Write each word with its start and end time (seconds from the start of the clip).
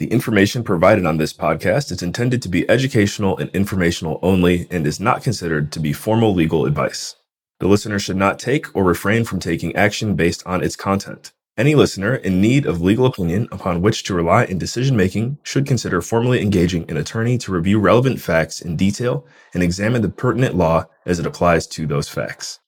The 0.00 0.08
information 0.08 0.64
provided 0.64 1.06
on 1.06 1.18
this 1.18 1.32
podcast 1.32 1.92
is 1.92 2.02
intended 2.02 2.42
to 2.42 2.48
be 2.48 2.68
educational 2.68 3.38
and 3.38 3.48
informational 3.50 4.18
only 4.22 4.66
and 4.68 4.88
is 4.88 4.98
not 4.98 5.22
considered 5.22 5.70
to 5.70 5.78
be 5.78 5.92
formal 5.92 6.34
legal 6.34 6.66
advice. 6.66 7.14
The 7.60 7.68
listener 7.68 8.00
should 8.00 8.16
not 8.16 8.40
take 8.40 8.74
or 8.74 8.82
refrain 8.82 9.22
from 9.22 9.38
taking 9.38 9.76
action 9.76 10.16
based 10.16 10.44
on 10.46 10.64
its 10.64 10.74
content. 10.74 11.30
Any 11.56 11.76
listener 11.76 12.16
in 12.16 12.40
need 12.40 12.66
of 12.66 12.82
legal 12.82 13.06
opinion 13.06 13.46
upon 13.52 13.82
which 13.82 14.02
to 14.04 14.14
rely 14.14 14.46
in 14.46 14.58
decision 14.58 14.96
making 14.96 15.38
should 15.44 15.64
consider 15.64 16.02
formally 16.02 16.42
engaging 16.42 16.90
an 16.90 16.96
attorney 16.96 17.38
to 17.38 17.52
review 17.52 17.78
relevant 17.78 18.20
facts 18.20 18.60
in 18.60 18.74
detail 18.74 19.24
and 19.52 19.62
examine 19.62 20.02
the 20.02 20.08
pertinent 20.08 20.56
law 20.56 20.86
as 21.06 21.20
it 21.20 21.26
applies 21.26 21.68
to 21.68 21.86
those 21.86 22.08
facts. 22.08 22.58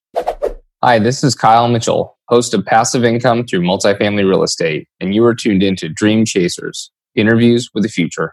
Hi, 0.81 1.01
this 1.01 1.25
is 1.25 1.35
Kyle 1.35 1.67
Mitchell, 1.67 2.17
host 2.29 2.55
of 2.55 2.65
Passive 2.65 3.03
Income 3.03 3.49
Through 3.49 3.63
Multifamily 3.63 4.29
Real 4.29 4.45
Estate, 4.45 4.87
and 5.01 5.13
you 5.13 5.25
are 5.25 5.35
tuned 5.35 5.65
into 5.65 5.89
Dream 5.89 6.25
Chasers 6.25 6.93
Interviews 7.17 7.71
with 7.75 7.83
the 7.83 7.89
Future. 7.89 8.33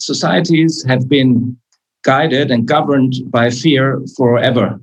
Societies 0.00 0.84
have 0.86 1.08
been 1.08 1.56
guided 2.02 2.50
and 2.50 2.66
governed 2.66 3.14
by 3.30 3.50
fear 3.50 4.00
forever. 4.16 4.80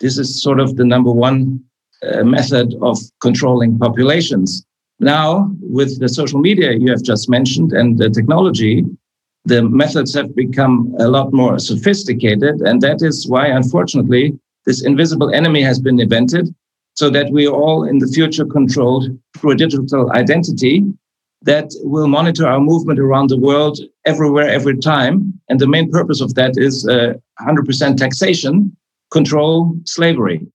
This 0.00 0.18
is 0.18 0.42
sort 0.42 0.60
of 0.60 0.76
the 0.76 0.84
number 0.84 1.10
one 1.10 1.62
uh, 2.02 2.24
method 2.24 2.74
of 2.82 2.98
controlling 3.20 3.78
populations. 3.78 4.64
Now, 4.98 5.50
with 5.60 5.98
the 6.00 6.08
social 6.08 6.40
media 6.40 6.72
you 6.72 6.90
have 6.90 7.02
just 7.02 7.28
mentioned 7.30 7.72
and 7.72 7.98
the 7.98 8.10
technology, 8.10 8.84
the 9.44 9.62
methods 9.62 10.14
have 10.14 10.34
become 10.36 10.94
a 10.98 11.08
lot 11.08 11.32
more 11.32 11.58
sophisticated. 11.58 12.60
And 12.60 12.82
that 12.82 13.00
is 13.02 13.26
why, 13.26 13.46
unfortunately, 13.46 14.38
this 14.66 14.84
invisible 14.84 15.34
enemy 15.34 15.62
has 15.62 15.80
been 15.80 15.98
invented 15.98 16.54
so 16.94 17.08
that 17.10 17.30
we 17.32 17.46
are 17.46 17.54
all 17.54 17.84
in 17.84 17.98
the 17.98 18.06
future 18.08 18.44
controlled 18.44 19.08
through 19.38 19.52
a 19.52 19.56
digital 19.56 20.12
identity 20.12 20.84
that 21.42 21.70
will 21.82 22.08
monitor 22.08 22.46
our 22.46 22.60
movement 22.60 22.98
around 22.98 23.30
the 23.30 23.36
world 23.36 23.78
everywhere, 24.04 24.48
every 24.48 24.76
time. 24.76 25.40
And 25.48 25.58
the 25.58 25.66
main 25.66 25.90
purpose 25.90 26.20
of 26.20 26.34
that 26.34 26.58
is 26.58 26.86
uh, 26.86 27.14
100% 27.40 27.96
taxation, 27.96 28.76
control 29.10 29.74
slavery. 29.84 30.46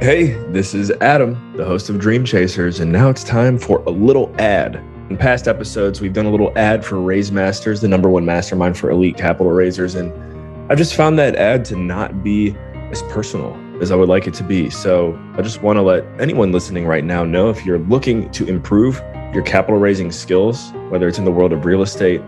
Hey, 0.00 0.34
this 0.52 0.74
is 0.74 0.92
Adam, 1.00 1.56
the 1.56 1.64
host 1.64 1.90
of 1.90 1.98
Dream 1.98 2.24
Chasers, 2.24 2.78
and 2.78 2.92
now 2.92 3.08
it's 3.08 3.24
time 3.24 3.58
for 3.58 3.78
a 3.82 3.90
little 3.90 4.32
ad. 4.38 4.76
In 5.10 5.16
past 5.16 5.48
episodes, 5.48 6.00
we've 6.00 6.12
done 6.12 6.26
a 6.26 6.30
little 6.30 6.56
ad 6.56 6.84
for 6.84 7.00
Raise 7.00 7.32
Masters, 7.32 7.80
the 7.80 7.88
number 7.88 8.08
one 8.08 8.24
mastermind 8.24 8.78
for 8.78 8.90
elite 8.90 9.16
capital 9.16 9.50
raisers, 9.50 9.96
and 9.96 10.12
I've 10.70 10.78
just 10.78 10.94
found 10.94 11.18
that 11.18 11.34
ad 11.34 11.64
to 11.66 11.76
not 11.76 12.22
be 12.22 12.54
as 12.92 13.02
personal 13.04 13.54
as 13.80 13.90
I 13.90 13.96
would 13.96 14.08
like 14.08 14.26
it 14.26 14.34
to 14.34 14.42
be. 14.42 14.70
So 14.70 15.18
I 15.36 15.42
just 15.42 15.62
want 15.62 15.76
to 15.76 15.82
let 15.82 16.04
anyone 16.20 16.52
listening 16.52 16.86
right 16.86 17.04
now 17.04 17.24
know 17.24 17.48
if 17.50 17.64
you're 17.64 17.78
looking 17.78 18.30
to 18.32 18.46
improve 18.46 19.02
your 19.32 19.42
capital 19.42 19.78
raising 19.78 20.10
skills, 20.10 20.72
whether 20.88 21.06
it's 21.06 21.18
in 21.18 21.24
the 21.24 21.32
world 21.32 21.52
of 21.52 21.64
real 21.64 21.82
estate, 21.82 22.20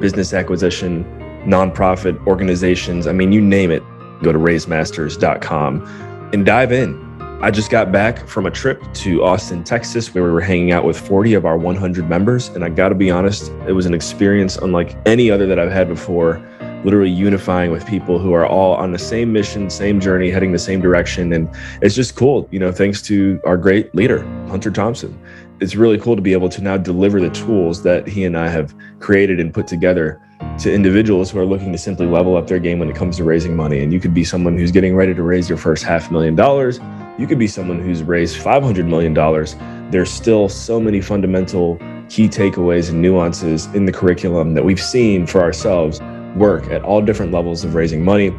business 0.00 0.32
acquisition, 0.32 1.04
nonprofit 1.46 2.24
organizations, 2.26 3.06
I 3.06 3.12
mean, 3.12 3.32
you 3.32 3.40
name 3.40 3.70
it, 3.70 3.82
go 4.22 4.32
to 4.32 4.38
raisemasters.com 4.38 6.30
and 6.32 6.46
dive 6.46 6.72
in. 6.72 7.04
I 7.42 7.50
just 7.50 7.70
got 7.70 7.92
back 7.92 8.26
from 8.26 8.46
a 8.46 8.50
trip 8.50 8.82
to 8.94 9.22
Austin, 9.22 9.64
Texas, 9.64 10.14
where 10.14 10.24
we 10.24 10.30
were 10.30 10.40
hanging 10.40 10.72
out 10.72 10.84
with 10.84 10.98
40 10.98 11.34
of 11.34 11.44
our 11.44 11.58
100 11.58 12.08
members. 12.08 12.48
And 12.48 12.64
I 12.64 12.70
got 12.70 12.88
to 12.88 12.94
be 12.94 13.10
honest, 13.10 13.52
it 13.66 13.72
was 13.72 13.84
an 13.84 13.92
experience 13.92 14.56
unlike 14.56 14.96
any 15.04 15.30
other 15.30 15.44
that 15.46 15.58
I've 15.58 15.70
had 15.70 15.88
before, 15.88 16.36
literally 16.84 17.10
unifying 17.10 17.70
with 17.70 17.86
people 17.86 18.18
who 18.18 18.32
are 18.32 18.46
all 18.46 18.74
on 18.74 18.92
the 18.92 18.98
same 18.98 19.32
mission, 19.32 19.68
same 19.70 20.00
journey, 20.00 20.30
heading 20.30 20.52
the 20.52 20.58
same 20.58 20.80
direction. 20.80 21.32
And 21.32 21.48
it's 21.82 21.94
just 21.94 22.14
cool, 22.14 22.48
you 22.50 22.58
know, 22.58 22.70
thanks 22.70 23.02
to 23.02 23.40
our 23.44 23.56
great 23.56 23.94
leader, 23.94 24.24
Hunter 24.48 24.70
Thompson. 24.70 25.18
It's 25.60 25.74
really 25.74 25.98
cool 25.98 26.16
to 26.16 26.22
be 26.22 26.32
able 26.32 26.48
to 26.50 26.62
now 26.62 26.76
deliver 26.76 27.20
the 27.20 27.30
tools 27.30 27.82
that 27.84 28.06
he 28.06 28.24
and 28.24 28.36
I 28.36 28.48
have 28.48 28.74
created 29.00 29.40
and 29.40 29.52
put 29.52 29.66
together 29.66 30.20
to 30.58 30.72
individuals 30.72 31.30
who 31.30 31.38
are 31.38 31.46
looking 31.46 31.72
to 31.72 31.78
simply 31.78 32.06
level 32.06 32.36
up 32.36 32.46
their 32.46 32.58
game 32.58 32.78
when 32.78 32.90
it 32.90 32.96
comes 32.96 33.16
to 33.16 33.24
raising 33.24 33.56
money. 33.56 33.82
And 33.82 33.92
you 33.92 34.00
could 34.00 34.12
be 34.12 34.24
someone 34.24 34.58
who's 34.58 34.70
getting 34.70 34.94
ready 34.94 35.14
to 35.14 35.22
raise 35.22 35.48
your 35.48 35.58
first 35.58 35.84
half 35.84 36.10
million 36.10 36.34
dollars 36.34 36.80
you 37.16 37.28
could 37.28 37.38
be 37.38 37.46
someone 37.46 37.78
who's 37.78 38.02
raised 38.02 38.36
$500 38.36 38.86
million. 38.86 39.14
There's 39.90 40.10
still 40.10 40.48
so 40.48 40.80
many 40.80 41.00
fundamental 41.00 41.76
key 42.08 42.28
takeaways 42.28 42.90
and 42.90 43.00
nuances 43.00 43.66
in 43.66 43.86
the 43.86 43.92
curriculum 43.92 44.54
that 44.54 44.64
we've 44.64 44.80
seen 44.80 45.26
for 45.26 45.40
ourselves 45.40 46.00
work 46.34 46.66
at 46.68 46.82
all 46.82 47.02
different 47.02 47.32
levels 47.32 47.64
of 47.64 47.74
raising 47.74 48.04
money. 48.04 48.36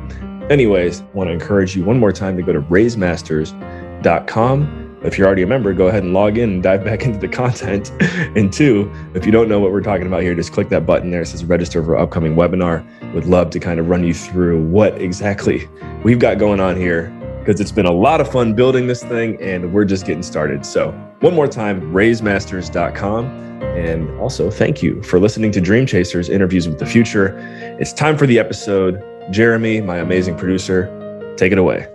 Anyways, 0.49 1.01
I 1.01 1.05
want 1.13 1.29
to 1.29 1.33
encourage 1.33 1.75
you 1.75 1.83
one 1.83 1.99
more 1.99 2.11
time 2.11 2.37
to 2.37 2.43
go 2.43 2.53
to 2.53 2.61
raisemasters.com. 2.61 4.81
If 5.03 5.17
you're 5.17 5.27
already 5.27 5.41
a 5.43 5.47
member, 5.47 5.73
go 5.73 5.87
ahead 5.87 6.03
and 6.03 6.13
log 6.13 6.37
in 6.37 6.49
and 6.49 6.63
dive 6.63 6.83
back 6.83 7.03
into 7.05 7.19
the 7.19 7.27
content. 7.27 7.91
and 8.35 8.51
two, 8.51 8.91
if 9.13 9.25
you 9.25 9.31
don't 9.31 9.49
know 9.49 9.59
what 9.59 9.71
we're 9.71 9.81
talking 9.81 10.07
about 10.07 10.21
here, 10.21 10.35
just 10.35 10.51
click 10.51 10.69
that 10.69 10.85
button 10.85 11.11
there. 11.11 11.21
It 11.21 11.27
says 11.27 11.45
register 11.45 11.83
for 11.83 11.97
upcoming 11.97 12.35
webinar. 12.35 12.85
Would 13.13 13.25
love 13.25 13.49
to 13.51 13.59
kind 13.59 13.79
of 13.79 13.89
run 13.89 14.03
you 14.03 14.13
through 14.13 14.63
what 14.65 14.99
exactly 15.01 15.69
we've 16.03 16.19
got 16.19 16.37
going 16.37 16.59
on 16.59 16.75
here 16.75 17.13
because 17.45 17.61
it's 17.61 17.71
been 17.71 17.85
a 17.85 17.91
lot 17.91 18.19
of 18.19 18.31
fun 18.31 18.55
building 18.55 18.87
this 18.87 19.03
thing 19.03 19.39
and 19.39 19.71
we're 19.71 19.85
just 19.85 20.05
getting 20.05 20.23
started. 20.23 20.65
So, 20.65 20.91
one 21.19 21.35
more 21.35 21.47
time, 21.47 21.79
raisemasters.com. 21.93 23.25
And 23.61 24.09
also, 24.19 24.49
thank 24.49 24.81
you 24.81 25.01
for 25.03 25.19
listening 25.19 25.51
to 25.51 25.61
Dream 25.61 25.85
Chasers 25.85 26.27
Interviews 26.29 26.67
with 26.67 26.79
the 26.79 26.85
Future. 26.85 27.37
It's 27.79 27.93
time 27.93 28.17
for 28.17 28.25
the 28.25 28.39
episode. 28.39 29.03
Jeremy, 29.31 29.81
my 29.81 29.97
amazing 29.97 30.37
producer, 30.37 31.33
take 31.37 31.51
it 31.51 31.57
away. 31.57 31.87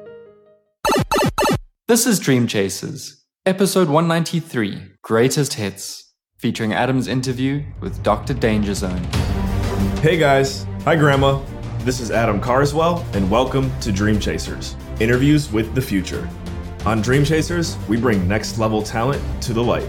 This 1.88 2.06
is 2.06 2.20
Dream 2.20 2.46
Chasers, 2.46 3.24
episode 3.44 3.88
193 3.88 4.92
Greatest 5.02 5.54
Hits, 5.54 6.12
featuring 6.38 6.72
Adam's 6.72 7.08
interview 7.08 7.64
with 7.80 8.02
Dr. 8.04 8.34
Danger 8.34 8.74
Zone. 8.74 9.02
Hey 10.00 10.16
guys. 10.16 10.64
Hi, 10.84 10.94
Grandma. 10.94 11.40
This 11.82 11.98
is 11.98 12.10
Adam 12.10 12.42
Carswell, 12.42 13.06
and 13.14 13.30
welcome 13.30 13.72
to 13.80 13.90
Dream 13.90 14.20
Chasers 14.20 14.76
interviews 15.00 15.50
with 15.50 15.74
the 15.74 15.80
future. 15.80 16.28
On 16.84 17.00
Dream 17.00 17.24
Chasers, 17.24 17.78
we 17.88 17.96
bring 17.96 18.28
next 18.28 18.58
level 18.58 18.82
talent 18.82 19.22
to 19.44 19.54
the 19.54 19.62
light. 19.62 19.88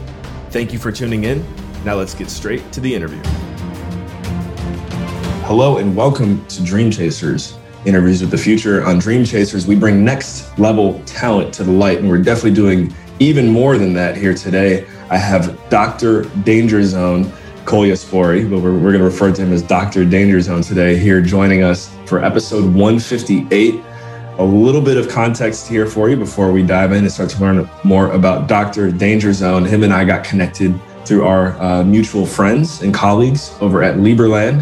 Thank 0.52 0.72
you 0.72 0.80
for 0.80 0.90
tuning 0.90 1.26
in. 1.26 1.46
Now 1.84 1.96
let's 1.96 2.14
get 2.14 2.30
straight 2.30 2.72
to 2.72 2.80
the 2.80 2.96
interview. 2.96 3.22
Hello, 5.44 5.80
and 5.80 5.94
welcome 5.94 6.46
to 6.46 6.64
Dream 6.64 6.92
Chasers 6.92 7.58
interviews 7.84 8.22
with 8.22 8.32
the 8.32 8.38
future. 8.38 8.86
On 8.86 8.98
Dream 8.98 9.26
Chasers, 9.26 9.68
we 9.68 9.76
bring 9.76 10.06
next 10.06 10.58
level 10.58 11.04
talent 11.06 11.54
to 11.56 11.66
the 11.66 11.74
light, 11.74 11.98
and 11.98 12.08
we're 12.08 12.24
definitely 12.24 12.54
doing 12.54 12.96
even 13.20 13.50
more 13.50 13.78
than 13.78 13.92
that 13.96 14.16
here 14.16 14.34
today. 14.34 14.88
I 15.10 15.18
have 15.18 15.60
Dr. 15.70 16.24
Danger 16.46 16.86
Zone 16.86 17.30
Kolya 17.72 17.94
Spori, 17.94 18.50
but 18.50 18.60
we're, 18.60 18.74
we're 18.74 18.92
going 18.92 19.00
to 19.00 19.06
refer 19.06 19.32
to 19.32 19.42
him 19.42 19.54
as 19.54 19.62
Dr. 19.62 20.04
Danger 20.04 20.42
Zone 20.42 20.62
today, 20.62 20.98
here 20.98 21.22
joining 21.22 21.64
us 21.64 21.90
for 22.06 22.22
episode 22.22 22.66
158 22.66 23.82
a 24.40 24.44
little 24.44 24.82
bit 24.82 24.98
of 24.98 25.08
context 25.08 25.70
here 25.70 25.86
for 25.86 26.10
you 26.10 26.18
before 26.18 26.52
we 26.52 26.64
dive 26.64 26.92
in 26.92 27.06
and 27.06 27.10
start 27.10 27.30
to 27.30 27.40
learn 27.40 27.70
more 27.86 28.12
about 28.12 28.50
Dr. 28.50 28.92
Danger 28.92 29.32
Zone. 29.32 29.64
Him 29.64 29.84
and 29.84 29.94
I 29.94 30.04
got 30.04 30.26
connected 30.26 30.78
through 31.06 31.24
our 31.26 31.58
uh, 31.62 31.82
mutual 31.86 32.26
friends 32.26 32.82
and 32.82 32.94
colleagues 32.94 33.56
over 33.62 33.82
at 33.82 33.96
Liberland, 33.96 34.62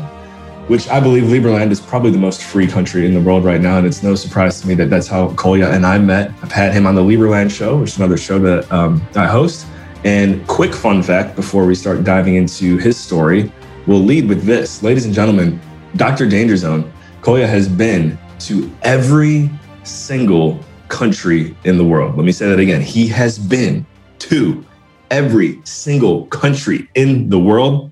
which 0.70 0.88
I 0.90 1.00
believe 1.00 1.24
Liberland 1.24 1.72
is 1.72 1.82
probably 1.82 2.12
the 2.12 2.20
most 2.20 2.44
free 2.44 2.68
country 2.68 3.08
in 3.08 3.16
the 3.16 3.22
world 3.22 3.44
right 3.44 3.60
now. 3.60 3.80
And 3.80 3.88
it's 3.88 4.04
no 4.04 4.14
surprise 4.14 4.62
to 4.62 4.68
me 4.68 4.76
that 4.76 4.92
that's 4.92 5.08
how 5.08 5.34
Kolya 5.34 5.72
and 5.72 5.84
I 5.84 5.98
met. 5.98 6.32
I've 6.44 6.52
had 6.52 6.74
him 6.74 6.86
on 6.86 6.94
the 6.94 7.02
Liberland 7.02 7.50
show, 7.50 7.80
which 7.80 7.90
is 7.90 7.98
another 7.98 8.18
show 8.18 8.38
that 8.38 8.72
um, 8.72 9.02
I 9.16 9.26
host. 9.26 9.66
And 10.06 10.48
quick 10.48 10.74
fun 10.74 11.04
fact 11.04 11.36
before 11.36 11.66
we 11.66 11.76
start 11.76 12.04
diving 12.04 12.36
into 12.36 12.78
his 12.78 12.98
story, 12.98 13.52
we'll 13.86 14.00
lead 14.00 14.30
with 14.30 14.44
this. 14.44 14.82
Ladies 14.82 15.06
and 15.06 15.14
gentlemen, 15.14 15.60
Dr. 15.98 16.28
Danger 16.28 16.56
Zone, 16.56 16.92
Kolya 17.22 17.48
has 17.48 17.68
been 17.68 18.18
to 18.40 18.72
every 18.84 19.50
single 19.84 20.60
country 20.88 21.56
in 21.66 21.78
the 21.78 21.84
world. 21.84 22.16
Let 22.16 22.26
me 22.26 22.32
say 22.32 22.48
that 22.48 22.60
again. 22.60 22.82
He 22.82 23.08
has 23.08 23.38
been 23.38 23.86
to 24.20 24.66
every 25.12 25.60
single 25.66 26.28
country 26.28 26.90
in 26.96 27.30
the 27.30 27.40
world. 27.40 27.92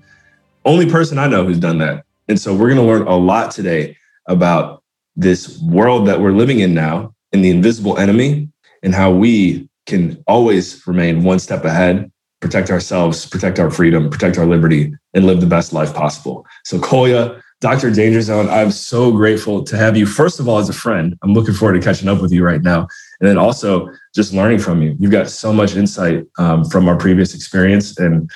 Only 0.64 0.90
person 0.90 1.18
I 1.18 1.26
know 1.26 1.44
who's 1.44 1.58
done 1.58 1.78
that. 1.78 2.04
And 2.28 2.40
so 2.40 2.54
we're 2.54 2.72
going 2.72 2.80
to 2.80 2.82
learn 2.82 3.06
a 3.06 3.16
lot 3.16 3.50
today 3.50 3.96
about 4.26 4.82
this 5.16 5.60
world 5.60 6.06
that 6.06 6.20
we're 6.20 6.32
living 6.32 6.60
in 6.60 6.74
now 6.74 7.14
and 7.32 7.44
the 7.44 7.50
invisible 7.50 7.98
enemy 7.98 8.48
and 8.82 8.94
how 8.94 9.10
we 9.10 9.67
can 9.88 10.22
always 10.26 10.86
remain 10.86 11.24
one 11.24 11.40
step 11.40 11.64
ahead, 11.64 12.12
protect 12.40 12.70
ourselves, 12.70 13.26
protect 13.26 13.58
our 13.58 13.70
freedom, 13.70 14.10
protect 14.10 14.38
our 14.38 14.46
liberty, 14.46 14.92
and 15.14 15.26
live 15.26 15.40
the 15.40 15.46
best 15.46 15.72
life 15.72 15.92
possible. 15.92 16.46
So, 16.64 16.78
Kolya, 16.78 17.42
Dr. 17.60 17.90
Danger 17.90 18.20
Zone, 18.20 18.48
I'm 18.48 18.70
so 18.70 19.10
grateful 19.10 19.64
to 19.64 19.76
have 19.76 19.96
you, 19.96 20.06
first 20.06 20.38
of 20.38 20.48
all, 20.48 20.58
as 20.58 20.68
a 20.68 20.72
friend. 20.72 21.16
I'm 21.22 21.34
looking 21.34 21.54
forward 21.54 21.74
to 21.74 21.84
catching 21.84 22.08
up 22.08 22.20
with 22.20 22.30
you 22.30 22.44
right 22.44 22.62
now. 22.62 22.86
And 23.18 23.28
then 23.28 23.36
also 23.36 23.88
just 24.14 24.32
learning 24.32 24.60
from 24.60 24.80
you. 24.80 24.94
You've 25.00 25.10
got 25.10 25.28
so 25.28 25.52
much 25.52 25.74
insight 25.74 26.24
um, 26.38 26.64
from 26.64 26.88
our 26.88 26.96
previous 26.96 27.34
experience, 27.34 27.98
and 27.98 28.30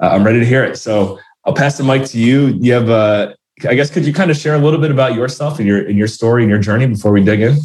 uh, 0.00 0.10
I'm 0.10 0.22
ready 0.22 0.38
to 0.38 0.46
hear 0.46 0.62
it. 0.62 0.76
So 0.76 1.18
I'll 1.44 1.54
pass 1.54 1.76
the 1.76 1.84
mic 1.84 2.04
to 2.06 2.18
you. 2.18 2.48
You 2.60 2.74
have, 2.74 2.88
uh, 2.88 3.34
I 3.68 3.74
guess, 3.74 3.90
could 3.90 4.06
you 4.06 4.12
kind 4.12 4.30
of 4.30 4.36
share 4.36 4.54
a 4.54 4.58
little 4.58 4.78
bit 4.78 4.92
about 4.92 5.14
yourself 5.14 5.58
and 5.58 5.66
your, 5.66 5.84
and 5.84 5.98
your 5.98 6.06
story 6.06 6.42
and 6.42 6.50
your 6.50 6.60
journey 6.60 6.86
before 6.86 7.10
we 7.10 7.24
dig 7.24 7.40
in? 7.40 7.56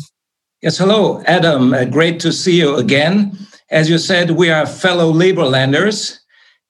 Yes, 0.63 0.80
hello, 0.80 1.21
Adam. 1.27 1.71
Uh, 1.71 1.86
great 1.86 2.19
to 2.21 2.31
see 2.31 2.57
you 2.57 2.77
again. 2.77 3.38
As 3.69 3.92
you 3.92 4.00
said, 4.00 4.31
we 4.31 4.50
are 4.50 4.65
fellow 4.65 5.13
Liberlanders 5.13 6.18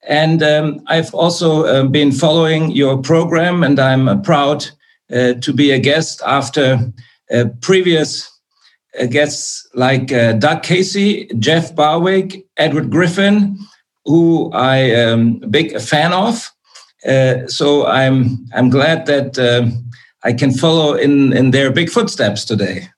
And 0.06 0.42
um, 0.42 0.80
I've 0.88 1.14
also 1.14 1.64
uh, 1.64 1.84
been 1.84 2.12
following 2.12 2.70
your 2.72 2.98
program, 3.00 3.64
and 3.64 3.78
I'm 3.80 4.08
uh, 4.08 4.16
proud 4.20 4.66
uh, 5.10 5.34
to 5.40 5.52
be 5.54 5.70
a 5.70 5.78
guest 5.78 6.20
after 6.26 6.92
uh, 7.32 7.44
previous 7.62 8.30
uh, 9.00 9.06
guests 9.06 9.66
like 9.74 10.08
Doug 10.38 10.62
Casey, 10.62 11.26
Jeff 11.38 11.74
Berwick, 11.74 12.44
Edward 12.58 12.90
Griffin, 12.90 13.58
who 14.04 14.50
I 14.52 14.76
am 14.76 15.40
a 15.42 15.46
big 15.46 15.80
fan 15.80 16.12
of. 16.12 16.52
so 17.50 17.86
I'm 17.86 18.46
I'm 18.54 18.70
glad 18.70 19.06
that 19.06 19.38
I 20.24 20.34
can 20.34 20.52
follow 20.52 20.94
in 20.94 21.32
in 21.32 21.52
their 21.52 21.72
big 21.72 21.90
footsteps 21.90 22.44
today. 22.44 22.88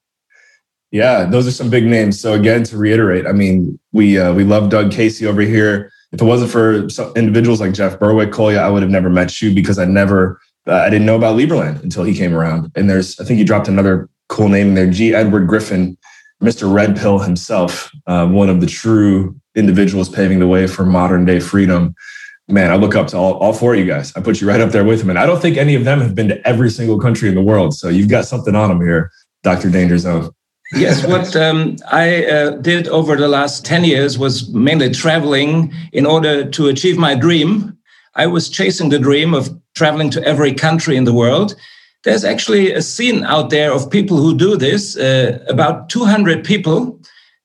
Yeah, 0.91 1.25
those 1.25 1.47
are 1.47 1.53
some 1.53 1.71
big 1.71 1.87
names. 1.87 2.21
So 2.21 2.33
again, 2.33 2.65
to 2.65 2.77
reiterate, 2.77 3.27
I 3.27 3.33
mean, 3.33 3.79
we 3.93 4.19
uh, 4.19 4.33
we 4.33 4.43
love 4.45 4.71
Doug 4.71 4.91
Casey 4.91 5.27
over 5.27 5.41
here. 5.41 5.93
If 6.13 6.21
it 6.21 6.25
wasn't 6.25 6.51
for 6.51 6.89
individuals 7.17 7.61
like 7.61 7.73
Jeff 7.73 8.01
Berwick, 8.01 8.33
Kolya, 8.33 8.59
I 8.59 8.69
would 8.69 8.83
have 8.83 8.91
never 8.91 9.09
met 9.09 9.41
you 9.41 9.55
because 9.55 9.79
I 9.79 9.85
never, 9.85 10.41
uh, 10.67 10.75
I 10.75 10.91
didn't 10.91 11.07
know 11.07 11.15
about 11.15 11.37
Liberland 11.37 11.85
until 11.85 12.03
he 12.03 12.15
came 12.15 12.35
around. 12.35 12.73
And 12.75 12.91
there's, 12.91 13.21
I 13.21 13.25
think 13.25 13.39
you 13.39 13.45
dropped 13.45 13.69
another 13.69 14.09
cool 14.29 14.49
name 14.49 14.69
in 14.69 14.75
there, 14.75 14.91
G. 14.91 15.15
Edward 15.15 15.47
Griffin, 15.47 15.97
Mr. 16.43 16.73
Red 16.73 16.97
Pill 16.97 17.21
himself, 17.21 17.93
uh, 18.09 18.27
one 18.27 18.49
of 18.49 18.61
the 18.61 18.67
true 18.67 19.37
individuals 19.55 20.09
paving 20.09 20.41
the 20.41 20.49
way 20.49 20.67
for 20.67 20.85
modern 20.85 21.25
day 21.25 21.39
freedom. 21.39 21.95
Man, 22.49 22.73
I 22.73 22.75
look 22.75 22.97
up 22.97 23.07
to 23.09 23.17
all, 23.17 23.35
all 23.35 23.53
four 23.53 23.75
of 23.75 23.79
you 23.79 23.87
guys. 23.87 24.13
I 24.17 24.21
put 24.21 24.41
you 24.41 24.49
right 24.49 24.61
up 24.61 24.73
there 24.73 24.83
with 24.83 25.01
him. 25.01 25.11
And 25.11 25.19
I 25.21 25.27
don't 25.27 25.41
think 25.41 25.57
any 25.57 25.77
of 25.77 25.85
them 25.85 26.01
have 26.01 26.17
been 26.17 26.27
to 26.27 26.49
every 26.49 26.71
single 26.71 26.99
country 26.99 27.29
in 27.29 27.37
the 27.37 27.43
world. 27.43 27.75
So 27.75 27.89
you've 27.89 28.09
got 28.09 28.25
something 28.25 28.57
on 28.57 28.69
them 28.69 28.81
here, 28.81 29.13
Dr. 29.45 29.71
Danger 29.71 29.99
Zone 29.99 30.33
yes, 30.73 31.07
what 31.07 31.35
um, 31.37 31.77
I 31.91 32.25
uh, 32.27 32.51
did 32.51 32.89
over 32.89 33.17
the 33.17 33.29
last 33.29 33.65
10 33.65 33.85
years 33.85 34.19
was 34.19 34.49
mainly 34.51 34.91
traveling 34.91 35.73
in 35.93 36.07
order 36.07 36.49
to 36.49 36.69
achieve 36.69 36.99
my 36.99 37.15
dream. 37.15 37.77
I 38.15 38.27
was 38.27 38.49
chasing 38.49 38.91
the 38.91 38.99
dream 38.99 39.35
of 39.35 39.51
traveling 39.75 40.11
to 40.11 40.25
every 40.25 40.53
country 40.55 40.97
in 40.97 41.05
the 41.05 41.13
world. 41.13 41.55
There's 42.05 42.25
actually 42.25 42.73
a 42.73 42.83
scene 42.83 43.25
out 43.25 43.51
there 43.51 43.73
of 43.73 43.91
people 43.91 44.17
who 44.17 44.37
do 44.37 44.57
this. 44.57 44.97
Uh, 44.97 45.45
about 45.49 45.89
200 45.91 46.45
people 46.45 47.01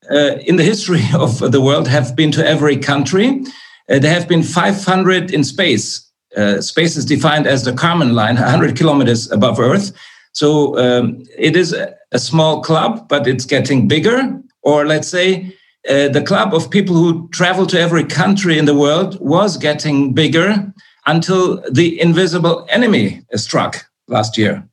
uh, 0.10 0.38
in 0.46 0.56
the 0.56 0.64
history 0.64 1.02
of 1.14 1.40
the 1.52 1.62
world 1.62 1.88
have 1.88 2.16
been 2.16 2.32
to 2.32 2.48
every 2.48 2.78
country. 2.78 3.44
Uh, 3.90 4.00
there 4.00 4.14
have 4.14 4.28
been 4.28 4.44
500 4.44 5.32
in 5.32 5.44
space. 5.44 6.02
Uh, 6.36 6.60
space 6.62 6.98
is 6.98 7.06
defined 7.06 7.48
as 7.48 7.64
the 7.64 7.72
Kármán 7.72 8.14
line, 8.14 8.36
100 8.36 8.76
kilometers 8.76 9.32
above 9.32 9.60
Earth. 9.60 9.94
So 10.36 10.78
um, 10.78 11.24
it 11.38 11.56
is 11.56 11.74
a 11.74 12.20
small 12.20 12.62
club, 12.62 13.08
but 13.08 13.26
it's 13.26 13.46
getting 13.46 13.88
bigger. 13.88 14.38
Or 14.64 14.86
let's 14.86 15.08
say 15.08 15.56
uh, 15.90 16.10
the 16.10 16.22
club 16.22 16.54
of 16.54 16.70
people 16.70 16.94
who 16.94 17.30
travel 17.30 17.66
to 17.68 17.80
every 17.80 18.04
country 18.04 18.60
in 18.60 18.66
the 18.66 18.76
world 18.76 19.18
was 19.22 19.56
getting 19.56 20.14
bigger 20.14 20.74
until 21.06 21.64
the 21.72 22.00
invisible 22.02 22.68
enemy 22.70 23.22
struck 23.36 23.86
last 24.10 24.38
year. 24.38 24.68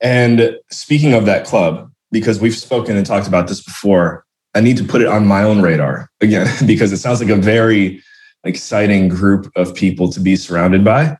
And 0.00 0.56
speaking 0.70 1.14
of 1.14 1.26
that 1.26 1.44
club, 1.44 1.90
because 2.12 2.38
we've 2.38 2.56
spoken 2.56 2.96
and 2.96 3.04
talked 3.04 3.26
about 3.26 3.48
this 3.48 3.60
before, 3.60 4.24
I 4.54 4.60
need 4.60 4.76
to 4.76 4.84
put 4.84 5.00
it 5.00 5.08
on 5.08 5.26
my 5.26 5.42
own 5.42 5.62
radar 5.62 6.10
again, 6.20 6.46
because 6.66 6.92
it 6.92 6.98
sounds 6.98 7.20
like 7.20 7.30
a 7.30 7.36
very 7.36 8.00
exciting 8.44 9.08
group 9.08 9.50
of 9.56 9.74
people 9.74 10.12
to 10.12 10.20
be 10.20 10.36
surrounded 10.36 10.84
by 10.84 11.18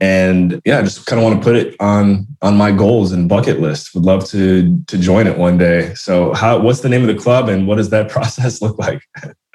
and 0.00 0.60
yeah, 0.64 0.78
I 0.78 0.82
just 0.82 1.06
kind 1.06 1.20
of 1.20 1.24
want 1.24 1.40
to 1.40 1.44
put 1.44 1.56
it 1.56 1.76
on 1.80 2.26
on 2.42 2.56
my 2.56 2.72
goals 2.72 3.12
and 3.12 3.28
bucket 3.28 3.60
list. 3.60 3.94
Would 3.94 4.04
love 4.04 4.28
to 4.30 4.78
to 4.86 4.98
join 4.98 5.26
it 5.26 5.38
one 5.38 5.56
day. 5.56 5.94
So, 5.94 6.34
how 6.34 6.58
what's 6.58 6.80
the 6.80 6.88
name 6.88 7.02
of 7.02 7.08
the 7.08 7.22
club, 7.22 7.48
and 7.48 7.66
what 7.66 7.76
does 7.76 7.90
that 7.90 8.08
process 8.16 8.60
look 8.60 8.78
like? 8.78 9.02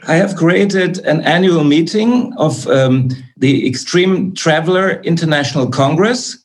I 0.07 0.15
have 0.15 0.35
created 0.35 0.99
an 0.99 1.21
annual 1.21 1.63
meeting 1.63 2.33
of 2.37 2.67
um, 2.67 3.09
the 3.37 3.67
Extreme 3.67 4.33
Traveler 4.35 5.01
International 5.01 5.69
Congress, 5.69 6.41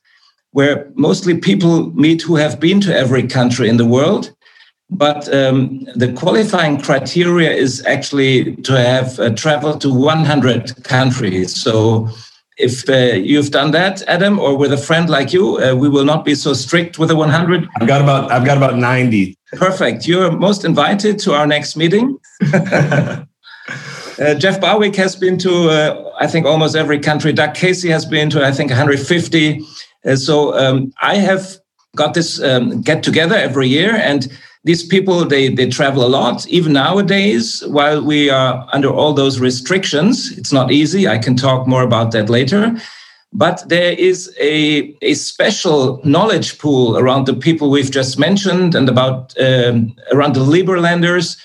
where 0.50 0.90
mostly 0.94 1.38
people 1.38 1.90
meet 1.92 2.22
who 2.22 2.34
have 2.36 2.58
been 2.58 2.80
to 2.80 2.96
every 2.96 3.26
country 3.26 3.68
in 3.68 3.76
the 3.76 3.86
world. 3.86 4.34
But 4.90 5.32
um, 5.32 5.84
the 5.94 6.12
qualifying 6.12 6.80
criteria 6.80 7.50
is 7.50 7.84
actually 7.86 8.56
to 8.56 8.78
have 8.78 9.18
uh, 9.18 9.30
traveled 9.30 9.80
to 9.80 9.92
100 9.92 10.84
countries. 10.84 11.54
So 11.54 12.08
if 12.56 12.88
uh, 12.88 13.16
you've 13.16 13.50
done 13.50 13.72
that, 13.72 14.02
Adam, 14.02 14.38
or 14.38 14.56
with 14.56 14.72
a 14.72 14.76
friend 14.76 15.10
like 15.10 15.32
you, 15.32 15.58
uh, 15.58 15.74
we 15.74 15.88
will 15.88 16.04
not 16.04 16.24
be 16.24 16.34
so 16.34 16.52
strict 16.52 16.98
with 16.98 17.08
the 17.08 17.16
100. 17.16 17.68
I've 17.80 17.88
got 17.88 18.00
about 18.00 18.30
I've 18.30 18.44
got 18.44 18.56
about 18.56 18.76
90. 18.76 19.36
Perfect. 19.52 20.06
You're 20.06 20.30
most 20.30 20.64
invited 20.64 21.18
to 21.20 21.34
our 21.34 21.46
next 21.46 21.76
meeting. 21.76 22.18
uh, 22.52 23.24
Jeff 24.38 24.60
Berwick 24.60 24.94
has 24.96 25.16
been 25.16 25.38
to, 25.38 25.70
uh, 25.70 26.12
I 26.20 26.26
think, 26.26 26.46
almost 26.46 26.76
every 26.76 26.98
country. 26.98 27.32
Doug 27.32 27.54
Casey 27.54 27.88
has 27.90 28.04
been 28.04 28.30
to, 28.30 28.44
I 28.44 28.52
think, 28.52 28.70
150. 28.70 29.60
Uh, 30.04 30.16
so 30.16 30.56
um, 30.56 30.92
I 31.02 31.16
have 31.16 31.56
got 31.96 32.14
this 32.14 32.40
um, 32.42 32.82
get 32.82 33.02
together 33.02 33.36
every 33.36 33.68
year, 33.68 33.94
and 33.94 34.28
these 34.64 34.82
people 34.82 35.24
they 35.24 35.48
they 35.48 35.68
travel 35.68 36.04
a 36.04 36.08
lot. 36.08 36.46
Even 36.48 36.72
nowadays 36.72 37.62
while 37.66 38.02
we 38.02 38.30
are 38.30 38.66
under 38.72 38.88
all 38.88 39.12
those 39.12 39.38
restrictions 39.38 40.32
it's 40.38 40.52
not 40.52 40.72
easy. 40.72 41.06
I 41.06 41.18
can 41.18 41.36
talk 41.36 41.66
more 41.66 41.82
about 41.82 42.12
that 42.12 42.28
later. 42.28 42.76
But 43.36 43.68
there 43.68 43.92
is 43.92 44.32
a, 44.40 44.96
a 45.02 45.14
special 45.14 46.00
knowledge 46.04 46.58
pool 46.58 46.96
around 46.96 47.26
the 47.26 47.34
people 47.34 47.68
we've 47.68 47.90
just 47.90 48.16
mentioned 48.16 48.76
and 48.76 48.88
about 48.88 49.34
um, 49.40 49.94
around 50.12 50.34
the 50.34 50.44
liberlanders. 50.44 51.36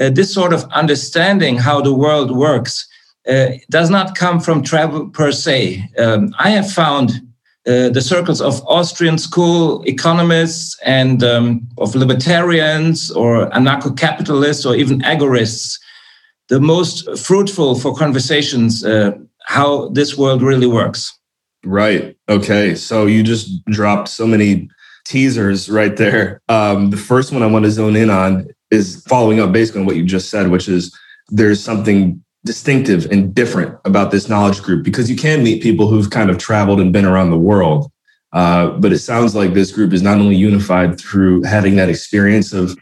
Uh, 0.00 0.08
this 0.08 0.32
sort 0.32 0.52
of 0.52 0.64
understanding 0.72 1.58
how 1.58 1.80
the 1.80 1.92
world 1.92 2.30
works 2.30 2.88
uh, 3.28 3.48
does 3.70 3.90
not 3.90 4.14
come 4.14 4.40
from 4.40 4.62
travel 4.62 5.08
per 5.10 5.32
se. 5.32 5.88
Um, 5.98 6.34
i 6.38 6.50
have 6.50 6.70
found 6.70 7.20
uh, 7.66 7.88
the 7.90 8.00
circles 8.00 8.40
of 8.40 8.60
Austrian 8.66 9.18
school 9.18 9.82
economists 9.84 10.76
and 10.84 11.22
um, 11.22 11.68
of 11.78 11.94
libertarians 11.94 13.10
or 13.12 13.48
anarcho 13.50 13.96
capitalists 13.96 14.66
or 14.66 14.74
even 14.74 15.00
agorists, 15.02 15.78
the 16.48 16.60
most 16.60 17.16
fruitful 17.18 17.76
for 17.76 17.94
conversations 17.94 18.84
uh, 18.84 19.12
how 19.46 19.88
this 19.90 20.18
world 20.18 20.42
really 20.42 20.66
works. 20.66 21.16
Right. 21.64 22.16
Okay. 22.28 22.74
So 22.74 23.06
you 23.06 23.22
just 23.22 23.64
dropped 23.66 24.08
so 24.08 24.26
many 24.26 24.68
teasers 25.04 25.68
right 25.68 25.96
there. 25.96 26.40
Um, 26.48 26.90
the 26.90 26.96
first 26.96 27.32
one 27.32 27.42
I 27.42 27.46
want 27.46 27.64
to 27.64 27.70
zone 27.70 27.94
in 27.94 28.10
on 28.10 28.48
is 28.70 29.04
following 29.06 29.38
up 29.38 29.52
basically 29.52 29.82
on 29.82 29.86
what 29.86 29.96
you 29.96 30.04
just 30.04 30.30
said, 30.30 30.50
which 30.50 30.68
is 30.68 30.96
there's 31.28 31.62
something 31.62 32.22
distinctive 32.44 33.06
and 33.10 33.34
different 33.34 33.78
about 33.84 34.10
this 34.10 34.28
knowledge 34.28 34.62
group 34.62 34.84
because 34.84 35.08
you 35.10 35.16
can 35.16 35.42
meet 35.42 35.62
people 35.62 35.86
who've 35.86 36.10
kind 36.10 36.30
of 36.30 36.38
traveled 36.38 36.80
and 36.80 36.92
been 36.92 37.04
around 37.04 37.30
the 37.30 37.38
world. 37.38 37.90
Uh, 38.32 38.70
but 38.78 38.92
it 38.92 38.98
sounds 38.98 39.34
like 39.34 39.52
this 39.52 39.70
group 39.70 39.92
is 39.92 40.02
not 40.02 40.18
only 40.18 40.34
unified 40.34 40.98
through 40.98 41.42
having 41.42 41.76
that 41.76 41.88
experience 41.88 42.52
of 42.52 42.76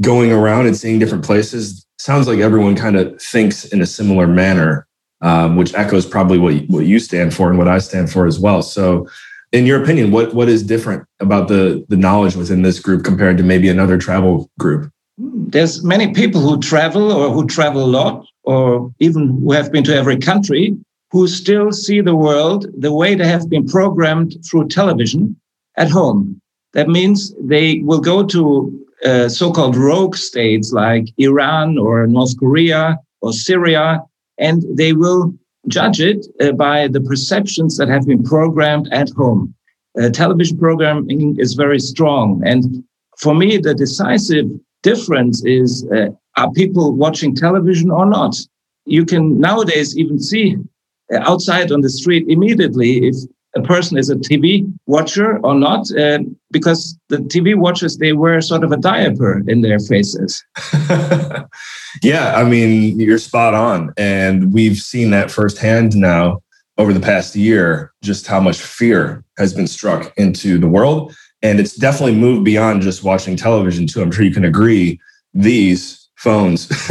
going 0.00 0.32
around 0.32 0.66
and 0.66 0.76
seeing 0.76 0.98
different 0.98 1.24
places. 1.24 1.86
Sounds 1.98 2.26
like 2.26 2.38
everyone 2.38 2.76
kind 2.76 2.96
of 2.96 3.20
thinks 3.20 3.64
in 3.66 3.80
a 3.80 3.86
similar 3.86 4.26
manner, 4.26 4.86
um, 5.20 5.56
which 5.56 5.74
echoes 5.74 6.06
probably 6.06 6.38
what 6.38 6.54
you, 6.54 6.60
what 6.68 6.86
you 6.86 6.98
stand 6.98 7.34
for 7.34 7.48
and 7.48 7.58
what 7.58 7.68
I 7.68 7.78
stand 7.78 8.10
for 8.10 8.26
as 8.26 8.38
well. 8.38 8.62
So, 8.62 9.08
in 9.52 9.66
your 9.66 9.80
opinion, 9.80 10.10
what 10.10 10.34
what 10.34 10.48
is 10.48 10.64
different 10.64 11.06
about 11.20 11.46
the 11.46 11.84
the 11.88 11.96
knowledge 11.96 12.34
within 12.34 12.62
this 12.62 12.80
group 12.80 13.04
compared 13.04 13.36
to 13.38 13.44
maybe 13.44 13.68
another 13.68 13.98
travel 13.98 14.50
group? 14.58 14.90
There's 15.16 15.84
many 15.84 16.12
people 16.12 16.40
who 16.40 16.58
travel 16.58 17.12
or 17.12 17.30
who 17.30 17.46
travel 17.46 17.84
a 17.84 17.86
lot 17.86 18.26
or 18.44 18.92
even 19.00 19.28
who 19.40 19.52
have 19.52 19.72
been 19.72 19.84
to 19.84 19.94
every 19.94 20.18
country, 20.18 20.76
who 21.10 21.26
still 21.28 21.72
see 21.72 22.00
the 22.00 22.16
world 22.16 22.66
the 22.76 22.92
way 22.92 23.14
they 23.14 23.26
have 23.26 23.48
been 23.48 23.66
programmed 23.66 24.36
through 24.48 24.68
television 24.68 25.36
at 25.76 25.90
home. 25.90 26.40
That 26.72 26.88
means 26.88 27.32
they 27.40 27.80
will 27.84 28.00
go 28.00 28.24
to 28.26 28.86
uh, 29.04 29.28
so-called 29.28 29.76
rogue 29.76 30.16
states 30.16 30.72
like 30.72 31.06
Iran 31.18 31.78
or 31.78 32.06
North 32.06 32.38
Korea 32.38 32.98
or 33.20 33.32
Syria, 33.32 34.00
and 34.38 34.64
they 34.76 34.92
will 34.92 35.32
judge 35.68 36.00
it 36.00 36.26
uh, 36.40 36.52
by 36.52 36.88
the 36.88 37.00
perceptions 37.00 37.76
that 37.78 37.88
have 37.88 38.06
been 38.06 38.22
programmed 38.22 38.88
at 38.92 39.10
home. 39.10 39.54
Uh, 40.00 40.10
television 40.10 40.58
programming 40.58 41.36
is 41.38 41.54
very 41.54 41.78
strong. 41.78 42.42
And 42.44 42.82
for 43.18 43.34
me, 43.34 43.58
the 43.58 43.74
decisive 43.74 44.46
difference 44.82 45.44
is 45.44 45.86
uh, 45.94 46.08
are 46.36 46.50
people 46.52 46.92
watching 46.92 47.34
television 47.34 47.90
or 47.90 48.06
not? 48.06 48.36
You 48.86 49.04
can 49.04 49.40
nowadays 49.40 49.96
even 49.96 50.20
see 50.20 50.56
uh, 51.12 51.18
outside 51.18 51.72
on 51.72 51.80
the 51.80 51.88
street 51.88 52.26
immediately 52.28 53.06
if 53.06 53.16
a 53.56 53.62
person 53.62 53.96
is 53.96 54.10
a 54.10 54.16
TV 54.16 54.70
watcher 54.86 55.38
or 55.38 55.54
not, 55.54 55.90
uh, 55.96 56.18
because 56.50 56.98
the 57.08 57.18
TV 57.18 57.56
watchers 57.56 57.98
they 57.98 58.12
wear 58.12 58.40
sort 58.40 58.64
of 58.64 58.72
a 58.72 58.76
diaper 58.76 59.42
in 59.48 59.60
their 59.60 59.78
faces. 59.78 60.42
yeah, 62.02 62.34
I 62.36 62.44
mean 62.44 62.98
you're 62.98 63.18
spot 63.18 63.54
on, 63.54 63.92
and 63.96 64.52
we've 64.52 64.78
seen 64.78 65.10
that 65.10 65.30
firsthand 65.30 65.96
now 65.96 66.40
over 66.78 66.92
the 66.92 67.00
past 67.00 67.36
year. 67.36 67.92
Just 68.02 68.26
how 68.26 68.40
much 68.40 68.60
fear 68.60 69.24
has 69.38 69.54
been 69.54 69.68
struck 69.68 70.12
into 70.16 70.58
the 70.58 70.68
world, 70.68 71.14
and 71.42 71.60
it's 71.60 71.76
definitely 71.76 72.16
moved 72.16 72.44
beyond 72.44 72.82
just 72.82 73.04
watching 73.04 73.36
television. 73.36 73.86
Too, 73.86 74.02
I'm 74.02 74.10
sure 74.10 74.24
you 74.24 74.34
can 74.34 74.44
agree. 74.44 74.98
These 75.32 76.03
phones, 76.24 76.70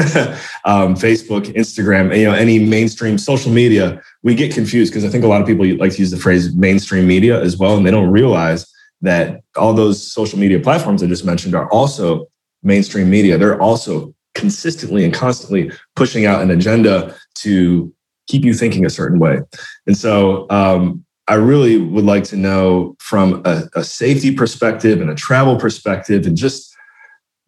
um, 0.63 0.93
Facebook, 0.95 1.45
Instagram, 1.55 2.15
you 2.15 2.25
know, 2.25 2.33
any 2.33 2.59
mainstream 2.59 3.17
social 3.17 3.51
media, 3.51 3.99
we 4.21 4.35
get 4.35 4.53
confused 4.53 4.93
because 4.93 5.03
I 5.03 5.09
think 5.09 5.23
a 5.23 5.27
lot 5.27 5.41
of 5.41 5.47
people 5.47 5.65
like 5.77 5.91
to 5.93 5.97
use 5.97 6.11
the 6.11 6.17
phrase 6.17 6.55
mainstream 6.55 7.07
media 7.07 7.41
as 7.41 7.57
well, 7.57 7.75
and 7.75 7.85
they 7.85 7.91
don't 7.91 8.11
realize 8.11 8.71
that 9.01 9.41
all 9.57 9.73
those 9.73 9.97
social 9.99 10.37
media 10.37 10.59
platforms 10.59 11.01
I 11.01 11.07
just 11.07 11.25
mentioned 11.25 11.55
are 11.55 11.67
also 11.71 12.27
mainstream 12.61 13.09
media. 13.09 13.37
They're 13.37 13.59
also 13.59 14.13
consistently 14.35 15.03
and 15.03 15.13
constantly 15.13 15.71
pushing 15.95 16.25
out 16.25 16.41
an 16.41 16.51
agenda 16.51 17.15
to 17.35 17.93
keep 18.27 18.45
you 18.45 18.53
thinking 18.53 18.85
a 18.85 18.89
certain 18.89 19.19
way. 19.19 19.41
And 19.87 19.97
so 19.97 20.47
um, 20.49 21.03
I 21.27 21.35
really 21.35 21.77
would 21.77 22.05
like 22.05 22.23
to 22.25 22.37
know 22.37 22.95
from 22.99 23.41
a, 23.45 23.63
a, 23.75 23.83
safety 23.83 24.33
perspective 24.33 25.01
and 25.01 25.09
a 25.09 25.15
travel 25.15 25.57
perspective 25.57 26.25
and 26.25 26.37
just, 26.37 26.72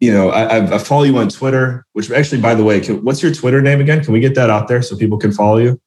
you 0.00 0.12
know, 0.12 0.30
I, 0.30 0.74
I 0.74 0.78
follow 0.78 1.04
you 1.04 1.16
on 1.18 1.28
Twitter, 1.28 1.86
which 1.92 2.10
actually, 2.10 2.40
by 2.40 2.54
the 2.54 2.64
way, 2.64 2.80
can, 2.80 3.02
what's 3.04 3.22
your 3.22 3.32
Twitter 3.32 3.62
name 3.62 3.80
again? 3.80 4.04
Can 4.04 4.12
we 4.12 4.20
get 4.20 4.34
that 4.34 4.50
out 4.50 4.68
there 4.68 4.82
so 4.82 4.96
people 4.96 5.18
can 5.18 5.32
follow 5.32 5.58
you? 5.58 5.80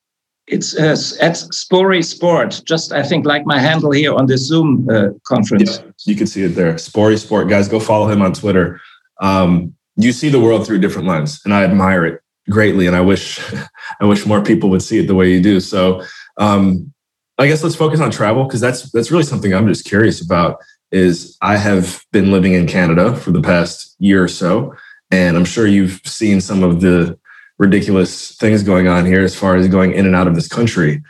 It's 0.48 0.76
uh, 0.76 0.98
at 1.22 1.34
Spory 1.36 2.04
Sport, 2.04 2.62
just 2.66 2.92
I 2.92 3.04
think 3.04 3.26
like 3.26 3.46
my 3.46 3.60
handle 3.60 3.92
here 3.92 4.16
on 4.16 4.26
the 4.26 4.36
Zoom 4.36 4.90
uh, 4.90 5.10
conference. 5.24 5.78
Yeah, 5.78 5.92
you 6.06 6.16
can 6.16 6.26
see 6.26 6.42
it 6.44 6.50
there. 6.50 6.74
Spory 6.74 7.20
Sport, 7.20 7.50
guys, 7.50 7.68
go 7.68 7.80
follow 7.80 8.08
him 8.08 8.24
on 8.24 8.34
Twitter. 8.34 8.82
Um, 9.22 9.76
you 9.96 10.12
see 10.12 10.30
the 10.30 10.40
world 10.40 10.66
through 10.66 10.80
different 10.80 11.08
lens, 11.08 11.40
and 11.46 11.54
I 11.54 11.64
admire 11.64 12.04
it 12.04 12.22
greatly. 12.50 12.88
And 12.88 12.96
I 12.96 13.02
wish, 13.02 13.40
I 14.02 14.06
wish 14.06 14.26
more 14.26 14.42
people 14.42 14.72
would 14.72 14.82
see 14.82 14.98
it 14.98 15.06
the 15.06 15.14
way 15.14 15.32
you 15.32 15.40
do. 15.40 15.60
So, 15.60 16.04
um, 16.38 16.92
I 17.38 17.48
guess 17.48 17.64
let's 17.64 17.76
focus 17.76 18.02
on 18.02 18.10
travel 18.10 18.44
because 18.46 18.60
that's 18.60 18.92
that's 18.92 19.12
really 19.12 19.24
something 19.24 19.54
I'm 19.54 19.68
just 19.68 19.86
curious 19.86 20.20
about. 20.20 20.58
Is 20.92 21.38
I 21.42 21.58
have 21.58 22.04
been 22.12 22.32
living 22.32 22.54
in 22.54 22.68
Canada 22.68 23.16
for 23.16 23.32
the 23.32 23.42
past 23.42 23.96
year 24.00 24.24
or 24.24 24.28
so, 24.28 24.74
and 25.12 25.38
I'm 25.38 25.46
sure 25.46 25.68
you've 25.68 26.02
seen 26.06 26.42
some 26.42 26.64
of 26.64 26.82
the 26.82 27.18
ridiculous 27.60 28.36
things 28.38 28.64
going 28.64 28.88
on 28.88 29.06
here 29.06 29.22
as 29.22 29.36
far 29.36 29.56
as 29.56 29.68
going 29.68 29.94
in 29.94 30.06
and 30.06 30.16
out 30.16 30.28
of 30.28 30.34
this 30.34 30.48
country. 30.48 31.04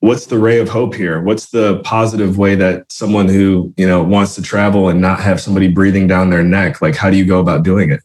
What's 0.00 0.26
the 0.26 0.38
ray 0.38 0.60
of 0.60 0.68
hope 0.68 0.94
here? 0.94 1.20
What's 1.20 1.50
the 1.50 1.80
positive 1.80 2.38
way 2.38 2.54
that 2.54 2.90
someone 2.92 3.28
who, 3.28 3.74
you 3.76 3.86
know, 3.86 4.02
wants 4.02 4.34
to 4.36 4.42
travel 4.42 4.88
and 4.88 5.00
not 5.00 5.20
have 5.20 5.40
somebody 5.40 5.68
breathing 5.68 6.06
down 6.06 6.30
their 6.30 6.44
neck, 6.44 6.80
like 6.80 6.94
how 6.94 7.10
do 7.10 7.16
you 7.16 7.24
go 7.24 7.40
about 7.40 7.62
doing 7.62 7.90
it? 7.90 8.00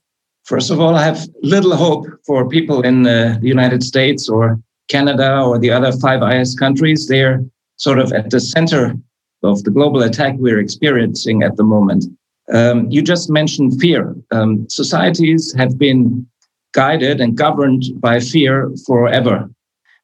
First 0.46 0.72
of 0.72 0.80
all, 0.80 0.96
I 0.96 1.04
have 1.04 1.28
little 1.44 1.76
hope 1.76 2.08
for 2.26 2.48
people 2.48 2.82
in 2.82 3.06
uh, 3.06 3.38
the 3.40 3.48
United 3.48 3.84
States 3.84 4.28
or 4.28 4.60
Canada 4.88 5.42
or 5.42 5.60
the 5.60 5.70
other 5.70 5.92
five 5.92 6.24
Eyes 6.24 6.56
countries. 6.56 7.08
They're 7.08 7.44
sort 7.76 8.00
of 8.00 8.12
at 8.14 8.32
the 8.32 8.40
center 8.40 8.96
of 9.44 9.64
the 9.64 9.72
global 9.72 10.04
attack 10.04 10.36
we're 10.38 10.60
experiencing 10.60 11.44
at 11.44 11.56
the 11.56 11.64
moment. 11.64 12.06
Um, 12.54 12.90
you 12.90 13.02
just 13.02 13.30
mentioned 13.30 13.80
fear. 13.80 14.16
Um, 14.32 14.68
societies 14.70 15.54
have 15.58 15.78
been 15.78 16.28
guided 16.74 17.22
and 17.22 17.38
governed 17.38 17.84
by 17.96 18.20
fear 18.20 18.72
forever. 18.86 19.50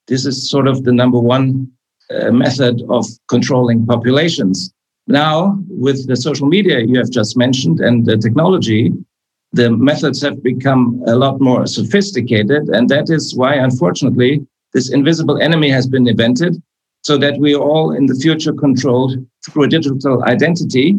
This 0.08 0.26
is 0.26 0.50
sort 0.50 0.68
of 0.68 0.84
the 0.84 0.92
number 0.92 1.20
one 1.20 1.72
uh, 2.12 2.32
method 2.32 2.84
of 2.90 3.06
controlling 3.28 3.86
populations. 3.86 4.72
Now, 5.08 5.60
with 5.68 6.08
the 6.08 6.16
social 6.16 6.48
media 6.48 6.80
you 6.80 6.98
have 6.98 7.10
just 7.10 7.38
mentioned 7.38 7.80
and 7.80 8.06
the 8.06 8.18
technology, 8.18 8.92
the 9.54 9.70
methods 9.72 10.22
have 10.22 10.44
become 10.44 11.04
a 11.08 11.16
lot 11.16 11.40
more 11.40 11.66
sophisticated. 11.66 12.70
And 12.70 12.90
that 12.90 13.10
is 13.10 13.36
why, 13.36 13.56
unfortunately, 13.56 14.46
this 14.74 14.92
invisible 14.92 15.40
enemy 15.40 15.70
has 15.70 15.88
been 15.88 16.08
invented 16.08 16.62
so 17.06 17.20
that 17.20 17.38
we 17.38 17.54
are 17.54 17.62
all 17.62 17.92
in 17.92 18.08
the 18.08 18.16
future 18.16 18.52
controlled 18.52 19.14
through 19.46 19.64
a 19.66 19.68
digital 19.68 20.24
identity 20.24 20.96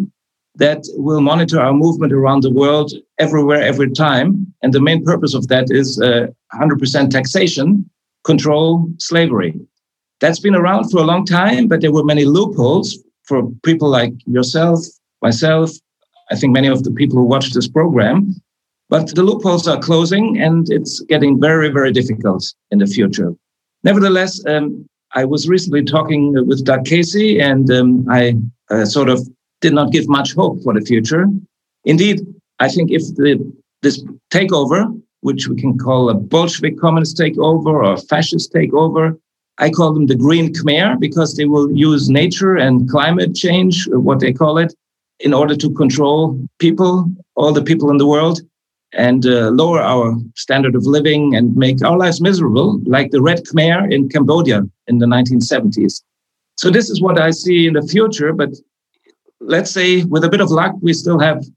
that 0.55 0.85
will 0.95 1.21
monitor 1.21 1.59
our 1.61 1.73
movement 1.73 2.13
around 2.13 2.45
the 2.45 2.57
world 2.63 2.93
everywhere, 3.19 3.61
every 3.61 3.91
time. 3.91 4.47
And 4.63 4.73
the 4.73 4.81
main 4.81 5.05
purpose 5.05 5.35
of 5.35 5.49
that 5.49 5.67
is 5.69 6.01
uh, 6.01 6.29
100% 6.55 7.11
taxation, 7.11 7.91
control 8.25 8.89
slavery. 8.99 9.59
That's 10.21 10.39
been 10.39 10.55
around 10.55 10.91
for 10.91 10.99
a 10.99 11.11
long 11.13 11.27
time, 11.27 11.67
but 11.67 11.81
there 11.81 11.93
were 11.93 12.05
many 12.05 12.25
loopholes 12.25 12.97
for 13.25 13.51
people 13.65 13.89
like 13.89 14.13
yourself, 14.27 14.79
myself, 15.23 15.73
I 16.31 16.37
think 16.37 16.53
many 16.53 16.69
of 16.69 16.85
the 16.85 16.93
people 16.93 17.19
who 17.19 17.25
watch 17.25 17.53
this 17.53 17.67
program. 17.67 18.33
But 18.89 19.13
the 19.17 19.25
loopholes 19.25 19.67
are 19.67 19.81
closing 19.81 20.41
and 20.41 20.71
it's 20.71 21.01
getting 21.01 21.41
very, 21.41 21.69
very 21.69 21.91
difficult 21.91 22.55
in 22.71 22.79
the 22.79 22.87
future. 22.87 23.35
Nevertheless, 23.83 24.41
um, 24.47 24.89
I 25.17 25.25
was 25.25 25.49
recently 25.49 25.83
talking 25.83 26.35
with 26.47 26.65
Doug 26.65 26.85
Casey 26.85 27.41
and 27.41 27.71
um, 27.71 28.07
I 28.11 28.37
uh, 28.71 28.85
sort 28.85 29.09
of 29.09 29.27
did 29.63 29.73
not 29.73 29.91
give 29.91 30.07
much 30.09 30.35
hope 30.35 30.63
for 30.63 30.75
the 30.75 30.83
future. 30.83 31.25
Indeed, 31.85 32.21
I 32.61 32.69
think 32.69 32.91
if 32.91 33.03
the, 33.17 33.41
this 33.81 34.05
takeover, 34.31 34.79
which 35.23 35.49
we 35.49 35.57
can 35.57 35.79
call 35.79 36.11
a 36.11 36.15
Bolshevik 36.15 36.79
communist 36.79 37.17
takeover 37.17 37.69
or 37.69 37.95
a 37.95 37.97
fascist 37.97 38.53
takeover, 38.53 39.19
I 39.57 39.71
call 39.71 39.95
them 39.95 40.07
the 40.07 40.15
Green 40.15 40.53
Khmer 40.53 41.01
because 41.01 41.35
they 41.35 41.47
will 41.47 41.73
use 41.73 42.11
nature 42.11 42.55
and 42.55 42.89
climate 42.91 43.35
change, 43.35 43.89
what 43.89 44.21
they 44.21 44.35
call 44.35 44.59
it, 44.59 44.75
in 45.21 45.33
order 45.33 45.57
to 45.57 45.71
control 45.71 46.39
people, 46.59 47.11
all 47.37 47.53
the 47.53 47.63
people 47.63 47.91
in 47.91 47.97
the 47.97 48.07
world, 48.07 48.43
and 48.97 49.27
uh, 49.27 49.51
lower 49.51 49.81
our 49.81 50.17
standard 50.35 50.75
of 50.75 50.87
living 50.87 51.37
and 51.37 51.55
make 51.55 51.85
our 51.85 51.99
lives 51.99 52.21
miserable, 52.21 52.81
like 52.87 53.11
the 53.11 53.21
Red 53.21 53.45
Khmer 53.45 53.93
in 53.93 54.09
Cambodia 54.09 54.63
in 54.87 54.99
the 54.99 55.07
1970s. 55.07 56.03
So 56.57 56.71
this 56.71 56.89
is 56.89 57.03
what 57.03 57.21
I 57.21 57.31
see 57.31 57.67
in 57.67 57.75
the 57.75 57.83
future, 57.83 58.33
but 58.33 58.51
let's 59.41 59.71
say 59.71 60.05
with 60.05 60.25
a 60.25 60.31
bit 60.31 60.41
of 60.41 60.51
luck, 60.51 60.73
we 60.81 60.95
still 60.95 61.19
have 61.19 61.39
a 61.39 61.51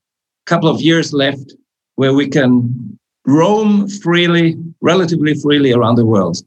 couple 0.46 0.70
of 0.70 0.82
years 0.82 1.14
left 1.14 1.54
where 1.96 2.14
we 2.14 2.28
can 2.28 2.98
roam 3.26 3.88
freely, 3.88 4.58
relatively 4.82 5.34
freely 5.34 5.72
around 5.72 5.96
the 5.96 6.06
world. 6.06 6.42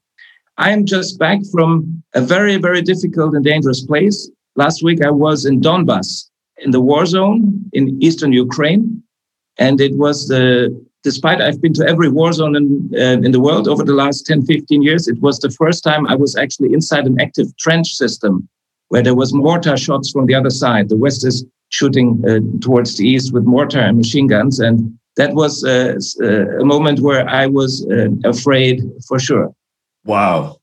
I'm 0.58 0.84
just 0.84 1.18
back 1.18 1.40
from 1.50 2.02
a 2.14 2.20
very, 2.20 2.56
very 2.58 2.82
difficult 2.82 3.34
and 3.34 3.44
dangerous 3.44 3.84
place. 3.84 4.30
Last 4.56 4.82
week, 4.82 5.02
I 5.02 5.10
was 5.10 5.46
in 5.46 5.62
Donbass, 5.62 6.28
in 6.58 6.70
the 6.70 6.80
war 6.80 7.06
zone 7.06 7.64
in 7.72 8.02
eastern 8.02 8.32
Ukraine. 8.32 9.02
And 9.58 9.80
it 9.80 9.94
was 9.96 10.28
the, 10.28 10.70
despite 11.02 11.40
I've 11.40 11.60
been 11.60 11.74
to 11.74 11.86
every 11.86 12.08
war 12.08 12.32
zone 12.32 12.56
in, 12.56 12.90
uh, 12.96 13.20
in 13.26 13.32
the 13.32 13.40
world 13.40 13.68
over 13.68 13.84
the 13.84 13.94
last 13.94 14.26
10, 14.26 14.46
15 14.46 14.82
years, 14.82 15.08
it 15.08 15.20
was 15.20 15.38
the 15.38 15.50
first 15.50 15.84
time 15.84 16.06
I 16.06 16.14
was 16.14 16.36
actually 16.36 16.72
inside 16.72 17.06
an 17.06 17.20
active 17.20 17.54
trench 17.58 17.94
system 17.94 18.48
where 18.88 19.02
there 19.02 19.14
was 19.14 19.32
mortar 19.32 19.76
shots 19.76 20.10
from 20.10 20.26
the 20.26 20.34
other 20.34 20.50
side. 20.50 20.88
The 20.88 20.96
West 20.96 21.24
is 21.24 21.44
shooting 21.70 22.22
uh, 22.28 22.40
towards 22.60 22.96
the 22.96 23.08
east 23.08 23.32
with 23.32 23.44
mortar 23.44 23.80
and 23.80 23.96
machine 23.96 24.26
guns. 24.26 24.60
And 24.60 24.98
that 25.16 25.34
was 25.34 25.64
uh, 25.64 25.98
uh 26.22 26.60
a 26.60 26.64
moment 26.64 27.00
where 27.00 27.28
I 27.28 27.46
was 27.46 27.86
uh, 27.86 28.08
afraid 28.24 28.82
for 29.08 29.18
sure. 29.18 29.54
Wow. 30.04 30.58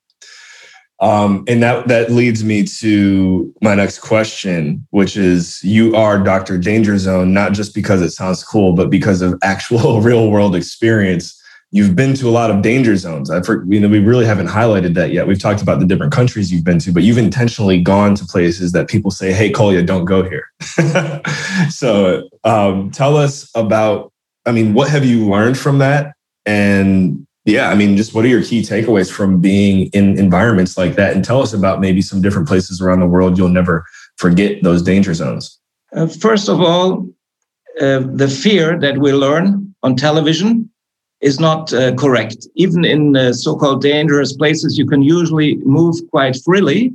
Um, 1.01 1.45
and 1.47 1.63
that 1.63 1.87
that 1.87 2.11
leads 2.11 2.43
me 2.43 2.65
to 2.79 3.53
my 3.61 3.73
next 3.73 3.99
question, 3.99 4.85
which 4.89 5.15
is 5.15 5.63
you 5.63 5.95
are 5.95 6.21
Dr. 6.21 6.57
Danger 6.57 6.97
Zone, 6.97 7.33
not 7.33 7.53
just 7.53 7.73
because 7.73 8.01
it 8.01 8.09
sounds 8.09 8.43
cool, 8.43 8.73
but 8.73 8.89
because 8.89 9.21
of 9.21 9.39
actual 9.41 10.01
real 10.09 10.29
world 10.29 10.55
experience 10.55 11.39
you've 11.71 11.95
been 11.95 12.13
to 12.15 12.27
a 12.27 12.31
lot 12.31 12.49
of 12.49 12.61
danger 12.61 12.95
zones. 12.95 13.29
I've 13.29 13.45
heard, 13.45 13.71
you 13.71 13.79
know, 13.79 13.87
we 13.87 13.99
really 13.99 14.25
haven't 14.25 14.47
highlighted 14.47 14.95
that 14.95 15.11
yet. 15.11 15.27
We've 15.27 15.39
talked 15.39 15.61
about 15.61 15.79
the 15.79 15.85
different 15.85 16.11
countries 16.11 16.51
you've 16.51 16.63
been 16.63 16.79
to, 16.79 16.91
but 16.91 17.03
you've 17.03 17.17
intentionally 17.17 17.79
gone 17.81 18.15
to 18.15 18.25
places 18.25 18.71
that 18.71 18.87
people 18.87 19.11
say, 19.11 19.31
"Hey, 19.31 19.51
Kolya, 19.51 19.83
don't 19.83 20.05
go 20.05 20.23
here." 20.23 20.49
so, 21.69 22.27
um, 22.43 22.91
tell 22.91 23.17
us 23.17 23.49
about. 23.55 24.11
I 24.45 24.51
mean, 24.51 24.73
what 24.73 24.89
have 24.89 25.05
you 25.05 25.29
learned 25.29 25.57
from 25.57 25.77
that? 25.79 26.13
And 26.45 27.27
yeah, 27.49 27.69
I 27.69 27.75
mean, 27.75 27.97
just 27.97 28.13
what 28.13 28.25
are 28.25 28.27
your 28.27 28.43
key 28.43 28.61
takeaways 28.61 29.11
from 29.11 29.41
being 29.41 29.89
in 29.93 30.17
environments 30.17 30.77
like 30.77 30.95
that? 30.95 31.15
And 31.15 31.23
tell 31.23 31.41
us 31.41 31.53
about 31.53 31.79
maybe 31.79 32.01
some 32.01 32.21
different 32.21 32.47
places 32.47 32.81
around 32.81 32.99
the 32.99 33.07
world 33.07 33.37
you'll 33.37 33.49
never 33.49 33.85
forget 34.17 34.61
those 34.63 34.81
danger 34.81 35.13
zones. 35.13 35.59
Uh, 35.93 36.07
first 36.07 36.49
of 36.49 36.61
all, 36.61 37.07
uh, 37.81 37.99
the 38.13 38.27
fear 38.27 38.79
that 38.79 38.97
we 38.97 39.13
learn 39.13 39.73
on 39.83 39.95
television 39.95 40.69
is 41.21 41.39
not 41.39 41.73
uh, 41.73 41.93
correct. 41.95 42.47
Even 42.55 42.85
in 42.85 43.15
uh, 43.15 43.33
so 43.33 43.55
called 43.55 43.81
dangerous 43.81 44.33
places, 44.33 44.77
you 44.77 44.85
can 44.85 45.01
usually 45.01 45.55
move 45.57 45.95
quite 46.11 46.37
freely. 46.45 46.93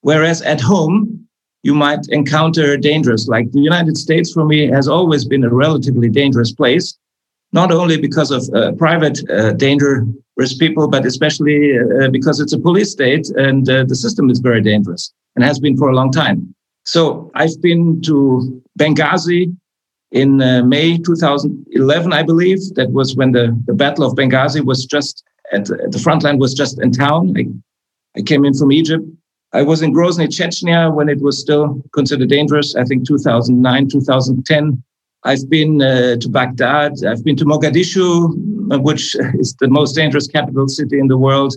Whereas 0.00 0.40
at 0.42 0.60
home, 0.60 1.28
you 1.62 1.74
might 1.74 2.08
encounter 2.08 2.76
dangers. 2.76 3.28
Like 3.28 3.52
the 3.52 3.60
United 3.60 3.96
States, 3.96 4.32
for 4.32 4.44
me, 4.44 4.66
has 4.68 4.88
always 4.88 5.24
been 5.24 5.44
a 5.44 5.54
relatively 5.54 6.08
dangerous 6.08 6.52
place, 6.52 6.96
not 7.52 7.72
only 7.72 7.96
because 7.96 8.30
of 8.30 8.48
uh, 8.54 8.72
private 8.72 9.18
uh, 9.30 9.52
dangerous 9.52 10.56
people, 10.58 10.88
but 10.88 11.04
especially 11.04 11.76
uh, 11.78 12.08
because 12.10 12.40
it's 12.40 12.52
a 12.52 12.58
police 12.58 12.90
state 12.92 13.28
and 13.30 13.68
uh, 13.68 13.84
the 13.84 13.96
system 13.96 14.30
is 14.30 14.38
very 14.38 14.60
dangerous 14.60 15.12
and 15.34 15.44
has 15.44 15.58
been 15.58 15.76
for 15.76 15.88
a 15.88 15.94
long 15.94 16.10
time. 16.12 16.54
So 16.84 17.30
I've 17.34 17.60
been 17.60 18.00
to 18.02 18.62
Benghazi, 18.78 19.54
in 20.12 20.42
uh, 20.42 20.62
May 20.62 20.98
2011, 20.98 22.12
I 22.12 22.22
believe. 22.22 22.58
That 22.74 22.90
was 22.90 23.16
when 23.16 23.32
the, 23.32 23.56
the 23.66 23.74
Battle 23.74 24.04
of 24.04 24.14
Benghazi 24.14 24.64
was 24.64 24.84
just 24.84 25.24
at, 25.52 25.70
at 25.70 25.92
the 25.92 25.98
front 25.98 26.22
line 26.22 26.38
was 26.38 26.54
just 26.54 26.80
in 26.80 26.92
town. 26.92 27.34
I, 27.36 27.46
I 28.18 28.22
came 28.22 28.44
in 28.44 28.54
from 28.54 28.72
Egypt. 28.72 29.04
I 29.52 29.62
was 29.62 29.82
in 29.82 29.92
Grozny, 29.92 30.28
Chechnya 30.28 30.94
when 30.94 31.08
it 31.08 31.20
was 31.20 31.38
still 31.38 31.82
considered 31.92 32.28
dangerous. 32.28 32.74
I 32.76 32.84
think 32.84 33.06
2009, 33.06 33.88
2010. 33.88 34.82
I've 35.24 35.48
been 35.50 35.82
uh, 35.82 36.16
to 36.16 36.28
Baghdad. 36.28 37.04
I've 37.04 37.24
been 37.24 37.36
to 37.36 37.44
Mogadishu 37.44 38.50
which 38.78 39.16
is 39.34 39.54
the 39.56 39.68
most 39.68 39.94
dangerous 39.94 40.26
capital 40.26 40.68
city 40.68 40.98
in 40.98 41.08
the 41.08 41.18
world. 41.18 41.56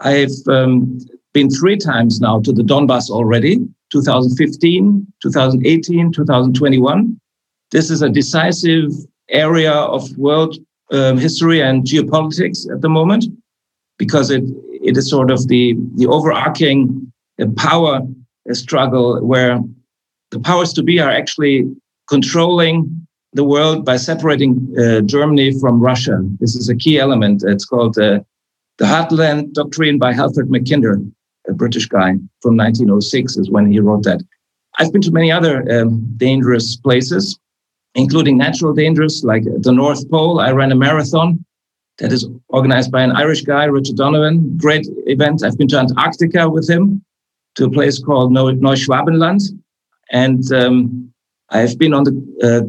I've 0.00 0.30
um, 0.48 0.98
been 1.32 1.50
three 1.50 1.76
times 1.76 2.20
now 2.20 2.40
to 2.40 2.52
the 2.52 2.62
Donbass 2.62 3.10
already 3.10 3.58
2015, 3.92 5.06
2018, 5.22 6.12
2021. 6.12 7.20
This 7.70 7.90
is 7.90 8.02
a 8.02 8.08
decisive 8.08 8.92
area 9.28 9.72
of 9.72 10.16
world 10.16 10.56
um, 10.92 11.18
history 11.18 11.60
and 11.60 11.84
geopolitics 11.84 12.70
at 12.72 12.80
the 12.80 12.88
moment 12.88 13.26
because 13.98 14.30
it, 14.30 14.42
it 14.82 14.96
is 14.96 15.08
sort 15.08 15.30
of 15.30 15.46
the, 15.48 15.76
the 15.94 16.06
overarching 16.06 17.12
uh, 17.40 17.46
power 17.56 18.00
struggle 18.52 19.24
where 19.24 19.60
the 20.30 20.40
powers 20.40 20.72
to 20.72 20.82
be 20.82 20.98
are 20.98 21.10
actually 21.10 21.70
controlling 22.10 23.06
the 23.32 23.44
world 23.44 23.84
by 23.84 23.96
separating 23.96 24.74
uh, 24.78 25.00
Germany 25.02 25.58
from 25.60 25.80
Russia. 25.80 26.18
This 26.40 26.56
is 26.56 26.68
a 26.68 26.74
key 26.74 26.98
element. 26.98 27.44
It's 27.46 27.64
called 27.64 27.96
uh, 27.96 28.20
the 28.78 28.84
Heartland 28.84 29.52
Doctrine 29.52 29.98
by 29.98 30.12
Halford 30.12 30.48
Mackinder, 30.48 30.96
a 31.48 31.52
British 31.52 31.86
guy 31.86 32.10
from 32.42 32.56
1906 32.56 33.36
is 33.36 33.50
when 33.50 33.70
he 33.70 33.78
wrote 33.78 34.02
that. 34.04 34.20
I've 34.78 34.92
been 34.92 35.02
to 35.02 35.12
many 35.12 35.30
other 35.30 35.54
um, 35.70 36.12
dangerous 36.16 36.76
places, 36.76 37.38
including 37.94 38.36
natural 38.36 38.72
dangers 38.74 39.22
like 39.24 39.44
the 39.44 39.72
North 39.72 40.08
Pole. 40.10 40.40
I 40.40 40.50
ran 40.50 40.72
a 40.72 40.76
marathon 40.76 41.44
that 41.98 42.12
is 42.12 42.28
organized 42.48 42.90
by 42.90 43.02
an 43.02 43.12
Irish 43.12 43.42
guy, 43.42 43.64
Richard 43.64 43.96
Donovan. 43.96 44.56
Great 44.56 44.86
event. 45.06 45.44
I've 45.44 45.58
been 45.58 45.68
to 45.68 45.78
Antarctica 45.78 46.48
with 46.48 46.68
him 46.68 47.04
to 47.56 47.66
a 47.66 47.70
place 47.70 48.02
called 48.02 48.32
Neuschwabenland. 48.32 49.42
And 50.10 50.52
um, 50.52 51.09
I've 51.50 51.78
been 51.78 51.94
on 51.94 52.04
the 52.04 52.14
uh, 52.42 52.62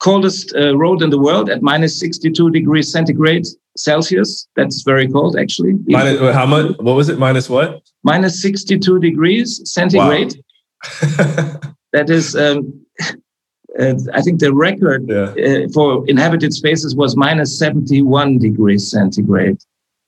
coldest 0.00 0.54
uh, 0.54 0.76
road 0.76 1.02
in 1.02 1.10
the 1.10 1.18
world 1.18 1.48
at 1.50 1.62
minus 1.62 1.98
62 1.98 2.50
degrees 2.50 2.90
centigrade 2.90 3.46
Celsius. 3.76 4.48
That's 4.56 4.82
very 4.82 5.08
cold, 5.08 5.36
actually. 5.36 5.74
Minus, 5.86 6.34
how 6.34 6.46
much? 6.46 6.76
What 6.78 6.96
was 6.96 7.08
it? 7.08 7.18
Minus 7.18 7.48
what? 7.48 7.82
Minus 8.02 8.42
62 8.42 8.98
degrees 8.98 9.60
centigrade. 9.64 10.34
Wow. 11.02 11.60
that 11.92 12.10
is, 12.10 12.34
um, 12.34 12.84
uh, 13.78 13.94
I 14.14 14.22
think 14.22 14.40
the 14.40 14.52
record 14.52 15.06
yeah. 15.08 15.34
uh, 15.64 15.68
for 15.72 16.04
inhabited 16.08 16.52
spaces 16.54 16.96
was 16.96 17.16
minus 17.16 17.58
71 17.58 18.38
degrees 18.38 18.90
centigrade. 18.90 19.58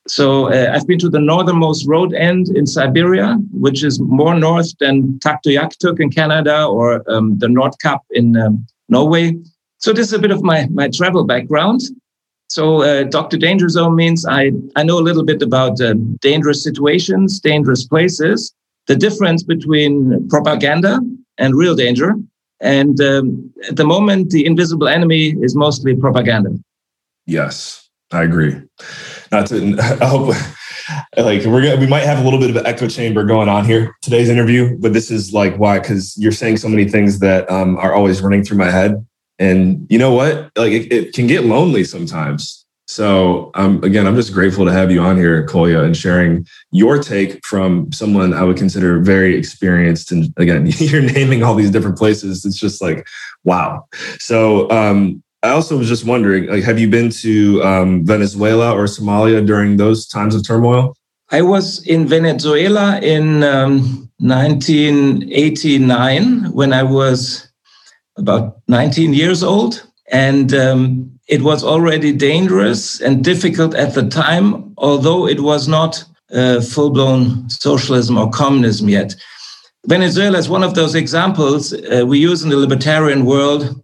So 0.08 0.52
uh, 0.52 0.72
I've 0.74 0.86
been 0.86 0.98
to 0.98 1.08
the 1.08 1.20
northernmost 1.20 1.86
road 1.86 2.12
end 2.12 2.48
in 2.48 2.66
Siberia, 2.66 3.36
which 3.52 3.84
is 3.84 4.00
more 4.00 4.34
north 4.34 4.76
than 4.78 5.18
Tuktoyaktuk 5.20 6.00
in 6.00 6.10
Canada 6.10 6.66
or 6.66 7.08
um, 7.10 7.38
the 7.38 7.46
Nordkapp 7.46 8.00
in 8.10 8.36
um, 8.36 8.66
Norway. 8.88 9.36
So 9.78 9.92
this 9.92 10.08
is 10.08 10.12
a 10.12 10.18
bit 10.18 10.32
of 10.32 10.42
my, 10.42 10.66
my 10.70 10.88
travel 10.88 11.24
background. 11.24 11.82
So 12.48 12.82
uh, 12.82 13.04
Dr. 13.04 13.38
Danger 13.38 13.68
Zone 13.68 13.94
means 13.94 14.26
I, 14.26 14.52
I 14.76 14.82
know 14.82 14.98
a 14.98 15.06
little 15.08 15.24
bit 15.24 15.40
about 15.40 15.80
uh, 15.80 15.94
dangerous 16.20 16.62
situations, 16.62 17.40
dangerous 17.40 17.86
places, 17.86 18.52
the 18.88 18.96
difference 18.96 19.42
between 19.42 20.28
propaganda 20.28 21.00
and 21.38 21.54
real 21.54 21.74
danger. 21.74 22.14
And 22.60 23.00
um, 23.00 23.52
at 23.68 23.76
the 23.76 23.84
moment, 23.84 24.30
the 24.30 24.44
invisible 24.44 24.88
enemy 24.88 25.34
is 25.40 25.56
mostly 25.56 25.96
propaganda. 25.96 26.50
Yes, 27.26 27.88
I 28.10 28.24
agree. 28.24 28.60
Not 29.32 29.46
to, 29.48 29.76
I 30.00 30.06
hope 30.06 30.34
like 31.16 31.44
we're 31.44 31.62
gonna 31.62 31.76
we 31.76 31.86
might 31.86 32.04
have 32.04 32.20
a 32.20 32.24
little 32.24 32.38
bit 32.38 32.50
of 32.50 32.56
an 32.56 32.66
echo 32.66 32.86
chamber 32.88 33.24
going 33.24 33.48
on 33.48 33.64
here 33.64 33.94
today's 34.02 34.28
interview 34.28 34.76
but 34.80 34.92
this 34.92 35.12
is 35.12 35.32
like 35.32 35.54
why 35.56 35.78
because 35.78 36.16
you're 36.18 36.32
saying 36.32 36.56
so 36.56 36.68
many 36.68 36.88
things 36.88 37.20
that 37.20 37.48
um, 37.50 37.76
are 37.76 37.94
always 37.94 38.20
running 38.20 38.42
through 38.42 38.58
my 38.58 38.70
head 38.70 38.96
and 39.42 39.86
you 39.90 39.98
know 39.98 40.12
what? 40.12 40.52
Like 40.56 40.72
it, 40.72 40.92
it 40.92 41.14
can 41.14 41.26
get 41.26 41.44
lonely 41.44 41.82
sometimes. 41.82 42.64
So 42.86 43.50
um, 43.54 43.82
again, 43.82 44.06
I'm 44.06 44.14
just 44.14 44.32
grateful 44.32 44.64
to 44.66 44.72
have 44.72 44.90
you 44.90 45.00
on 45.00 45.16
here, 45.16 45.44
Kolya, 45.46 45.82
and 45.82 45.96
sharing 45.96 46.46
your 46.70 47.02
take 47.02 47.44
from 47.44 47.90
someone 47.90 48.34
I 48.34 48.44
would 48.44 48.56
consider 48.56 49.00
very 49.00 49.36
experienced. 49.36 50.12
And 50.12 50.32
again, 50.36 50.66
you're 50.78 51.02
naming 51.02 51.42
all 51.42 51.54
these 51.54 51.70
different 51.70 51.98
places. 51.98 52.44
It's 52.44 52.58
just 52.58 52.80
like, 52.80 53.06
wow. 53.44 53.86
So 54.18 54.70
um, 54.70 55.22
I 55.42 55.50
also 55.50 55.76
was 55.76 55.88
just 55.88 56.04
wondering, 56.04 56.46
like, 56.46 56.62
have 56.62 56.78
you 56.78 56.88
been 56.88 57.10
to 57.10 57.60
um, 57.64 58.06
Venezuela 58.06 58.72
or 58.72 58.84
Somalia 58.84 59.44
during 59.44 59.76
those 59.76 60.06
times 60.06 60.36
of 60.36 60.46
turmoil? 60.46 60.96
I 61.30 61.42
was 61.42 61.84
in 61.86 62.06
Venezuela 62.06 63.00
in 63.00 63.40
1989 63.40 66.22
um, 66.22 66.44
when 66.52 66.72
I 66.72 66.84
was 66.84 67.48
about 68.16 68.58
19 68.68 69.14
years 69.14 69.42
old. 69.42 69.84
And 70.12 70.54
um, 70.54 71.10
it 71.28 71.42
was 71.42 71.64
already 71.64 72.12
dangerous 72.12 73.00
and 73.00 73.24
difficult 73.24 73.74
at 73.74 73.94
the 73.94 74.08
time, 74.08 74.72
although 74.76 75.26
it 75.26 75.40
was 75.40 75.66
not 75.66 76.04
uh, 76.32 76.60
full 76.60 76.90
blown 76.90 77.48
socialism 77.48 78.18
or 78.18 78.30
communism 78.30 78.88
yet. 78.88 79.16
Venezuela 79.86 80.38
is 80.38 80.48
one 80.48 80.62
of 80.62 80.74
those 80.74 80.94
examples 80.94 81.72
uh, 81.72 82.04
we 82.06 82.18
use 82.18 82.44
in 82.44 82.50
the 82.50 82.56
libertarian 82.56 83.24
world 83.24 83.81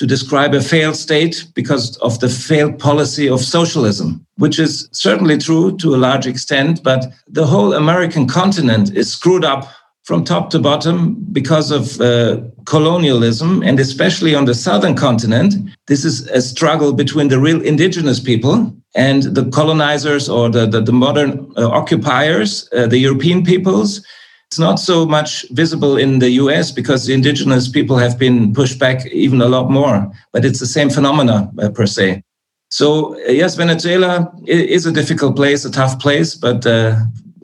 to 0.00 0.06
describe 0.06 0.54
a 0.54 0.62
failed 0.62 0.96
state 0.96 1.44
because 1.54 1.98
of 1.98 2.18
the 2.20 2.28
failed 2.30 2.78
policy 2.78 3.28
of 3.28 3.38
socialism, 3.38 4.24
which 4.36 4.58
is 4.58 4.88
certainly 4.92 5.36
true 5.36 5.76
to 5.76 5.94
a 5.94 6.02
large 6.08 6.26
extent, 6.26 6.82
but 6.82 7.12
the 7.28 7.46
whole 7.46 7.74
American 7.74 8.26
continent 8.26 8.96
is 8.96 9.12
screwed 9.12 9.44
up 9.44 9.68
from 10.04 10.24
top 10.24 10.48
to 10.48 10.58
bottom 10.58 11.16
because 11.32 11.70
of 11.70 12.00
uh, 12.00 12.40
colonialism, 12.64 13.62
and 13.62 13.78
especially 13.78 14.34
on 14.34 14.46
the 14.46 14.54
southern 14.54 14.96
continent. 14.96 15.52
This 15.86 16.06
is 16.06 16.26
a 16.28 16.40
struggle 16.40 16.94
between 16.94 17.28
the 17.28 17.38
real 17.38 17.60
indigenous 17.60 18.20
people 18.20 18.74
and 18.94 19.24
the 19.24 19.50
colonizers 19.50 20.30
or 20.30 20.48
the, 20.48 20.64
the, 20.64 20.80
the 20.80 20.94
modern 20.94 21.52
uh, 21.58 21.68
occupiers, 21.68 22.66
uh, 22.72 22.86
the 22.86 22.96
European 22.96 23.44
peoples. 23.44 24.02
It's 24.50 24.58
not 24.58 24.80
so 24.80 25.06
much 25.06 25.46
visible 25.50 25.96
in 25.96 26.18
the 26.18 26.30
US 26.42 26.72
because 26.72 27.06
the 27.06 27.14
indigenous 27.14 27.68
people 27.68 27.96
have 27.98 28.18
been 28.18 28.52
pushed 28.52 28.80
back 28.80 29.06
even 29.06 29.40
a 29.40 29.46
lot 29.46 29.70
more, 29.70 30.10
but 30.32 30.44
it's 30.44 30.58
the 30.58 30.66
same 30.66 30.90
phenomena 30.90 31.48
uh, 31.62 31.68
per 31.68 31.86
se. 31.86 32.24
So, 32.68 33.14
uh, 33.14 33.30
yes, 33.30 33.54
Venezuela 33.54 34.32
is 34.46 34.86
a 34.86 34.92
difficult 34.92 35.36
place, 35.36 35.64
a 35.64 35.70
tough 35.70 36.00
place, 36.00 36.34
but 36.34 36.66
uh, 36.66 36.96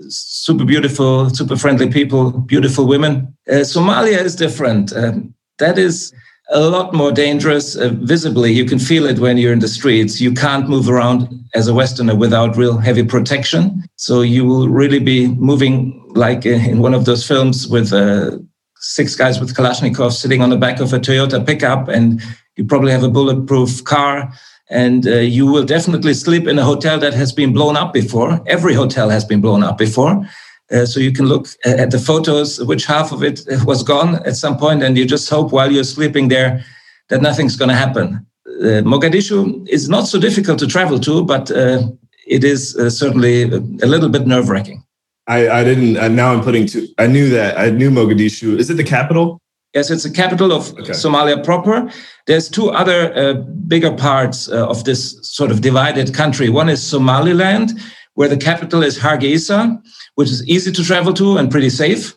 super 0.09 0.65
beautiful, 0.65 1.31
super 1.31 1.57
friendly 1.57 1.89
people, 1.89 2.33
beautiful 2.41 2.89
women. 2.89 3.33
Uh, 3.49 3.63
Somalia 3.63 4.21
is 4.25 4.35
different. 4.35 4.93
Um, 4.93 5.33
that 5.59 5.79
is 5.79 6.13
a 6.51 6.61
lot 6.61 6.95
more 6.95 7.11
dangerous 7.11 7.77
uh, 7.77 7.91
visibly. 7.93 8.53
You 8.53 8.65
can 8.65 8.79
feel 8.79 9.07
it 9.07 9.19
when 9.19 9.37
you're 9.37 9.53
in 9.53 9.59
the 9.59 9.69
streets. 9.69 10.21
You 10.21 10.33
can't 10.33 10.69
move 10.69 10.89
around 10.89 11.29
as 11.55 11.67
a 11.67 11.75
Westerner 11.75 12.15
without 12.15 12.57
real 12.57 12.79
heavy 12.79 13.05
protection. 13.05 13.85
So 13.97 14.23
you 14.23 14.45
will 14.45 14.69
really 14.69 15.01
be 15.01 15.29
moving 15.29 16.03
like 16.15 16.47
in 16.47 16.79
one 16.79 16.95
of 16.95 17.05
those 17.05 17.27
films 17.27 17.67
with 17.67 17.93
uh, 17.93 18.39
six 18.77 19.17
guys 19.17 19.41
with 19.41 19.57
Kalashnikovs 19.57 20.13
sitting 20.13 20.41
on 20.41 20.51
the 20.51 20.57
back 20.57 20.81
of 20.81 20.93
a 20.93 20.99
Toyota 20.99 21.45
pickup, 21.45 21.89
and 21.89 22.23
you 22.57 22.65
probably 22.65 22.93
have 22.93 23.03
a 23.03 23.09
bulletproof 23.09 23.85
car 23.85 24.33
and 24.69 25.07
uh, 25.07 25.19
you 25.19 25.47
will 25.47 25.65
definitely 25.65 26.15
sleep 26.15 26.47
in 26.47 26.59
a 26.59 26.65
hotel 26.65 26.99
that 26.99 27.15
has 27.15 27.33
been 27.33 27.53
blown 27.53 27.77
up 27.77 27.93
before. 27.93 28.41
Every 28.47 28.75
hotel 28.75 29.11
has 29.11 29.25
been 29.25 29.41
blown 29.41 29.63
up 29.63 29.79
before. 29.79 30.27
Uh, 30.73 30.85
so 30.85 30.99
you 30.99 31.13
can 31.13 31.27
look 31.27 31.47
at 31.65 31.91
the 31.91 31.99
photos, 31.99 32.63
which 32.65 32.87
half 32.87 33.13
of 33.13 33.23
it 33.23 33.47
was 33.65 33.83
gone 33.83 34.17
at 34.27 34.37
some 34.37 34.57
point, 34.57 34.83
and 34.83 34.99
you 34.99 35.07
just 35.07 35.31
hope 35.31 35.53
while 35.53 35.71
you're 35.71 35.85
sleeping 35.85 36.29
there 36.29 36.65
that 37.09 37.23
nothing's 37.23 37.57
going 37.57 37.69
to 37.69 37.75
happen. 37.75 38.27
Uh, 38.47 38.83
Mogadishu 38.83 39.69
is 39.69 39.89
not 39.89 40.09
so 40.09 40.19
difficult 40.19 40.59
to 40.59 40.67
travel 40.67 40.99
to, 41.01 41.25
but 41.25 41.51
uh, 41.51 41.83
it 42.27 42.43
is 42.43 42.77
uh, 42.77 42.91
certainly 42.91 43.43
a 43.43 43.87
little 43.87 44.09
bit 44.09 44.27
nerve 44.27 44.49
wracking. 44.49 44.83
I, 45.29 45.49
I 45.49 45.65
didn't. 45.65 46.15
now 46.15 46.33
I'm 46.33 46.43
putting 46.43 46.67
two. 46.67 46.89
I 46.99 47.07
knew 47.07 47.29
that. 47.31 47.59
I 47.59 47.71
knew 47.71 47.91
Mogadishu. 47.91 48.59
Is 48.59 48.71
it 48.71 48.75
the 48.75 48.85
capital? 48.85 49.41
Yes, 49.75 49.91
it's 49.91 50.05
the 50.05 50.11
capital 50.11 50.53
of 50.53 50.73
okay. 50.79 50.93
Somalia 50.93 51.45
proper. 51.45 51.91
There's 52.27 52.49
two 52.49 52.71
other 52.71 53.15
uh, 53.15 53.35
bigger 53.69 53.93
parts 53.93 54.49
uh, 54.49 54.67
of 54.67 54.85
this 54.85 55.19
sort 55.23 55.51
of 55.51 55.61
divided 55.61 56.15
country. 56.15 56.49
One 56.49 56.69
is 56.69 56.83
Somaliland, 56.83 57.79
where 58.15 58.29
the 58.29 58.37
capital 58.37 58.83
is 58.83 58.99
Hargeisa, 58.99 59.79
which 60.17 60.31
is 60.31 60.47
easy 60.47 60.73
to 60.73 60.85
travel 60.85 61.15
to 61.15 61.39
and 61.39 61.51
pretty 61.51 61.71
safe. 61.71 62.17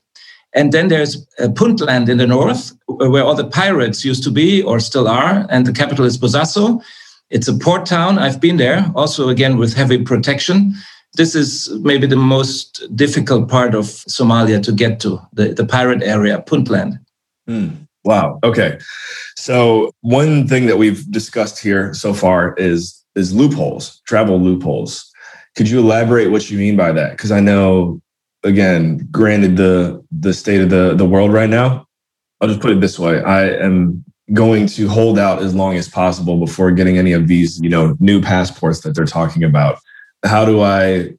And 0.55 0.71
then 0.71 0.87
there's 0.87 1.27
uh, 1.37 1.47
Puntland 1.49 2.09
in 2.09 2.17
the 2.17 2.25
north, 2.25 2.73
where 2.87 3.23
all 3.23 3.35
the 3.35 3.47
pirates 3.47 4.03
used 4.03 4.23
to 4.23 4.31
be 4.31 4.63
or 4.63 4.79
still 4.79 5.07
are, 5.07 5.45
and 5.49 5.65
the 5.65 5.71
capital 5.71 6.05
is 6.05 6.17
Bosaso. 6.17 6.81
It's 7.29 7.47
a 7.47 7.53
port 7.53 7.85
town. 7.85 8.17
I've 8.17 8.41
been 8.41 8.57
there, 8.57 8.91
also 8.95 9.29
again 9.29 9.57
with 9.57 9.75
heavy 9.75 10.03
protection. 10.03 10.73
This 11.13 11.35
is 11.35 11.69
maybe 11.81 12.07
the 12.07 12.15
most 12.15 12.83
difficult 12.95 13.47
part 13.47 13.75
of 13.75 13.85
Somalia 13.85 14.61
to 14.63 14.71
get 14.71 14.99
to, 15.01 15.19
the, 15.33 15.53
the 15.53 15.65
pirate 15.65 16.01
area, 16.01 16.43
Puntland. 16.47 16.99
Mm. 17.47 17.87
Wow. 18.03 18.39
Okay. 18.43 18.79
So 19.35 19.91
one 20.01 20.47
thing 20.47 20.65
that 20.65 20.77
we've 20.77 21.09
discussed 21.11 21.59
here 21.59 21.93
so 21.93 22.13
far 22.13 22.53
is 22.55 22.95
is 23.15 23.33
loopholes, 23.33 24.01
travel 24.05 24.39
loopholes. 24.39 25.08
Could 25.55 25.69
you 25.69 25.79
elaborate 25.79 26.31
what 26.31 26.49
you 26.49 26.57
mean 26.57 26.75
by 26.75 26.91
that? 26.91 27.11
Because 27.11 27.31
I 27.31 27.39
know, 27.39 28.01
again, 28.43 29.07
granted 29.11 29.57
the 29.57 30.03
the 30.11 30.33
state 30.33 30.61
of 30.61 30.69
the 30.69 30.93
the 30.95 31.05
world 31.05 31.33
right 31.33 31.49
now, 31.49 31.87
I'll 32.41 32.47
just 32.47 32.61
put 32.61 32.71
it 32.71 32.81
this 32.81 32.97
way: 32.97 33.21
I 33.23 33.49
am 33.49 34.03
going 34.33 34.67
to 34.67 34.87
hold 34.87 35.17
out 35.17 35.41
as 35.41 35.55
long 35.55 35.75
as 35.75 35.87
possible 35.87 36.37
before 36.37 36.71
getting 36.71 36.97
any 36.97 37.13
of 37.13 37.27
these, 37.27 37.59
you 37.61 37.69
know, 37.69 37.95
new 37.99 38.21
passports 38.21 38.81
that 38.81 38.95
they're 38.95 39.05
talking 39.05 39.43
about. 39.43 39.79
How 40.23 40.45
do 40.45 40.61
I 40.61 41.13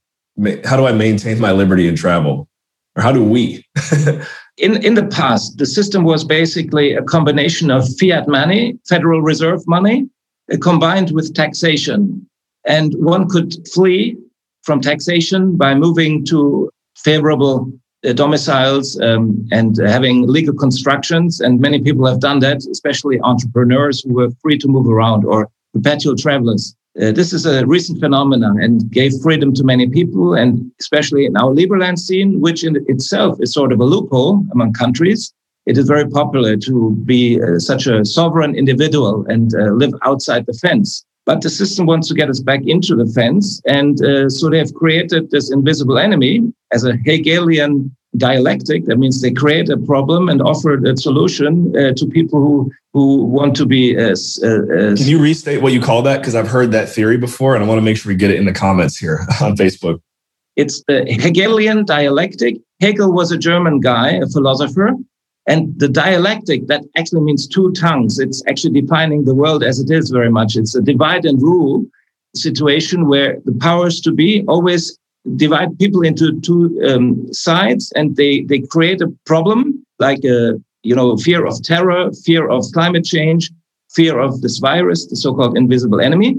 how 0.64 0.77
do 0.77 0.87
I 0.87 0.93
maintain 0.93 1.40
my 1.40 1.53
liberty 1.53 1.88
in 1.88 1.97
travel? 1.97 2.49
Or 2.97 3.03
how 3.03 3.12
do 3.12 3.23
we? 3.23 3.64
in 4.57 4.83
in 4.85 4.95
the 4.95 5.07
past, 5.11 5.59
the 5.59 5.66
system 5.66 6.05
was 6.05 6.25
basically 6.25 6.95
a 6.95 7.03
combination 7.03 7.71
of 7.71 7.88
fiat 7.99 8.29
money, 8.29 8.79
Federal 8.88 9.23
Reserve 9.23 9.66
money, 9.66 10.09
uh, 10.53 10.57
combined 10.61 11.11
with 11.12 11.35
taxation. 11.35 12.27
And 12.66 12.94
one 12.99 13.29
could 13.29 13.55
flee 13.68 14.16
from 14.62 14.81
taxation 14.81 15.57
by 15.57 15.75
moving 15.75 16.25
to 16.27 16.70
favorable 16.96 17.73
uh, 18.07 18.12
domiciles 18.12 18.99
um, 19.01 19.46
and 19.51 19.77
having 19.79 20.27
legal 20.27 20.55
constructions. 20.55 21.40
And 21.40 21.61
many 21.61 21.81
people 21.81 22.07
have 22.07 22.20
done 22.20 22.40
that, 22.40 22.64
especially 22.70 23.20
entrepreneurs 23.20 24.03
who 24.03 24.14
were 24.14 24.31
free 24.42 24.59
to 24.59 24.68
move 24.68 24.88
around 24.88 25.25
or 25.25 25.49
perpetual 25.75 26.16
travelers. 26.16 26.75
Uh, 27.01 27.12
this 27.12 27.33
is 27.33 27.46
a 27.46 27.64
recent 27.66 28.01
phenomenon 28.01 28.61
and 28.61 28.90
gave 28.90 29.12
freedom 29.23 29.55
to 29.55 29.62
many 29.62 29.88
people, 29.88 30.35
and 30.35 30.70
especially 30.81 31.25
in 31.25 31.37
our 31.37 31.51
Liberland 31.51 31.99
scene, 31.99 32.40
which 32.40 32.64
in 32.64 32.85
itself 32.88 33.38
is 33.40 33.53
sort 33.53 33.73
of 33.73 33.81
a 33.81 33.85
loophole 33.85 34.44
among 34.53 34.73
countries. 34.73 35.33
It 35.66 35.79
is 35.79 35.87
very 35.87 36.09
popular 36.09 36.57
to 36.57 36.96
be 37.05 37.40
uh, 37.40 37.59
such 37.59 37.87
a 37.87 38.05
sovereign 38.05 38.57
individual 38.57 39.25
and 39.29 39.55
uh, 39.55 39.70
live 39.73 39.94
outside 40.03 40.46
the 40.46 40.55
fence. 40.55 41.05
But 41.27 41.43
the 41.43 41.51
system 41.51 41.87
wants 41.87 42.09
to 42.09 42.15
get 42.15 42.31
us 42.31 42.41
back 42.41 42.63
into 42.67 42.97
the 42.97 43.07
fence. 43.07 43.61
And 43.67 44.03
uh, 44.03 44.29
so 44.29 44.49
they 44.49 44.59
have 44.59 44.75
created 44.75 45.31
this 45.31 45.53
invisible 45.53 45.99
enemy 45.99 46.53
as 46.73 46.85
a 46.85 46.97
Hegelian 47.05 47.95
dialectic. 48.17 48.87
That 48.87 48.97
means 48.97 49.21
they 49.21 49.31
create 49.31 49.69
a 49.69 49.77
problem 49.77 50.29
and 50.29 50.43
offer 50.43 50.85
a 50.85 50.97
solution 50.97 51.77
uh, 51.77 51.93
to 51.95 52.07
people 52.07 52.41
who, 52.41 52.73
who 52.93 53.25
want 53.25 53.55
to 53.57 53.67
be. 53.67 53.97
Uh, 53.97 54.11
uh, 54.13 54.97
Can 54.97 54.97
you 54.97 55.21
restate 55.21 55.63
what 55.63 55.73
you 55.73 55.81
call 55.81 56.03
that? 56.03 56.19
Because 56.19 56.35
I've 56.35 56.49
heard 56.49 56.73
that 56.73 56.89
theory 56.89 57.17
before 57.17 57.55
and 57.55 57.63
I 57.63 57.67
want 57.69 57.79
to 57.79 57.83
make 57.83 57.97
sure 57.97 58.11
we 58.11 58.17
get 58.17 58.31
it 58.31 58.37
in 58.37 58.47
the 58.47 58.53
comments 58.53 58.97
here 58.97 59.27
on 59.41 59.57
Facebook. 59.57 60.01
It's 60.57 60.83
the 60.89 61.05
Hegelian 61.07 61.85
dialectic. 61.85 62.57
Hegel 62.81 63.13
was 63.13 63.31
a 63.31 63.39
German 63.39 63.81
guy, 63.81 64.11
a 64.13 64.27
philosopher, 64.27 64.93
and 65.46 65.79
the 65.79 65.88
dialectic, 65.88 66.66
that 66.66 66.85
actually 66.96 67.22
means 67.22 67.46
two 67.46 67.72
tongues. 67.72 68.18
It's 68.18 68.42
actually 68.48 68.81
defining 68.81 69.24
the 69.24 69.35
world 69.35 69.64
as 69.64 69.81
it 69.81 69.90
is 69.90 70.11
very 70.11 70.31
much. 70.31 70.57
It's 70.57 70.74
a 70.74 70.83
divide 70.83 71.24
and 71.24 71.40
rule 71.40 71.85
situation 72.35 73.09
where 73.09 73.40
the 73.44 73.55
powers 73.55 74.00
to 74.03 74.12
be 74.12 74.44
always 74.46 74.96
divide 75.37 75.79
people 75.79 76.03
into 76.03 76.40
two 76.40 76.81
um, 76.87 77.33
sides 77.33 77.92
and 77.96 78.16
they, 78.16 78.42
they 78.42 78.61
create 78.61 79.00
a 79.00 79.12
problem 79.26 79.85
like 79.98 80.24
a, 80.24 80.61
you 80.83 80.94
know, 80.94 81.16
fear 81.16 81.44
of 81.46 81.62
terror, 81.62 82.11
fear 82.24 82.48
of 82.48 82.64
climate 82.72 83.05
change, 83.05 83.50
fear 83.90 84.18
of 84.18 84.40
this 84.42 84.59
virus, 84.59 85.07
the 85.07 85.16
so-called 85.16 85.57
invisible 85.57 86.00
enemy. 86.00 86.37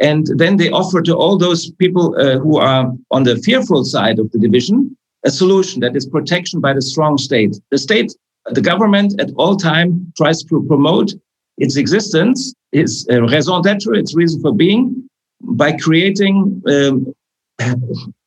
And 0.00 0.26
then 0.36 0.56
they 0.56 0.70
offer 0.70 1.02
to 1.02 1.16
all 1.16 1.38
those 1.38 1.70
people 1.72 2.14
uh, 2.18 2.38
who 2.38 2.58
are 2.58 2.92
on 3.10 3.22
the 3.24 3.36
fearful 3.36 3.84
side 3.84 4.18
of 4.18 4.30
the 4.32 4.38
division 4.38 4.96
a 5.24 5.30
solution 5.30 5.80
that 5.80 5.96
is 5.96 6.06
protection 6.06 6.60
by 6.60 6.72
the 6.72 6.82
strong 6.82 7.18
state. 7.18 7.56
The 7.70 7.78
state 7.78 8.14
the 8.52 8.60
government 8.60 9.20
at 9.20 9.30
all 9.36 9.56
time 9.56 10.12
tries 10.16 10.42
to 10.44 10.64
promote 10.68 11.12
its 11.58 11.76
existence, 11.76 12.54
its 12.72 13.06
uh, 13.10 13.22
raison 13.22 13.62
d'etre, 13.62 13.98
its 13.98 14.14
reason 14.14 14.40
for 14.40 14.54
being, 14.54 15.08
by 15.42 15.72
creating 15.72 16.62
um, 16.66 17.14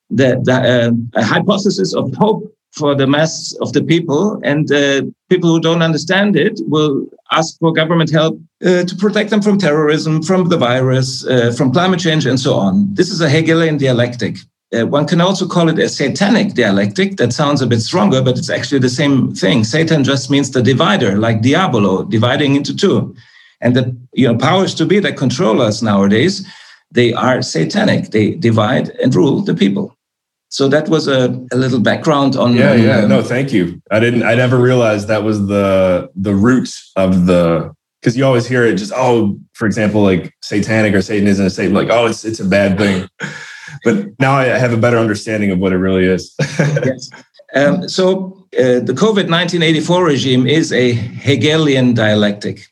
the, 0.10 0.40
the 0.44 1.02
uh, 1.16 1.24
hypothesis 1.24 1.94
of 1.94 2.14
hope 2.16 2.54
for 2.74 2.96
the 2.96 3.08
mass 3.08 3.54
of 3.62 3.74
the 3.74 3.84
people. 3.84 4.40
And 4.44 4.72
uh, 4.72 5.04
people 5.30 5.50
who 5.50 5.60
don't 5.60 5.82
understand 5.82 6.36
it 6.36 6.60
will 6.68 7.06
ask 7.32 7.58
for 7.60 7.74
government 7.74 8.12
help 8.12 8.40
uh, 8.66 8.84
to 8.84 8.96
protect 8.96 9.30
them 9.30 9.42
from 9.42 9.58
terrorism, 9.58 10.22
from 10.22 10.50
the 10.50 10.58
virus, 10.58 11.26
uh, 11.26 11.54
from 11.58 11.72
climate 11.72 12.00
change, 12.00 12.26
and 12.26 12.40
so 12.40 12.54
on. 12.54 12.94
This 12.94 13.10
is 13.10 13.22
a 13.22 13.30
Hegelian 13.30 13.78
dialectic. 13.78 14.38
Uh, 14.74 14.88
one 14.88 15.06
can 15.06 15.20
also 15.20 15.46
call 15.46 15.68
it 15.68 15.78
a 15.80 15.90
satanic 15.90 16.54
dialectic. 16.54 17.18
That 17.18 17.34
sounds 17.34 17.62
a 17.62 17.68
bit 17.68 17.82
stronger, 17.82 18.22
but 18.22 18.38
it's 18.38 18.50
actually 18.50 18.80
the 18.80 18.90
same 18.90 19.34
thing. 19.36 19.66
Satan 19.66 20.04
just 20.04 20.30
means 20.30 20.52
the 20.52 20.62
divider, 20.62 21.18
like 21.18 21.42
diabolo, 21.42 22.04
dividing 22.04 22.56
into 22.56 22.76
two. 22.76 23.14
And 23.60 23.76
the 23.76 23.96
you 24.14 24.28
know 24.28 24.38
powers 24.38 24.74
to 24.76 24.86
be 24.86 25.00
that 25.00 25.18
control 25.18 25.62
us 25.62 25.82
nowadays, 25.82 26.48
they 26.90 27.14
are 27.14 27.42
satanic. 27.42 28.12
They 28.12 28.32
divide 28.32 28.90
and 29.02 29.14
rule 29.14 29.42
the 29.42 29.54
people. 29.54 29.96
So 30.50 30.68
that 30.70 30.90
was 30.90 31.08
a, 31.08 31.30
a 31.52 31.58
little 31.58 31.80
background 31.80 32.36
on. 32.36 32.56
Yeah, 32.56 32.74
yeah. 32.74 33.00
Um, 33.00 33.10
no, 33.10 33.22
thank 33.22 33.52
you. 33.52 33.82
I 33.92 34.00
didn't. 34.00 34.24
I 34.24 34.36
never 34.36 34.58
realized 34.58 35.10
that 35.10 35.24
was 35.24 35.48
the 35.48 36.10
the 36.16 36.34
root 36.34 36.70
of 36.96 37.26
the 37.26 37.74
because 38.02 38.18
you 38.18 38.26
always 38.26 38.48
hear 38.48 38.66
it 38.66 38.76
just 38.76 38.94
oh, 38.96 39.38
for 39.54 39.66
example, 39.66 40.02
like 40.02 40.34
satanic 40.42 40.94
or 40.94 41.02
Satanism, 41.02 41.50
Satan, 41.50 41.74
like 41.74 41.90
oh, 41.90 42.06
it's 42.06 42.24
it's 42.24 42.40
a 42.40 42.46
bad 42.46 42.78
thing 42.78 43.08
but 43.84 44.20
now 44.20 44.34
I 44.34 44.46
have 44.46 44.74
a 44.74 44.78
better 44.78 44.98
understanding 44.98 45.52
of 45.52 45.60
what 45.60 45.74
it 45.74 45.78
really 45.78 46.06
is. 46.06 46.36
yes. 46.40 47.10
Um, 47.54 47.90
so 47.90 48.48
uh, 48.58 48.80
the 48.80 48.94
COVID 48.94 49.30
1984 49.30 50.06
regime 50.06 50.48
is 50.48 50.72
a 50.72 50.94
Hegelian 50.94 51.94
dialectic 51.94 52.68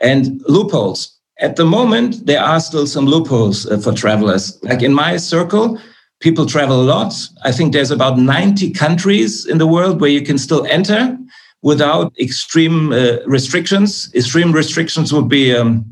and 0.00 0.42
loopholes. 0.48 1.18
At 1.38 1.56
the 1.56 1.64
moment, 1.64 2.26
there 2.26 2.42
are 2.42 2.60
still 2.60 2.86
some 2.86 3.06
loopholes 3.06 3.66
uh, 3.66 3.78
for 3.78 3.92
travelers. 3.92 4.58
Like 4.62 4.82
in 4.82 4.92
my 4.92 5.16
circle, 5.16 5.78
people 6.20 6.46
travel 6.46 6.80
a 6.80 6.84
lot. 6.84 7.14
I 7.42 7.52
think 7.52 7.72
there's 7.72 7.90
about 7.90 8.18
90 8.18 8.70
countries 8.72 9.46
in 9.46 9.58
the 9.58 9.66
world 9.66 10.00
where 10.00 10.10
you 10.10 10.22
can 10.22 10.38
still 10.38 10.64
enter 10.66 11.18
without 11.62 12.12
extreme 12.18 12.92
uh, 12.92 13.18
restrictions. 13.26 14.12
Extreme 14.14 14.52
restrictions 14.52 15.12
would 15.12 15.28
be 15.28 15.54
um, 15.54 15.90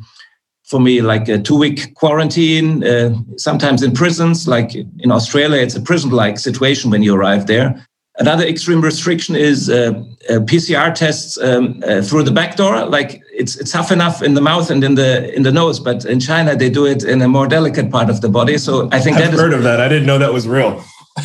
for 0.70 0.80
me 0.80 1.02
like 1.02 1.28
a 1.28 1.38
two 1.38 1.58
week 1.58 1.94
quarantine, 1.96 2.84
uh, 2.84 3.12
sometimes 3.36 3.82
in 3.82 3.92
prisons, 3.92 4.46
like 4.46 4.74
in 4.74 5.10
Australia, 5.10 5.60
it's 5.60 5.74
a 5.74 5.82
prison 5.82 6.10
like 6.10 6.38
situation 6.38 6.90
when 6.90 7.02
you 7.02 7.14
arrive 7.14 7.46
there. 7.48 7.84
Another 8.18 8.44
extreme 8.44 8.80
restriction 8.80 9.34
is 9.34 9.68
uh, 9.68 9.92
uh, 10.28 10.34
PCR 10.50 10.94
tests 10.94 11.38
um, 11.38 11.82
uh, 11.86 12.02
through 12.02 12.22
the 12.22 12.30
back 12.30 12.54
door. 12.56 12.86
Like 12.86 13.20
it's 13.32 13.56
it's 13.56 13.72
tough 13.72 13.90
enough 13.90 14.22
in 14.22 14.34
the 14.34 14.40
mouth 14.40 14.70
and 14.70 14.84
in 14.84 14.94
the 14.94 15.34
in 15.34 15.42
the 15.42 15.52
nose, 15.52 15.80
but 15.80 16.04
in 16.04 16.20
China 16.20 16.54
they 16.54 16.70
do 16.70 16.86
it 16.86 17.02
in 17.02 17.20
a 17.22 17.28
more 17.28 17.48
delicate 17.48 17.90
part 17.90 18.10
of 18.10 18.20
the 18.20 18.28
body. 18.28 18.58
So 18.58 18.88
I 18.92 19.00
think 19.00 19.16
I've 19.16 19.30
that 19.30 19.40
heard 19.40 19.52
is, 19.52 19.58
of 19.58 19.62
that. 19.64 19.80
I 19.80 19.88
didn't 19.88 20.06
know 20.06 20.18
that 20.18 20.32
was 20.32 20.46
real. 20.46 20.84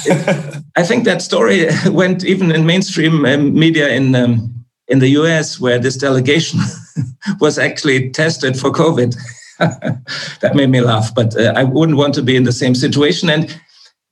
I 0.75 0.83
think 0.83 1.03
that 1.03 1.21
story 1.21 1.67
went 1.91 2.23
even 2.23 2.51
in 2.51 2.65
mainstream 2.65 3.25
um, 3.25 3.53
media 3.53 3.89
in 3.89 4.15
um, 4.15 4.65
in 4.87 4.99
the 4.99 5.09
US, 5.09 5.59
where 5.59 5.79
this 5.79 5.97
delegation 5.97 6.59
was 7.39 7.59
actually 7.59 8.09
tested 8.09 8.57
for 8.57 8.71
COVID. 8.71 9.15
that 10.41 10.55
made 10.55 10.69
me 10.69 10.81
laugh, 10.81 11.13
but 11.13 11.35
uh, 11.37 11.53
I 11.55 11.63
wouldn't 11.63 11.97
want 11.97 12.13
to 12.15 12.21
be 12.21 12.35
in 12.35 12.43
the 12.43 12.51
same 12.51 12.75
situation. 12.75 13.29
And 13.29 13.55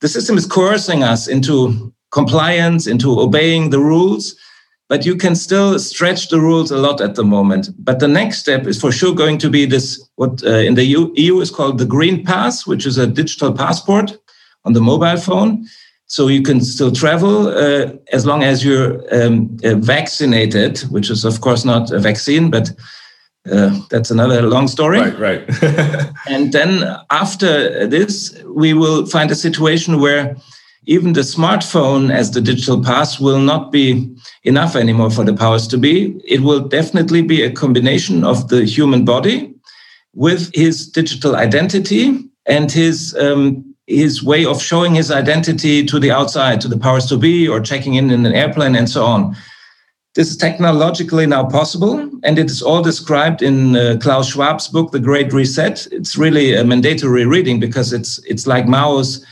the 0.01 0.07
system 0.07 0.37
is 0.37 0.45
coercing 0.45 1.03
us 1.03 1.27
into 1.27 1.93
compliance, 2.11 2.87
into 2.87 3.19
obeying 3.19 3.69
the 3.69 3.79
rules, 3.79 4.35
but 4.89 5.05
you 5.05 5.15
can 5.15 5.35
still 5.35 5.79
stretch 5.79 6.29
the 6.29 6.39
rules 6.39 6.71
a 6.71 6.77
lot 6.77 7.01
at 7.01 7.15
the 7.15 7.23
moment. 7.23 7.69
But 7.79 7.99
the 7.99 8.07
next 8.07 8.39
step 8.39 8.67
is 8.67 8.79
for 8.79 8.91
sure 8.91 9.15
going 9.15 9.37
to 9.39 9.49
be 9.49 9.65
this, 9.65 10.01
what 10.15 10.43
uh, 10.43 10.49
in 10.49 10.75
the 10.75 10.83
EU, 10.83 11.11
EU 11.15 11.39
is 11.41 11.49
called 11.49 11.77
the 11.77 11.85
Green 11.85 12.23
Pass, 12.23 12.67
which 12.67 12.85
is 12.85 12.97
a 12.97 13.07
digital 13.07 13.53
passport 13.53 14.17
on 14.65 14.73
the 14.73 14.81
mobile 14.81 15.17
phone 15.17 15.65
so 16.13 16.27
you 16.27 16.43
can 16.43 16.61
still 16.61 16.91
travel 16.91 17.47
uh, 17.47 17.91
as 18.11 18.23
long 18.23 18.43
as 18.43 18.63
you're 18.63 19.01
um, 19.11 19.57
uh, 19.63 19.73
vaccinated, 19.75 20.77
which 20.91 21.09
is 21.09 21.25
of 21.25 21.41
course 21.41 21.65
not 21.65 21.91
a 21.91 21.97
vaccine, 21.97 22.51
but 22.51 22.71
uh, 23.51 23.77
that's 23.89 24.09
another 24.09 24.41
long 24.43 24.67
story. 24.67 24.99
Right, 24.99 25.19
right. 25.19 25.63
and 26.27 26.53
then 26.53 26.83
after 27.09 27.85
this, 27.87 28.33
we 28.45 28.73
will 28.73 29.05
find 29.05 29.31
a 29.31 29.35
situation 29.35 29.99
where 29.99 30.37
even 30.85 31.13
the 31.13 31.21
smartphone 31.21 32.13
as 32.13 32.31
the 32.31 32.41
digital 32.41 32.81
pass 32.83 33.19
will 33.19 33.39
not 33.39 33.71
be 33.71 34.15
enough 34.43 34.75
anymore 34.75 35.09
for 35.09 35.23
the 35.23 35.33
powers 35.33 35.67
to 35.67 35.77
be. 35.77 36.19
It 36.25 36.41
will 36.41 36.59
definitely 36.59 37.21
be 37.21 37.41
a 37.41 37.51
combination 37.51 38.23
of 38.23 38.49
the 38.49 38.65
human 38.65 39.05
body 39.05 39.53
with 40.13 40.53
his 40.53 40.87
digital 40.87 41.35
identity 41.35 42.19
and 42.45 42.71
his 42.71 43.15
um, 43.15 43.73
his 43.87 44.23
way 44.23 44.45
of 44.45 44.61
showing 44.61 44.95
his 44.95 45.11
identity 45.11 45.85
to 45.85 45.99
the 45.99 46.11
outside, 46.11 46.61
to 46.61 46.69
the 46.69 46.77
powers 46.77 47.05
to 47.07 47.17
be, 47.17 47.47
or 47.47 47.59
checking 47.59 47.95
in 47.95 48.09
in 48.11 48.25
an 48.25 48.33
airplane 48.33 48.75
and 48.75 48.89
so 48.89 49.03
on. 49.03 49.35
This 50.15 50.29
is 50.29 50.37
technologically 50.37 51.25
now 51.25 51.43
possible, 51.43 51.97
and 52.23 52.37
it 52.37 52.45
is 52.45 52.61
all 52.61 52.83
described 52.83 53.41
in 53.41 53.75
uh, 53.75 53.97
Klaus 53.99 54.31
Schwab's 54.31 54.67
book, 54.67 54.91
The 54.91 54.99
Great 54.99 55.33
Reset. 55.33 55.87
It's 55.91 56.15
really 56.15 56.53
a 56.53 56.63
mandatory 56.63 57.25
reading 57.25 57.59
because 57.59 57.91
it's 57.93 58.19
it's 58.25 58.45
like 58.45 58.67
Mao's 58.67 59.25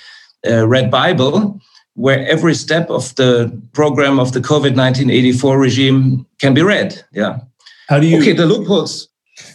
uh, 0.47 0.67
Red 0.67 0.89
Bible, 0.89 1.61
where 1.93 2.27
every 2.27 2.55
step 2.55 2.89
of 2.89 3.13
the 3.15 3.51
program 3.73 4.19
of 4.19 4.31
the 4.31 4.39
COVID 4.39 4.75
1984 4.75 5.59
regime 5.59 6.25
can 6.39 6.55
be 6.55 6.63
read. 6.63 6.99
Yeah. 7.11 7.41
How 7.87 7.99
do 7.99 8.07
you? 8.07 8.19
Okay, 8.19 8.33
the 8.33 8.47
loopholes. 8.47 9.07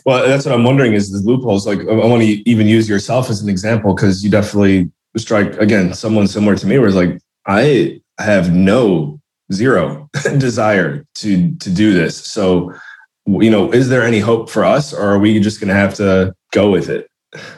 Well, 0.05 0.29
that's 0.29 0.47
what 0.47 0.55
I'm 0.55 0.62
wondering 0.62 0.93
is 0.93 1.11
the 1.11 1.19
loopholes. 1.29 1.67
Like, 1.67 1.81
I 1.81 2.07
want 2.07 2.23
to 2.23 2.49
even 2.49 2.69
use 2.69 2.89
yourself 2.89 3.31
as 3.31 3.43
an 3.43 3.49
example 3.49 3.95
because 3.95 4.23
you 4.23 4.31
definitely 4.31 4.93
strike 5.17 5.57
again 5.57 5.93
someone 5.93 6.29
similar 6.29 6.55
to 6.57 6.67
me, 6.69 6.79
where 6.79 6.87
it's 6.87 6.97
like 6.97 7.19
I 7.47 8.01
have 8.19 8.55
no 8.55 9.21
zero 9.53 10.09
desire 10.39 11.05
to 11.17 11.55
to 11.57 11.71
do 11.71 11.93
this. 11.93 12.17
So 12.27 12.73
you 13.27 13.51
know, 13.51 13.73
is 13.73 13.89
there 13.89 14.05
any 14.05 14.21
hope 14.21 14.49
for 14.49 14.65
us 14.65 14.93
or 14.93 15.03
are 15.03 15.19
we 15.19 15.41
just 15.41 15.61
going 15.61 15.69
to 15.69 15.75
have 15.75 15.95
to 15.95 16.35
go 16.53 16.71
with 16.71 16.89
it? 16.89 17.11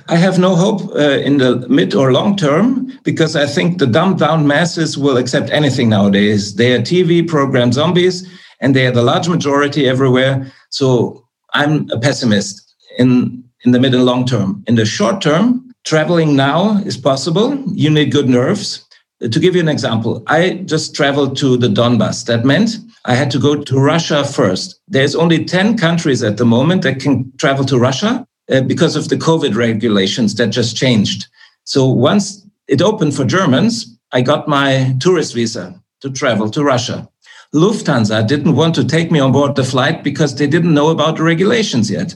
I 0.09 0.17
have 0.17 0.39
no 0.39 0.57
hope 0.57 0.91
uh, 0.95 1.21
in 1.21 1.39
the 1.39 1.67
mid 1.69 1.95
or 1.95 2.13
long 2.13 2.37
term 2.37 2.91
because 3.05 3.37
I 3.37 3.47
think 3.47 3.79
the 3.79 3.87
dumbed 3.87 4.19
down 4.19 4.47
masses 4.47 4.97
will 4.97 5.17
accept 5.17 5.51
anything 5.51 5.89
nowadays. 5.89 6.57
They 6.57 6.73
are 6.73 6.81
TV 6.81 7.27
program 7.27 7.73
zombies 7.73 8.27
and 8.61 8.75
they 8.75 8.87
are 8.87 8.91
the 8.93 9.03
large 9.03 9.29
majority 9.29 9.87
everywhere. 9.87 10.51
So 10.71 11.25
I'm 11.55 11.89
a 11.91 11.99
pessimist 11.99 12.75
in, 12.99 13.45
in 13.65 13.73
the 13.73 13.79
mid 13.79 13.95
and 13.95 14.05
long 14.05 14.27
term. 14.27 14.65
In 14.67 14.75
the 14.75 14.87
short 14.87 15.21
term, 15.21 15.71
traveling 15.85 16.35
now 16.35 16.79
is 16.79 16.97
possible. 16.97 17.57
You 17.73 17.91
need 17.91 18.11
good 18.11 18.29
nerves. 18.29 18.85
To 19.21 19.41
give 19.41 19.57
you 19.57 19.61
an 19.61 19.69
example, 19.69 20.23
I 20.29 20.63
just 20.65 20.95
traveled 20.95 21.37
to 21.39 21.57
the 21.57 21.67
Donbass. 21.67 22.25
That 22.27 22.45
meant 22.45 22.77
I 23.05 23.15
had 23.15 23.31
to 23.33 23.41
go 23.41 23.57
to 23.57 23.79
Russia 23.81 24.25
first. 24.25 24.81
There's 24.87 25.17
only 25.17 25.45
10 25.45 25.77
countries 25.77 26.23
at 26.23 26.37
the 26.37 26.45
moment 26.45 26.83
that 26.83 27.01
can 27.01 27.33
travel 27.37 27.65
to 27.65 27.79
Russia 27.79 28.25
uh, 28.49 28.61
because 28.61 28.95
of 28.95 29.09
the 29.09 29.17
COVID 29.17 29.57
regulations 29.57 30.37
that 30.37 30.49
just 30.49 30.77
changed. 30.77 31.27
So 31.65 31.89
once 31.89 32.47
it 32.69 32.81
opened 32.81 33.17
for 33.17 33.25
Germans, 33.25 33.99
I 34.13 34.21
got 34.21 34.47
my 34.47 34.95
tourist 35.01 35.35
visa 35.35 35.81
to 36.01 36.11
travel 36.11 36.49
to 36.51 36.63
Russia. 36.63 37.09
Lufthansa 37.53 38.27
didn't 38.27 38.55
want 38.55 38.75
to 38.77 38.85
take 38.85 39.11
me 39.11 39.19
on 39.19 39.33
board 39.33 39.57
the 39.57 39.65
flight 39.65 40.05
because 40.05 40.37
they 40.37 40.47
didn't 40.47 40.75
know 40.75 40.91
about 40.91 41.17
the 41.17 41.25
regulations 41.25 41.91
yet. 41.91 42.15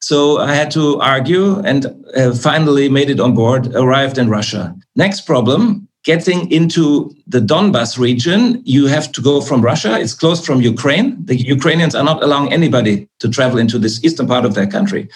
So 0.00 0.38
I 0.38 0.54
had 0.54 0.70
to 0.72 1.00
argue 1.00 1.60
and 1.60 1.86
uh, 2.14 2.34
finally 2.34 2.90
made 2.90 3.08
it 3.08 3.20
on 3.20 3.34
board, 3.34 3.74
arrived 3.74 4.18
in 4.18 4.28
Russia. 4.28 4.74
Next 4.94 5.22
problem 5.22 5.83
getting 6.04 6.50
into 6.52 7.14
the 7.26 7.40
Donbas 7.40 7.98
region, 7.98 8.62
you 8.64 8.86
have 8.86 9.10
to 9.12 9.22
go 9.22 9.40
from 9.40 9.62
Russia. 9.62 9.98
It's 9.98 10.14
closed 10.14 10.44
from 10.44 10.60
Ukraine. 10.60 11.16
The 11.24 11.36
Ukrainians 11.36 11.94
are 11.94 12.04
not 12.04 12.22
allowing 12.22 12.52
anybody 12.52 13.08
to 13.20 13.28
travel 13.28 13.58
into 13.58 13.78
this 13.78 14.04
eastern 14.04 14.26
part 14.26 14.44
of 14.44 14.54
their 14.54 14.66
country. 14.66 15.08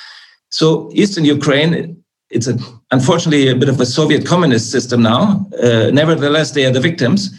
So 0.50 0.90
Eastern 0.92 1.24
Ukraine, 1.24 2.02
it's 2.30 2.46
a, 2.46 2.58
unfortunately 2.90 3.48
a 3.48 3.54
bit 3.54 3.68
of 3.68 3.78
a 3.80 3.86
Soviet 3.86 4.26
communist 4.26 4.70
system 4.70 5.02
now. 5.02 5.46
Uh, 5.62 5.90
nevertheless, 5.92 6.52
they 6.52 6.64
are 6.64 6.72
the 6.72 6.80
victims. 6.80 7.30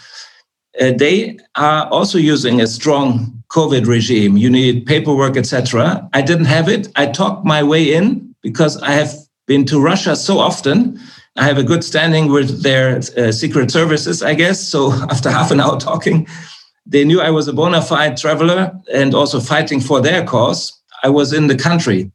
Uh, 0.80 0.92
they 0.96 1.38
are 1.56 1.88
also 1.88 2.18
using 2.20 2.62
a 2.62 2.68
strong 2.68 3.44
COVID 3.50 3.88
regime. 3.88 4.38
You 4.38 4.50
need 4.50 4.86
paperwork, 4.86 5.36
etc. 5.38 6.08
I 6.14 6.22
didn't 6.22 6.46
have 6.46 6.70
it. 6.70 6.88
I 6.96 7.08
talked 7.08 7.46
my 7.46 7.64
way 7.64 7.94
in 7.94 8.36
because 8.44 8.80
I 8.84 8.92
have 8.92 9.12
been 9.48 9.66
to 9.66 9.82
Russia 9.82 10.16
so 10.16 10.38
often. 10.38 11.00
I 11.40 11.44
have 11.44 11.58
a 11.58 11.64
good 11.64 11.84
standing 11.84 12.32
with 12.32 12.64
their 12.64 12.98
uh, 13.18 13.32
secret 13.32 13.72
services, 13.72 14.22
I 14.22 14.34
guess. 14.34 14.60
So 14.60 14.92
after 15.10 15.30
half 15.32 15.52
an 15.52 15.60
hour 15.60 15.80
talking, 15.80 16.28
they 16.86 17.04
knew 17.06 17.22
I 17.22 17.32
was 17.32 17.48
a 17.48 17.54
bona 17.54 17.82
fide 17.82 18.18
traveler 18.18 18.72
and 18.94 19.14
also 19.14 19.40
fighting 19.40 19.80
for 19.80 20.02
their 20.02 20.24
cause. 20.26 20.74
I 21.04 21.10
was 21.10 21.34
in 21.34 21.48
the 21.48 21.56
country 21.56 22.12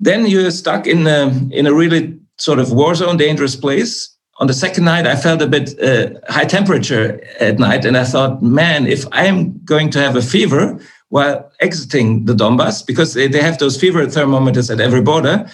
then 0.00 0.26
you're 0.26 0.50
stuck 0.50 0.86
in 0.86 1.06
a, 1.06 1.28
in 1.50 1.66
a 1.66 1.74
really 1.74 2.18
sort 2.38 2.58
of 2.58 2.72
war 2.72 2.94
zone, 2.94 3.16
dangerous 3.16 3.56
place. 3.56 4.10
On 4.38 4.46
the 4.48 4.54
second 4.54 4.84
night, 4.84 5.06
I 5.06 5.14
felt 5.14 5.40
a 5.40 5.46
bit 5.46 5.80
uh, 5.80 6.18
high 6.28 6.44
temperature 6.44 7.24
at 7.38 7.58
night, 7.58 7.84
and 7.84 7.96
I 7.96 8.04
thought, 8.04 8.42
man, 8.42 8.86
if 8.86 9.04
I'm 9.12 9.60
going 9.64 9.90
to 9.90 10.00
have 10.00 10.16
a 10.16 10.22
fever 10.22 10.80
while 11.08 11.50
exiting 11.60 12.24
the 12.24 12.34
Donbass, 12.34 12.84
because 12.84 13.14
they, 13.14 13.28
they 13.28 13.40
have 13.40 13.58
those 13.58 13.80
fever 13.80 14.04
thermometers 14.06 14.70
at 14.70 14.80
every 14.80 15.02
border, 15.02 15.48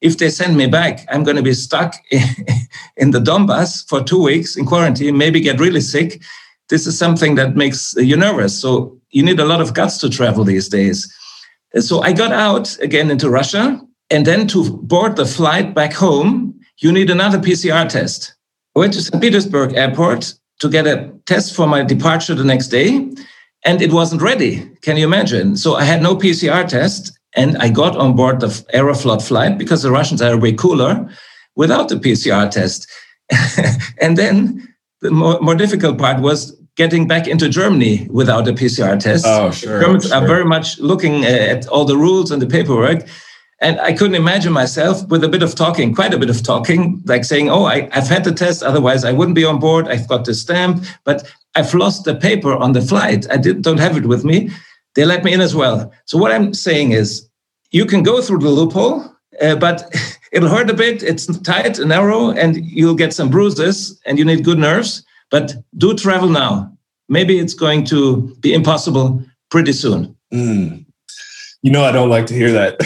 if 0.00 0.18
they 0.18 0.30
send 0.30 0.56
me 0.56 0.66
back, 0.66 1.04
I'm 1.08 1.24
going 1.24 1.36
to 1.36 1.42
be 1.42 1.54
stuck 1.54 1.94
in 2.96 3.10
the 3.10 3.20
Donbass 3.20 3.88
for 3.88 4.02
two 4.02 4.22
weeks 4.22 4.56
in 4.56 4.64
quarantine, 4.64 5.16
maybe 5.16 5.40
get 5.40 5.60
really 5.60 5.80
sick. 5.80 6.22
This 6.68 6.86
is 6.86 6.98
something 6.98 7.34
that 7.36 7.56
makes 7.56 7.94
you 7.96 8.16
nervous. 8.16 8.58
So 8.58 8.98
you 9.10 9.22
need 9.22 9.40
a 9.40 9.44
lot 9.44 9.60
of 9.60 9.74
guts 9.74 9.98
to 9.98 10.10
travel 10.10 10.44
these 10.44 10.68
days. 10.68 11.12
So 11.80 12.00
I 12.02 12.12
got 12.12 12.32
out 12.32 12.78
again 12.80 13.10
into 13.10 13.30
Russia. 13.30 13.80
And 14.10 14.26
then 14.26 14.46
to 14.48 14.70
board 14.78 15.16
the 15.16 15.26
flight 15.26 15.74
back 15.74 15.92
home, 15.92 16.58
you 16.78 16.92
need 16.92 17.10
another 17.10 17.38
PCR 17.38 17.88
test. 17.88 18.34
I 18.74 18.80
went 18.80 18.92
to 18.94 19.02
St. 19.02 19.20
Petersburg 19.20 19.74
airport 19.74 20.34
to 20.60 20.68
get 20.68 20.86
a 20.86 21.12
test 21.26 21.54
for 21.54 21.66
my 21.66 21.82
departure 21.82 22.34
the 22.34 22.44
next 22.44 22.68
day, 22.68 23.10
and 23.64 23.82
it 23.82 23.92
wasn't 23.92 24.22
ready. 24.22 24.70
Can 24.82 24.96
you 24.96 25.04
imagine? 25.04 25.56
So 25.56 25.74
I 25.74 25.84
had 25.84 26.02
no 26.02 26.14
PCR 26.16 26.66
test, 26.66 27.17
and 27.34 27.56
I 27.58 27.68
got 27.68 27.96
on 27.96 28.16
board 28.16 28.40
the 28.40 28.48
Aeroflot 28.74 29.22
flight 29.22 29.58
because 29.58 29.82
the 29.82 29.90
Russians 29.90 30.22
are 30.22 30.36
way 30.38 30.52
cooler 30.52 31.08
without 31.56 31.88
the 31.88 31.96
PCR 31.96 32.50
test. 32.50 32.88
and 34.00 34.16
then 34.16 34.68
the 35.00 35.10
more, 35.10 35.40
more 35.40 35.54
difficult 35.54 35.98
part 35.98 36.22
was 36.22 36.56
getting 36.76 37.08
back 37.08 37.26
into 37.26 37.48
Germany 37.48 38.06
without 38.10 38.46
a 38.48 38.52
PCR 38.52 38.98
test. 38.98 39.24
Oh, 39.26 39.50
sure. 39.50 39.80
Germans 39.80 40.08
sure. 40.08 40.16
are 40.16 40.26
very 40.26 40.44
much 40.44 40.78
looking 40.78 41.24
uh, 41.24 41.28
at 41.28 41.66
all 41.68 41.84
the 41.84 41.96
rules 41.96 42.30
and 42.30 42.40
the 42.40 42.46
paperwork. 42.46 43.06
And 43.60 43.80
I 43.80 43.92
couldn't 43.92 44.14
imagine 44.14 44.52
myself 44.52 45.06
with 45.08 45.24
a 45.24 45.28
bit 45.28 45.42
of 45.42 45.56
talking, 45.56 45.92
quite 45.92 46.14
a 46.14 46.18
bit 46.18 46.30
of 46.30 46.44
talking, 46.44 47.02
like 47.06 47.24
saying, 47.24 47.50
Oh, 47.50 47.64
I, 47.64 47.88
have 47.92 48.06
had 48.06 48.22
the 48.22 48.32
test, 48.32 48.62
otherwise 48.62 49.04
I 49.04 49.10
wouldn't 49.10 49.34
be 49.34 49.44
on 49.44 49.58
board. 49.58 49.88
I've 49.88 50.06
got 50.06 50.24
the 50.24 50.34
stamp, 50.34 50.84
but 51.02 51.28
I've 51.56 51.74
lost 51.74 52.04
the 52.04 52.14
paper 52.14 52.54
on 52.54 52.72
the 52.72 52.80
flight. 52.80 53.26
I 53.28 53.36
did, 53.36 53.62
don't 53.62 53.80
have 53.80 53.96
it 53.96 54.06
with 54.06 54.24
me. 54.24 54.50
They 54.98 55.04
let 55.04 55.22
me 55.22 55.32
in 55.32 55.40
as 55.40 55.54
well. 55.54 55.92
So, 56.06 56.18
what 56.18 56.32
I'm 56.32 56.52
saying 56.52 56.90
is, 56.90 57.28
you 57.70 57.86
can 57.86 58.02
go 58.02 58.20
through 58.20 58.40
the 58.40 58.48
loophole, 58.48 59.04
uh, 59.40 59.54
but 59.54 59.94
it'll 60.32 60.48
hurt 60.48 60.68
a 60.70 60.74
bit. 60.74 61.04
It's 61.04 61.26
tight 61.42 61.78
and 61.78 61.90
narrow, 61.90 62.32
and 62.32 62.56
you'll 62.66 62.96
get 62.96 63.12
some 63.12 63.30
bruises, 63.30 63.96
and 64.06 64.18
you 64.18 64.24
need 64.24 64.44
good 64.44 64.58
nerves. 64.58 65.04
But 65.30 65.54
do 65.76 65.94
travel 65.94 66.28
now. 66.28 66.76
Maybe 67.08 67.38
it's 67.38 67.54
going 67.54 67.84
to 67.84 68.34
be 68.40 68.52
impossible 68.52 69.22
pretty 69.52 69.72
soon. 69.72 70.16
Mm. 70.34 70.84
You 71.62 71.70
know, 71.70 71.84
I 71.84 71.92
don't 71.92 72.10
like 72.10 72.26
to 72.26 72.34
hear 72.34 72.50
that, 72.50 72.78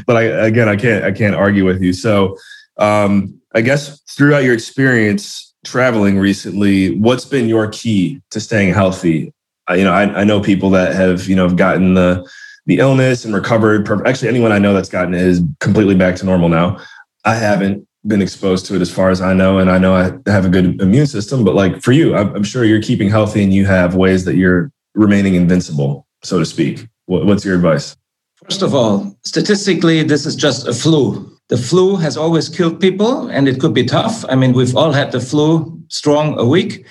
but 0.06 0.16
I, 0.16 0.22
again, 0.22 0.70
I 0.70 0.76
can't, 0.76 1.04
I 1.04 1.12
can't 1.12 1.34
argue 1.34 1.66
with 1.66 1.82
you. 1.82 1.92
So, 1.92 2.38
um, 2.78 3.38
I 3.54 3.60
guess 3.60 4.00
throughout 4.16 4.44
your 4.44 4.54
experience 4.54 5.54
traveling 5.62 6.18
recently, 6.18 6.98
what's 6.98 7.26
been 7.26 7.50
your 7.50 7.68
key 7.68 8.22
to 8.30 8.40
staying 8.40 8.72
healthy? 8.72 9.34
You 9.76 9.84
know, 9.84 9.92
I, 9.92 10.20
I 10.20 10.24
know 10.24 10.40
people 10.40 10.70
that 10.70 10.94
have, 10.94 11.28
you 11.28 11.36
know, 11.36 11.46
have 11.46 11.56
gotten 11.56 11.94
the 11.94 12.28
the 12.66 12.78
illness 12.78 13.24
and 13.24 13.34
recovered. 13.34 13.88
Actually, 14.06 14.28
anyone 14.28 14.52
I 14.52 14.58
know 14.58 14.74
that's 14.74 14.88
gotten 14.88 15.14
it 15.14 15.22
is 15.22 15.42
completely 15.60 15.94
back 15.94 16.16
to 16.16 16.26
normal 16.26 16.48
now. 16.48 16.78
I 17.24 17.34
haven't 17.34 17.86
been 18.06 18.22
exposed 18.22 18.66
to 18.66 18.76
it 18.76 18.80
as 18.80 18.90
far 18.90 19.10
as 19.10 19.20
I 19.20 19.32
know, 19.34 19.58
and 19.58 19.70
I 19.70 19.78
know 19.78 19.94
I 19.94 20.30
have 20.30 20.44
a 20.44 20.48
good 20.48 20.80
immune 20.80 21.06
system. 21.06 21.44
But 21.44 21.54
like 21.54 21.82
for 21.82 21.92
you, 21.92 22.14
I'm, 22.14 22.34
I'm 22.36 22.44
sure 22.44 22.64
you're 22.64 22.82
keeping 22.82 23.08
healthy, 23.08 23.42
and 23.42 23.52
you 23.52 23.66
have 23.66 23.94
ways 23.94 24.24
that 24.24 24.36
you're 24.36 24.70
remaining 24.94 25.34
invincible, 25.34 26.06
so 26.22 26.38
to 26.38 26.46
speak. 26.46 26.88
What's 27.06 27.44
your 27.44 27.56
advice? 27.56 27.96
First 28.44 28.62
of 28.62 28.74
all, 28.74 29.16
statistically, 29.24 30.02
this 30.02 30.24
is 30.24 30.36
just 30.36 30.66
a 30.66 30.72
flu. 30.72 31.30
The 31.48 31.56
flu 31.56 31.96
has 31.96 32.16
always 32.16 32.48
killed 32.48 32.80
people, 32.80 33.26
and 33.28 33.48
it 33.48 33.60
could 33.60 33.74
be 33.74 33.84
tough. 33.84 34.24
I 34.28 34.36
mean, 34.36 34.52
we've 34.52 34.76
all 34.76 34.92
had 34.92 35.10
the 35.10 35.20
flu 35.20 35.82
strong 35.88 36.38
a 36.38 36.44
week, 36.44 36.86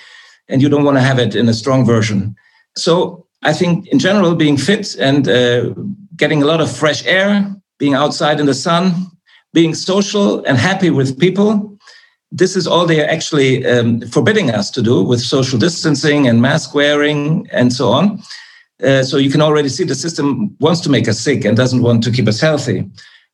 and 0.48 0.60
you 0.60 0.68
don't 0.68 0.84
want 0.84 0.98
to 0.98 1.02
have 1.02 1.18
it 1.18 1.34
in 1.34 1.48
a 1.48 1.54
strong 1.54 1.86
version. 1.86 2.36
So 2.76 3.26
I 3.42 3.52
think, 3.52 3.86
in 3.88 3.98
general, 3.98 4.34
being 4.34 4.56
fit 4.56 4.96
and 4.96 5.28
uh, 5.28 5.70
getting 6.16 6.42
a 6.42 6.46
lot 6.46 6.60
of 6.60 6.70
fresh 6.70 7.04
air, 7.06 7.54
being 7.78 7.94
outside 7.94 8.40
in 8.40 8.46
the 8.46 8.54
sun, 8.54 9.06
being 9.52 9.74
social 9.74 10.44
and 10.44 10.58
happy 10.58 10.90
with 10.90 11.18
people. 11.18 11.78
This 12.30 12.54
is 12.54 12.66
all 12.66 12.86
they 12.86 13.02
are 13.02 13.10
actually 13.10 13.66
um, 13.66 14.02
forbidding 14.02 14.50
us 14.50 14.70
to 14.72 14.82
do 14.82 15.02
with 15.02 15.20
social 15.20 15.58
distancing 15.58 16.28
and 16.28 16.40
mask 16.40 16.74
wearing 16.74 17.48
and 17.50 17.72
so 17.72 17.88
on. 17.88 18.22
Uh, 18.82 19.02
so 19.02 19.16
you 19.16 19.30
can 19.30 19.42
already 19.42 19.68
see 19.68 19.84
the 19.84 19.94
system 19.94 20.56
wants 20.60 20.80
to 20.80 20.90
make 20.90 21.08
us 21.08 21.20
sick 21.20 21.44
and 21.44 21.56
doesn't 21.56 21.82
want 21.82 22.04
to 22.04 22.12
keep 22.12 22.28
us 22.28 22.40
healthy. 22.40 22.88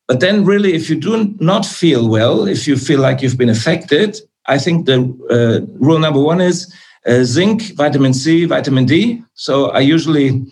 But 0.07 0.19
then, 0.21 0.45
really, 0.45 0.73
if 0.73 0.89
you 0.89 0.95
do 0.95 1.35
not 1.39 1.65
feel 1.65 2.09
well, 2.09 2.47
if 2.47 2.65
you 2.67 2.77
feel 2.77 3.01
like 3.01 3.21
you've 3.21 3.37
been 3.37 3.49
affected, 3.49 4.17
I 4.45 4.57
think 4.57 4.85
the 4.85 4.99
uh, 5.29 5.65
rule 5.79 5.99
number 5.99 6.21
one 6.21 6.41
is 6.41 6.73
uh, 7.05 7.23
zinc, 7.23 7.75
vitamin 7.75 8.13
C, 8.13 8.45
vitamin 8.45 8.85
D. 8.85 9.21
So 9.33 9.69
I 9.69 9.79
usually 9.79 10.45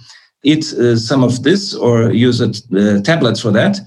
eat 0.44 0.74
uh, 0.74 0.96
some 0.96 1.24
of 1.24 1.44
this 1.44 1.74
or 1.74 2.12
use 2.12 2.40
it, 2.42 2.62
uh, 2.76 3.02
tablets 3.02 3.42
for 3.42 3.52
that. 3.52 3.80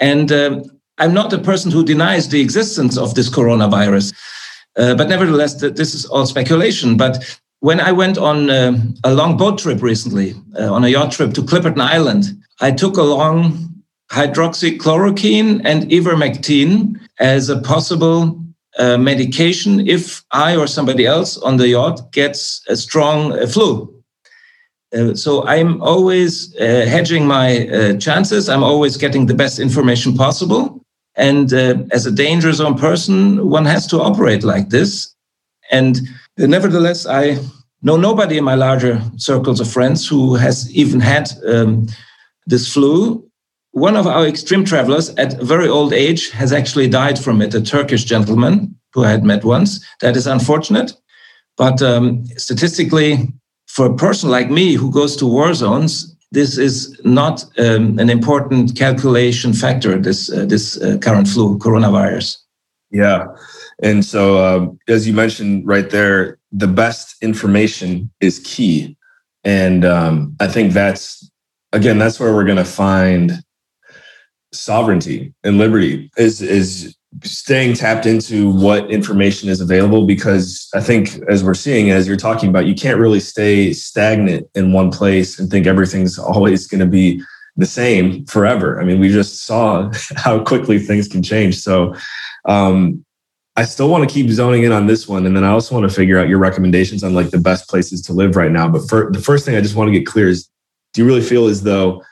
And 0.00 0.32
um, 0.32 0.64
I'm 0.98 1.14
not 1.14 1.32
a 1.32 1.38
person 1.38 1.70
who 1.70 1.84
denies 1.84 2.28
the 2.28 2.40
existence 2.40 2.98
of 2.98 3.14
this 3.14 3.30
coronavirus. 3.30 4.12
Uh, 4.76 4.94
but 4.94 5.08
nevertheless, 5.08 5.54
this 5.54 5.94
is 5.94 6.04
all 6.06 6.26
speculation. 6.26 6.96
But 6.96 7.38
when 7.60 7.80
I 7.80 7.92
went 7.92 8.18
on 8.18 8.50
uh, 8.50 8.76
a 9.04 9.14
long 9.14 9.36
boat 9.36 9.58
trip 9.58 9.82
recently, 9.82 10.34
uh, 10.58 10.72
on 10.72 10.84
a 10.84 10.88
yacht 10.88 11.12
trip 11.12 11.32
to 11.34 11.42
Clipperton 11.42 11.80
Island, 11.80 12.24
I 12.60 12.72
took 12.72 12.96
along 12.96 13.74
hydroxychloroquine 14.10 15.62
and 15.64 15.84
ivermectin 15.90 17.00
as 17.20 17.48
a 17.48 17.60
possible 17.60 18.43
uh, 18.78 18.98
medication 18.98 19.86
if 19.86 20.24
I 20.32 20.56
or 20.56 20.66
somebody 20.66 21.06
else 21.06 21.36
on 21.38 21.56
the 21.56 21.68
yacht 21.68 22.12
gets 22.12 22.62
a 22.68 22.76
strong 22.76 23.32
uh, 23.32 23.46
flu. 23.46 23.90
Uh, 24.94 25.14
so 25.14 25.46
I'm 25.46 25.82
always 25.82 26.54
uh, 26.56 26.86
hedging 26.86 27.26
my 27.26 27.96
chances. 28.00 28.48
I'm 28.48 28.62
always 28.62 28.96
getting 28.96 29.26
the 29.26 29.34
best 29.34 29.58
information 29.58 30.16
possible. 30.16 30.84
And 31.16 31.52
uh, 31.52 31.76
as 31.92 32.06
a 32.06 32.12
danger 32.12 32.52
zone 32.52 32.76
person, 32.76 33.48
one 33.48 33.64
has 33.66 33.86
to 33.88 34.00
operate 34.00 34.42
like 34.42 34.70
this. 34.70 35.14
And 35.70 36.00
uh, 36.40 36.46
nevertheless, 36.46 37.06
I 37.06 37.38
know 37.82 37.96
nobody 37.96 38.38
in 38.38 38.44
my 38.44 38.54
larger 38.54 39.00
circles 39.16 39.60
of 39.60 39.70
friends 39.70 40.08
who 40.08 40.34
has 40.34 40.70
even 40.72 41.00
had 41.00 41.30
um, 41.46 41.86
this 42.46 42.72
flu. 42.72 43.28
One 43.74 43.96
of 43.96 44.06
our 44.06 44.24
extreme 44.24 44.64
travelers 44.64 45.10
at 45.16 45.40
a 45.40 45.44
very 45.44 45.68
old 45.68 45.92
age 45.92 46.30
has 46.30 46.52
actually 46.52 46.86
died 46.86 47.18
from 47.18 47.42
it, 47.42 47.54
a 47.54 47.60
Turkish 47.60 48.04
gentleman 48.04 48.72
who 48.92 49.02
I 49.02 49.10
had 49.10 49.24
met 49.24 49.42
once. 49.42 49.84
That 50.00 50.16
is 50.16 50.28
unfortunate. 50.28 50.92
But 51.56 51.82
um, 51.82 52.24
statistically, 52.36 53.32
for 53.66 53.86
a 53.86 53.96
person 53.96 54.30
like 54.30 54.48
me 54.48 54.74
who 54.74 54.92
goes 54.92 55.16
to 55.16 55.26
war 55.26 55.52
zones, 55.54 56.16
this 56.30 56.56
is 56.56 56.96
not 57.02 57.44
um, 57.58 57.98
an 57.98 58.10
important 58.10 58.76
calculation 58.76 59.52
factor. 59.52 59.98
This 59.98 60.30
uh, 60.30 60.44
this 60.44 60.80
uh, 60.80 60.98
current 60.98 61.26
flu, 61.26 61.58
coronavirus. 61.58 62.36
Yeah, 62.92 63.26
and 63.82 64.04
so 64.04 64.38
um, 64.38 64.78
as 64.86 65.08
you 65.08 65.14
mentioned 65.14 65.66
right 65.66 65.90
there, 65.90 66.38
the 66.52 66.68
best 66.68 67.16
information 67.22 68.12
is 68.20 68.38
key, 68.44 68.96
and 69.42 69.84
um, 69.84 70.36
I 70.38 70.46
think 70.46 70.74
that's 70.74 71.28
again 71.72 71.98
that's 71.98 72.20
where 72.20 72.32
we're 72.32 72.44
going 72.44 72.64
to 72.64 72.64
find 72.64 73.43
sovereignty 74.54 75.34
and 75.44 75.58
liberty 75.58 76.10
is 76.16 76.40
is 76.40 76.96
staying 77.22 77.74
tapped 77.74 78.06
into 78.06 78.50
what 78.50 78.90
information 78.90 79.48
is 79.48 79.60
available 79.60 80.04
because 80.06 80.68
I 80.74 80.80
think 80.80 81.20
as 81.28 81.44
we're 81.44 81.54
seeing 81.54 81.90
as 81.90 82.08
you're 82.08 82.16
talking 82.16 82.48
about 82.48 82.66
you 82.66 82.74
can't 82.74 82.98
really 82.98 83.20
stay 83.20 83.72
stagnant 83.72 84.48
in 84.54 84.72
one 84.72 84.90
place 84.90 85.38
and 85.38 85.50
think 85.50 85.66
everything's 85.66 86.18
always 86.18 86.66
going 86.66 86.80
to 86.80 86.86
be 86.86 87.22
the 87.56 87.66
same 87.66 88.24
forever. 88.26 88.80
I 88.80 88.84
mean, 88.84 88.98
we 88.98 89.08
just 89.08 89.44
saw 89.44 89.90
how 90.16 90.42
quickly 90.42 90.78
things 90.78 91.08
can 91.08 91.22
change. 91.22 91.58
So 91.58 91.94
um, 92.46 93.04
I 93.56 93.64
still 93.64 93.88
want 93.88 94.08
to 94.08 94.12
keep 94.12 94.30
zoning 94.30 94.64
in 94.64 94.72
on 94.72 94.86
this 94.86 95.06
one, 95.06 95.26
and 95.26 95.36
then 95.36 95.44
I 95.44 95.50
also 95.50 95.74
want 95.74 95.88
to 95.88 95.94
figure 95.94 96.18
out 96.18 96.28
your 96.28 96.38
recommendations 96.38 97.04
on 97.04 97.14
like 97.14 97.30
the 97.30 97.38
best 97.38 97.68
places 97.68 98.02
to 98.02 98.12
live 98.12 98.34
right 98.34 98.50
now. 98.50 98.68
But 98.68 98.88
for 98.88 99.12
the 99.12 99.20
first 99.20 99.44
thing, 99.46 99.54
I 99.54 99.60
just 99.60 99.76
want 99.76 99.88
to 99.88 99.96
get 99.96 100.06
clear 100.06 100.28
is: 100.28 100.48
Do 100.92 101.02
you 101.02 101.06
really 101.06 101.22
feel 101.22 101.46
as 101.46 101.62
though 101.62 102.02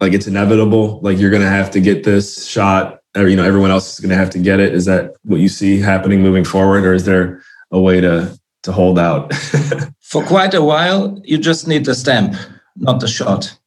like 0.00 0.12
it's 0.12 0.26
inevitable, 0.26 1.00
like 1.02 1.18
you're 1.18 1.30
going 1.30 1.42
to 1.42 1.48
have 1.48 1.70
to 1.72 1.80
get 1.80 2.04
this 2.04 2.46
shot. 2.46 3.00
Or 3.16 3.26
you 3.26 3.36
know 3.36 3.44
everyone 3.44 3.70
else 3.70 3.94
is 3.94 4.00
going 4.00 4.10
to 4.10 4.16
have 4.16 4.30
to 4.30 4.38
get 4.38 4.60
it. 4.60 4.74
Is 4.74 4.84
that 4.84 5.14
what 5.22 5.40
you 5.40 5.48
see 5.48 5.80
happening 5.80 6.20
moving 6.20 6.44
forward 6.44 6.84
or 6.84 6.92
is 6.92 7.04
there 7.04 7.42
a 7.70 7.80
way 7.80 8.00
to 8.00 8.38
to 8.62 8.72
hold 8.72 8.98
out? 8.98 9.32
For 10.00 10.22
quite 10.24 10.54
a 10.54 10.62
while 10.62 11.20
you 11.24 11.38
just 11.38 11.66
need 11.66 11.84
the 11.84 11.94
stamp 11.94 12.34
not 12.78 13.00
the 13.00 13.08
shot. 13.08 13.58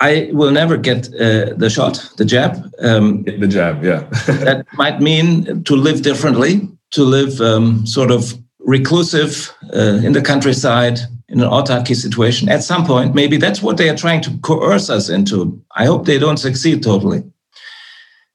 I 0.00 0.30
will 0.32 0.50
never 0.50 0.76
get 0.76 1.06
uh, 1.14 1.54
the 1.54 1.70
shot 1.70 2.10
the 2.16 2.24
jab 2.24 2.56
um, 2.80 3.22
the 3.22 3.46
jab 3.46 3.84
yeah. 3.84 4.00
that 4.26 4.66
might 4.74 5.00
mean 5.00 5.62
to 5.64 5.76
live 5.76 6.02
differently 6.02 6.68
to 6.90 7.04
live 7.04 7.40
um, 7.40 7.86
sort 7.86 8.10
of 8.10 8.34
reclusive 8.58 9.52
uh, 9.74 10.00
in 10.02 10.12
the 10.12 10.22
countryside 10.22 10.98
in 11.28 11.40
an 11.40 11.48
autarky 11.48 11.96
situation. 11.96 12.48
At 12.48 12.62
some 12.62 12.84
point 12.86 13.14
maybe 13.14 13.36
that's 13.36 13.62
what 13.62 13.76
they 13.76 13.88
are 13.88 13.96
trying 13.96 14.20
to 14.22 14.38
coerce 14.38 14.90
us 14.90 15.08
into. 15.08 15.60
I 15.76 15.86
hope 15.86 16.04
they 16.04 16.18
don't 16.18 16.36
succeed 16.36 16.82
totally. 16.82 17.22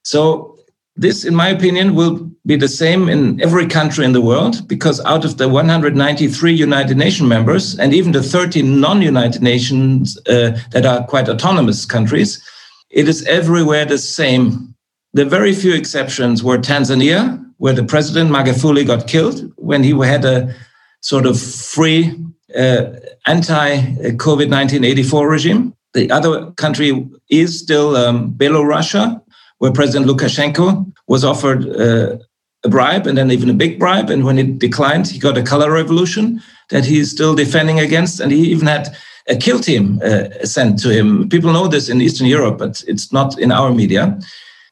So 0.04 0.58
this, 1.00 1.24
in 1.24 1.34
my 1.34 1.48
opinion, 1.48 1.96
will 1.96 2.30
be 2.46 2.58
the 2.58 2.68
same 2.68 3.08
in 3.08 3.42
every 3.42 3.68
country 3.68 4.04
in 4.04 4.12
the 4.12 4.22
world 4.22 4.68
because 4.68 5.00
out 5.06 5.24
of 5.24 5.38
the 5.38 5.48
193 5.48 6.52
United 6.52 6.98
Nations 6.98 7.30
members 7.30 7.80
and 7.80 7.94
even 7.94 8.12
the 8.12 8.24
13 8.24 8.82
non-United 8.82 9.42
Nations 9.42 10.18
uh, 10.28 10.58
that 10.72 10.86
are 10.86 11.06
quite 11.06 11.30
autonomous 11.30 11.86
countries, 11.86 12.44
it 12.90 13.08
is 13.08 13.24
everywhere 13.28 13.86
the 13.86 13.98
same. 13.98 14.76
The 15.14 15.26
very 15.26 15.54
few 15.54 15.74
exceptions 15.74 16.44
were 16.44 16.58
Tanzania, 16.58 17.40
where 17.58 17.74
the 17.74 17.84
president 17.84 18.30
Magufuli 18.30 18.86
got 18.86 19.08
killed 19.08 19.52
when 19.56 19.84
he 19.84 19.92
had 19.92 20.26
a 20.26 20.54
sort 21.02 21.26
of 21.26 21.40
free 21.40 22.14
uh, 22.56 23.00
anti-COVID 23.28 24.50
1984 24.50 25.30
regime. 25.30 25.74
The 25.94 26.12
other 26.12 26.52
country 26.52 27.08
is 27.30 27.60
still 27.60 27.96
um, 27.96 28.34
Belarus, 28.34 29.22
where 29.58 29.72
President 29.72 30.10
Lukashenko 30.10 30.92
was 31.08 31.24
offered 31.24 31.68
uh, 31.70 32.18
a 32.64 32.70
bribe 32.70 33.08
and 33.08 33.18
then 33.18 33.32
even 33.32 33.50
a 33.50 33.54
big 33.54 33.80
bribe. 33.80 34.10
And 34.10 34.24
when 34.26 34.38
he 34.38 34.44
declined, 34.44 35.08
he 35.08 35.20
got 35.20 35.38
a 35.38 35.44
color 35.44 35.72
revolution 35.72 36.42
that 36.70 36.86
he's 36.86 37.12
still 37.12 37.36
defending 37.36 37.80
against. 37.80 38.20
And 38.20 38.32
he 38.32 38.52
even 38.52 38.68
had 38.68 38.96
a 39.28 39.36
kill 39.36 39.60
team 39.60 40.00
uh, 40.04 40.30
sent 40.44 40.80
to 40.80 40.90
him. 40.90 41.30
People 41.30 41.54
know 41.54 41.68
this 41.68 41.90
in 41.90 42.02
Eastern 42.02 42.28
Europe, 42.28 42.58
but 42.58 42.84
it's 42.88 43.14
not 43.14 43.40
in 43.40 43.52
our 43.52 43.72
media. 43.74 44.20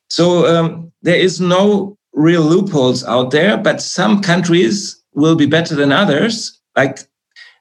So 0.10 0.46
um, 0.48 0.92
there 1.02 1.16
is 1.16 1.40
no 1.40 1.98
real 2.14 2.42
loopholes 2.42 3.04
out 3.06 3.32
there, 3.32 3.58
but 3.58 3.82
some 3.82 4.22
countries 4.22 5.02
will 5.14 5.36
be 5.36 5.46
better 5.46 5.76
than 5.76 5.92
others. 5.92 6.60
Like 6.76 7.00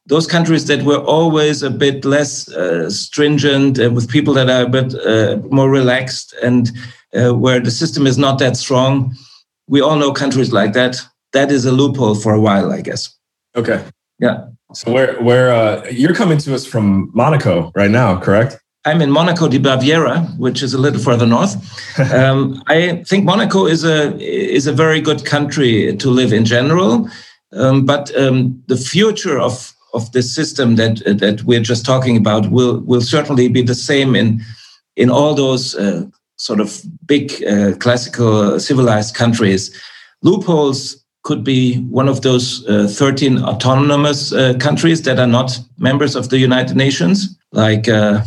those 0.07 0.27
countries 0.27 0.67
that 0.67 0.85
were 0.85 0.99
always 0.99 1.63
a 1.63 1.71
bit 1.71 2.05
less 2.05 2.49
uh, 2.49 2.89
stringent 2.89 3.79
uh, 3.79 3.91
with 3.91 4.09
people 4.09 4.33
that 4.35 4.49
are 4.49 4.63
a 4.63 4.69
bit 4.69 4.95
uh, 4.95 5.37
more 5.51 5.71
relaxed 5.71 6.35
and 6.43 6.71
uh, 7.15 7.35
where 7.35 7.61
the 7.61 7.71
system 7.71 8.07
is 8.07 8.17
not 8.17 8.39
that 8.39 8.57
strong. 8.57 9.15
We 9.69 9.81
all 9.81 9.97
know 9.97 10.13
countries 10.13 10.53
like 10.53 10.73
that. 10.75 11.01
That 11.33 11.51
is 11.51 11.65
a 11.67 11.73
loophole 11.73 12.15
for 12.15 12.33
a 12.33 12.41
while, 12.41 12.73
I 12.73 12.81
guess. 12.81 13.15
Okay. 13.57 13.85
Yeah. 14.19 14.47
So 14.73 14.93
where 14.93 15.21
where 15.23 15.53
uh, 15.53 15.85
you're 15.91 16.15
coming 16.15 16.39
to 16.39 16.55
us 16.55 16.67
from 16.67 17.11
Monaco 17.15 17.73
right 17.75 17.91
now, 17.91 18.21
correct? 18.21 18.59
I'm 18.85 19.03
in 19.03 19.11
Monaco 19.11 19.49
di 19.49 19.59
Baviera, 19.59 20.39
which 20.39 20.63
is 20.63 20.73
a 20.73 20.79
little 20.79 21.01
further 21.01 21.27
north. 21.27 21.57
um, 22.13 22.63
I 22.69 23.03
think 23.05 23.25
Monaco 23.25 23.67
is 23.67 23.85
a 23.85 24.17
is 24.19 24.67
a 24.67 24.73
very 24.73 25.01
good 25.01 25.25
country 25.25 25.97
to 25.97 26.11
live 26.11 26.33
in 26.33 26.45
general, 26.45 27.09
um, 27.53 27.85
but 27.85 28.17
um, 28.17 28.63
the 28.69 28.77
future 28.77 29.41
of 29.41 29.76
of 29.93 30.11
this 30.13 30.35
system 30.35 30.77
that 30.77 31.03
that 31.19 31.43
we're 31.45 31.61
just 31.61 31.85
talking 31.85 32.17
about 32.17 32.51
will 32.51 32.81
will 32.81 33.01
certainly 33.01 33.49
be 33.49 33.63
the 33.63 33.75
same 33.75 34.15
in 34.15 34.43
in 34.97 35.11
all 35.11 35.35
those 35.35 35.75
uh, 35.75 36.05
sort 36.37 36.61
of 36.61 36.83
big 37.07 37.43
uh, 37.45 37.75
classical 37.77 38.59
civilized 38.61 39.15
countries. 39.15 39.71
Loopholes 40.23 41.05
could 41.27 41.43
be 41.43 41.79
one 41.91 42.09
of 42.09 42.23
those 42.23 42.65
uh, 42.69 42.87
13 42.89 43.43
autonomous 43.43 44.33
uh, 44.33 44.55
countries 44.61 45.03
that 45.03 45.19
are 45.19 45.27
not 45.27 45.59
members 45.77 46.15
of 46.15 46.29
the 46.29 46.39
United 46.39 46.77
Nations, 46.77 47.37
like 47.51 47.89
uh, 47.89 48.23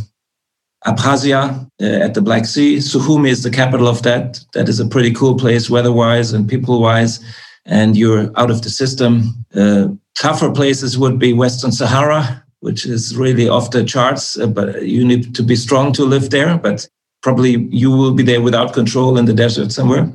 Abkhazia 0.86 1.66
uh, 1.82 1.86
at 1.86 2.14
the 2.14 2.22
Black 2.22 2.46
Sea. 2.46 2.78
Sukhumi 2.78 3.30
is 3.30 3.44
the 3.44 3.50
capital 3.50 3.88
of 3.88 4.04
that. 4.04 4.44
That 4.54 4.68
is 4.68 4.82
a 4.82 4.86
pretty 4.86 5.14
cool 5.14 5.38
place, 5.38 5.70
weather-wise 5.70 6.34
and 6.34 6.48
people-wise. 6.48 7.24
And 7.66 7.96
you're 7.96 8.32
out 8.38 8.52
of 8.52 8.64
the 8.64 8.70
system. 8.70 9.46
Tougher 10.20 10.52
places 10.52 10.98
would 10.98 11.18
be 11.18 11.34
Western 11.34 11.72
Sahara, 11.72 12.44
which 12.60 12.86
is 12.86 13.16
really 13.16 13.48
off 13.48 13.72
the 13.72 13.84
charts, 13.84 14.38
uh, 14.38 14.48
but 14.48 14.84
you 14.84 15.06
need 15.06 15.34
to 15.36 15.44
be 15.44 15.56
strong 15.56 15.94
to 15.94 16.04
live 16.04 16.30
there. 16.30 16.58
But 16.58 16.88
probably 17.22 17.68
you 17.72 17.90
will 17.90 18.14
be 18.14 18.24
there 18.24 18.42
without 18.42 18.74
control 18.74 19.18
in 19.18 19.26
the 19.26 19.34
desert 19.34 19.72
somewhere. 19.72 20.12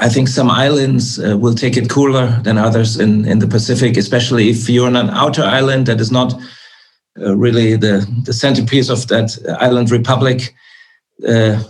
I 0.00 0.08
think 0.08 0.28
some 0.28 0.50
islands 0.50 1.20
uh, 1.20 1.36
will 1.38 1.54
take 1.54 1.76
it 1.76 1.88
cooler 1.88 2.40
than 2.42 2.58
others 2.58 2.98
in, 2.98 3.26
in 3.26 3.38
the 3.38 3.46
Pacific, 3.46 3.96
especially 3.96 4.50
if 4.50 4.68
you're 4.68 4.86
on 4.86 4.96
an 4.96 5.10
outer 5.10 5.42
island 5.42 5.86
that 5.86 6.00
is 6.00 6.10
not 6.10 6.34
uh, 7.20 7.36
really 7.36 7.76
the, 7.76 8.06
the 8.24 8.32
centerpiece 8.32 8.88
of 8.88 9.06
that 9.08 9.38
island 9.60 9.90
republic. 9.90 10.54
Uh, 11.26 11.62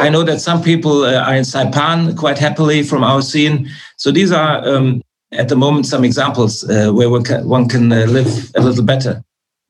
I 0.00 0.10
know 0.10 0.22
that 0.22 0.40
some 0.40 0.62
people 0.62 1.04
uh, 1.04 1.20
are 1.22 1.34
in 1.34 1.44
Saipan 1.44 2.16
quite 2.16 2.38
happily 2.38 2.82
from 2.82 3.02
our 3.02 3.22
scene. 3.22 3.68
So 3.96 4.12
these 4.12 4.30
are, 4.32 4.66
um, 4.68 5.02
at 5.32 5.48
the 5.48 5.56
moment, 5.56 5.86
some 5.86 6.04
examples 6.04 6.68
uh, 6.68 6.90
where 6.92 7.10
one 7.10 7.24
can, 7.24 7.48
one 7.48 7.68
can 7.68 7.92
uh, 7.92 8.06
live 8.06 8.50
a 8.56 8.60
little 8.60 8.84
better. 8.84 9.22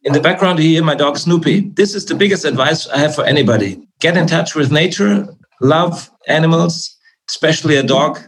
In 0.02 0.12
the 0.14 0.20
background, 0.20 0.58
you 0.58 0.70
hear 0.70 0.82
my 0.82 0.94
dog 0.94 1.18
Snoopy. 1.18 1.60
This 1.74 1.94
is 1.94 2.06
the 2.06 2.14
biggest 2.14 2.44
advice 2.44 2.88
I 2.88 2.98
have 2.98 3.14
for 3.14 3.24
anybody 3.24 3.86
get 4.00 4.16
in 4.16 4.26
touch 4.26 4.54
with 4.54 4.72
nature, 4.72 5.28
love 5.60 6.10
animals, 6.26 6.96
especially 7.28 7.76
a 7.76 7.82
dog. 7.82 8.18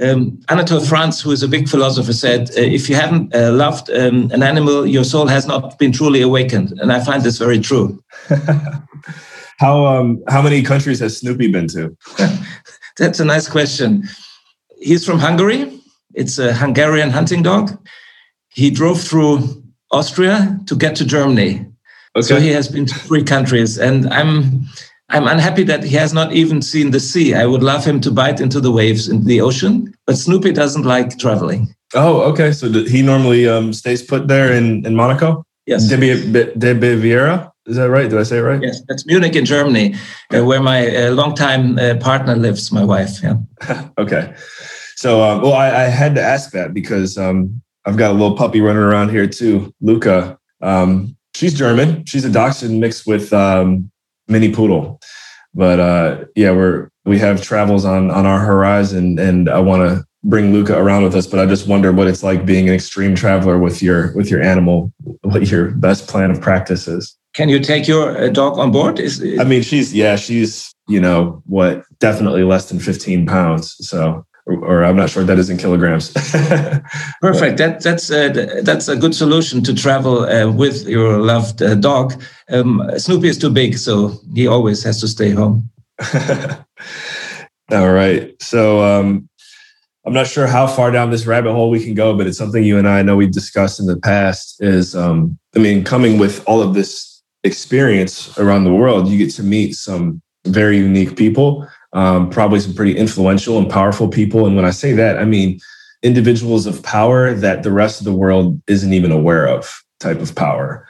Um, 0.00 0.40
Anatole 0.48 0.80
France, 0.80 1.20
who 1.20 1.30
is 1.30 1.42
a 1.42 1.48
big 1.48 1.68
philosopher, 1.68 2.12
said, 2.12 2.50
uh, 2.50 2.60
if 2.60 2.88
you 2.88 2.94
haven't 2.94 3.34
uh, 3.34 3.52
loved 3.52 3.90
um, 3.90 4.30
an 4.32 4.42
animal, 4.42 4.86
your 4.86 5.04
soul 5.04 5.26
has 5.26 5.46
not 5.46 5.78
been 5.78 5.92
truly 5.92 6.22
awakened. 6.22 6.72
And 6.80 6.92
I 6.92 7.02
find 7.04 7.22
this 7.22 7.38
very 7.38 7.60
true. 7.60 8.02
how, 9.58 9.86
um, 9.86 10.22
how 10.28 10.42
many 10.42 10.62
countries 10.62 11.00
has 11.00 11.18
Snoopy 11.18 11.50
been 11.52 11.68
to? 11.68 11.96
That's 12.96 13.20
a 13.20 13.24
nice 13.24 13.48
question. 13.48 14.08
He's 14.80 15.04
from 15.04 15.18
Hungary. 15.18 15.79
It's 16.20 16.38
a 16.38 16.52
Hungarian 16.52 17.10
hunting 17.10 17.42
dog. 17.42 17.66
He 18.50 18.70
drove 18.70 19.00
through 19.00 19.62
Austria 19.90 20.60
to 20.66 20.76
get 20.76 20.94
to 20.96 21.04
Germany. 21.06 21.66
Okay. 22.14 22.26
So 22.26 22.40
he 22.40 22.50
has 22.50 22.68
been 22.68 22.86
to 22.86 22.94
three 22.94 23.24
countries. 23.24 23.78
And 23.78 24.06
I'm 24.12 24.66
I'm 25.08 25.26
unhappy 25.26 25.64
that 25.64 25.82
he 25.82 25.96
has 25.96 26.12
not 26.12 26.32
even 26.32 26.62
seen 26.62 26.90
the 26.90 27.00
sea. 27.00 27.34
I 27.34 27.46
would 27.46 27.62
love 27.62 27.84
him 27.84 28.00
to 28.02 28.10
bite 28.10 28.40
into 28.40 28.60
the 28.60 28.70
waves 28.70 29.08
in 29.08 29.24
the 29.24 29.40
ocean, 29.40 29.92
but 30.06 30.16
Snoopy 30.16 30.52
doesn't 30.52 30.84
like 30.84 31.18
traveling. 31.18 31.74
Oh, 31.94 32.20
okay. 32.30 32.52
So 32.52 32.68
he 32.68 33.02
normally 33.02 33.48
um, 33.48 33.72
stays 33.72 34.02
put 34.02 34.28
there 34.28 34.52
in, 34.52 34.86
in 34.86 34.94
Monaco? 34.94 35.44
Yes. 35.66 35.88
De, 35.88 35.96
De 35.96 36.74
Baviera? 36.74 37.50
Is 37.66 37.76
that 37.76 37.90
right? 37.90 38.08
Did 38.10 38.18
I 38.18 38.24
say 38.24 38.38
it 38.38 38.42
right? 38.42 38.62
Yes, 38.62 38.82
that's 38.88 39.06
Munich 39.06 39.36
in 39.36 39.44
Germany, 39.44 39.94
uh, 40.34 40.44
where 40.44 40.62
my 40.62 40.80
uh, 40.94 41.10
longtime 41.12 41.78
uh, 41.78 41.94
partner 41.96 42.36
lives, 42.36 42.72
my 42.72 42.84
wife. 42.84 43.22
Yeah. 43.22 43.36
okay. 43.98 44.34
So, 45.00 45.22
um, 45.22 45.40
well, 45.40 45.54
I, 45.54 45.68
I, 45.68 45.84
had 45.84 46.14
to 46.16 46.20
ask 46.20 46.50
that 46.50 46.74
because 46.74 47.16
um, 47.16 47.62
I've 47.86 47.96
got 47.96 48.10
a 48.10 48.12
little 48.12 48.36
puppy 48.36 48.60
running 48.60 48.82
around 48.82 49.08
here 49.08 49.26
too, 49.26 49.74
Luca. 49.80 50.38
Um, 50.60 51.16
she's 51.34 51.54
German. 51.54 52.04
She's 52.04 52.26
a 52.26 52.30
dachshund 52.30 52.80
mixed 52.80 53.06
with 53.06 53.32
um, 53.32 53.90
mini 54.28 54.52
poodle. 54.52 55.00
But 55.54 55.80
uh, 55.80 56.24
yeah, 56.36 56.50
we're 56.50 56.90
we 57.06 57.18
have 57.18 57.42
travels 57.42 57.86
on 57.86 58.10
on 58.10 58.26
our 58.26 58.40
horizon, 58.40 59.18
and 59.18 59.48
I 59.48 59.58
want 59.58 59.88
to 59.88 60.04
bring 60.22 60.52
Luca 60.52 60.76
around 60.76 61.04
with 61.04 61.14
us. 61.14 61.26
But 61.26 61.40
I 61.40 61.46
just 61.46 61.66
wonder 61.66 61.92
what 61.92 62.06
it's 62.06 62.22
like 62.22 62.44
being 62.44 62.68
an 62.68 62.74
extreme 62.74 63.14
traveler 63.14 63.58
with 63.58 63.82
your 63.82 64.14
with 64.14 64.30
your 64.30 64.42
animal. 64.42 64.92
What 65.22 65.48
your 65.50 65.70
best 65.70 66.08
plan 66.08 66.30
of 66.30 66.42
practice 66.42 66.86
is. 66.86 67.16
Can 67.32 67.48
you 67.48 67.58
take 67.58 67.88
your 67.88 68.18
uh, 68.18 68.28
dog 68.28 68.58
on 68.58 68.70
board? 68.70 69.00
Is, 69.00 69.24
I 69.40 69.44
mean, 69.44 69.62
she's 69.62 69.94
yeah, 69.94 70.16
she's 70.16 70.74
you 70.88 71.00
know 71.00 71.42
what, 71.46 71.84
definitely 72.00 72.44
less 72.44 72.68
than 72.68 72.78
fifteen 72.78 73.24
pounds. 73.24 73.76
So 73.80 74.26
or 74.56 74.84
I'm 74.84 74.96
not 74.96 75.10
sure 75.10 75.24
that 75.24 75.38
is 75.38 75.50
in 75.50 75.56
kilograms. 75.56 76.12
Perfect. 77.20 77.58
That 77.58 77.80
that's 77.82 78.10
uh, 78.10 78.60
that's 78.62 78.88
a 78.88 78.96
good 78.96 79.14
solution 79.14 79.62
to 79.64 79.74
travel 79.74 80.24
uh, 80.24 80.50
with 80.50 80.86
your 80.88 81.18
loved 81.18 81.62
uh, 81.62 81.74
dog. 81.74 82.22
Um, 82.50 82.82
Snoopy 82.96 83.28
is 83.28 83.38
too 83.38 83.50
big, 83.50 83.78
so 83.78 84.20
he 84.34 84.46
always 84.46 84.82
has 84.82 85.00
to 85.00 85.08
stay 85.08 85.30
home. 85.30 85.70
All 87.72 87.92
right. 87.92 88.34
So 88.42 88.82
um, 88.82 89.28
I'm 90.04 90.12
not 90.12 90.26
sure 90.26 90.46
how 90.46 90.66
far 90.66 90.90
down 90.90 91.10
this 91.10 91.26
rabbit 91.26 91.52
hole 91.52 91.70
we 91.70 91.84
can 91.84 91.94
go, 91.94 92.16
but 92.16 92.26
it's 92.26 92.38
something 92.38 92.64
you 92.64 92.78
and 92.78 92.88
I 92.88 93.02
know 93.02 93.16
we've 93.16 93.30
discussed 93.30 93.78
in 93.78 93.86
the 93.86 93.98
past. 93.98 94.56
Is 94.60 94.96
um, 94.96 95.38
I 95.54 95.58
mean, 95.58 95.84
coming 95.84 96.18
with 96.18 96.42
all 96.46 96.62
of 96.62 96.74
this 96.74 97.22
experience 97.44 98.36
around 98.38 98.64
the 98.64 98.72
world, 98.72 99.08
you 99.08 99.18
get 99.18 99.32
to 99.34 99.42
meet 99.42 99.74
some 99.74 100.20
very 100.46 100.78
unique 100.78 101.16
people 101.16 101.66
um, 101.92 102.30
probably 102.30 102.60
some 102.60 102.74
pretty 102.74 102.96
influential 102.96 103.58
and 103.58 103.70
powerful 103.70 104.08
people. 104.08 104.46
And 104.46 104.56
when 104.56 104.64
I 104.64 104.70
say 104.70 104.92
that, 104.92 105.18
I 105.18 105.24
mean 105.24 105.60
individuals 106.02 106.66
of 106.66 106.82
power 106.82 107.34
that 107.34 107.62
the 107.62 107.72
rest 107.72 108.00
of 108.00 108.04
the 108.04 108.12
world 108.12 108.60
isn't 108.66 108.92
even 108.92 109.12
aware 109.12 109.46
of 109.46 109.82
type 109.98 110.20
of 110.20 110.34
power. 110.34 110.86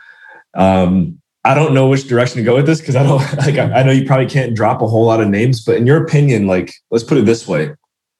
Um, 0.54 1.20
I 1.44 1.54
don't 1.54 1.74
know 1.74 1.88
which 1.88 2.06
direction 2.06 2.36
to 2.36 2.44
go 2.44 2.56
with 2.56 2.66
this 2.66 2.80
because 2.80 2.96
I 2.96 3.02
don't 3.02 3.18
like 3.38 3.58
I, 3.58 3.80
I 3.80 3.82
know 3.82 3.92
you 3.92 4.06
probably 4.06 4.26
can't 4.26 4.54
drop 4.54 4.82
a 4.82 4.86
whole 4.86 5.06
lot 5.06 5.20
of 5.20 5.28
names, 5.28 5.64
but 5.64 5.76
in 5.76 5.86
your 5.86 6.02
opinion, 6.02 6.46
like 6.46 6.74
let's 6.90 7.04
put 7.04 7.18
it 7.18 7.24
this 7.24 7.48
way, 7.48 7.70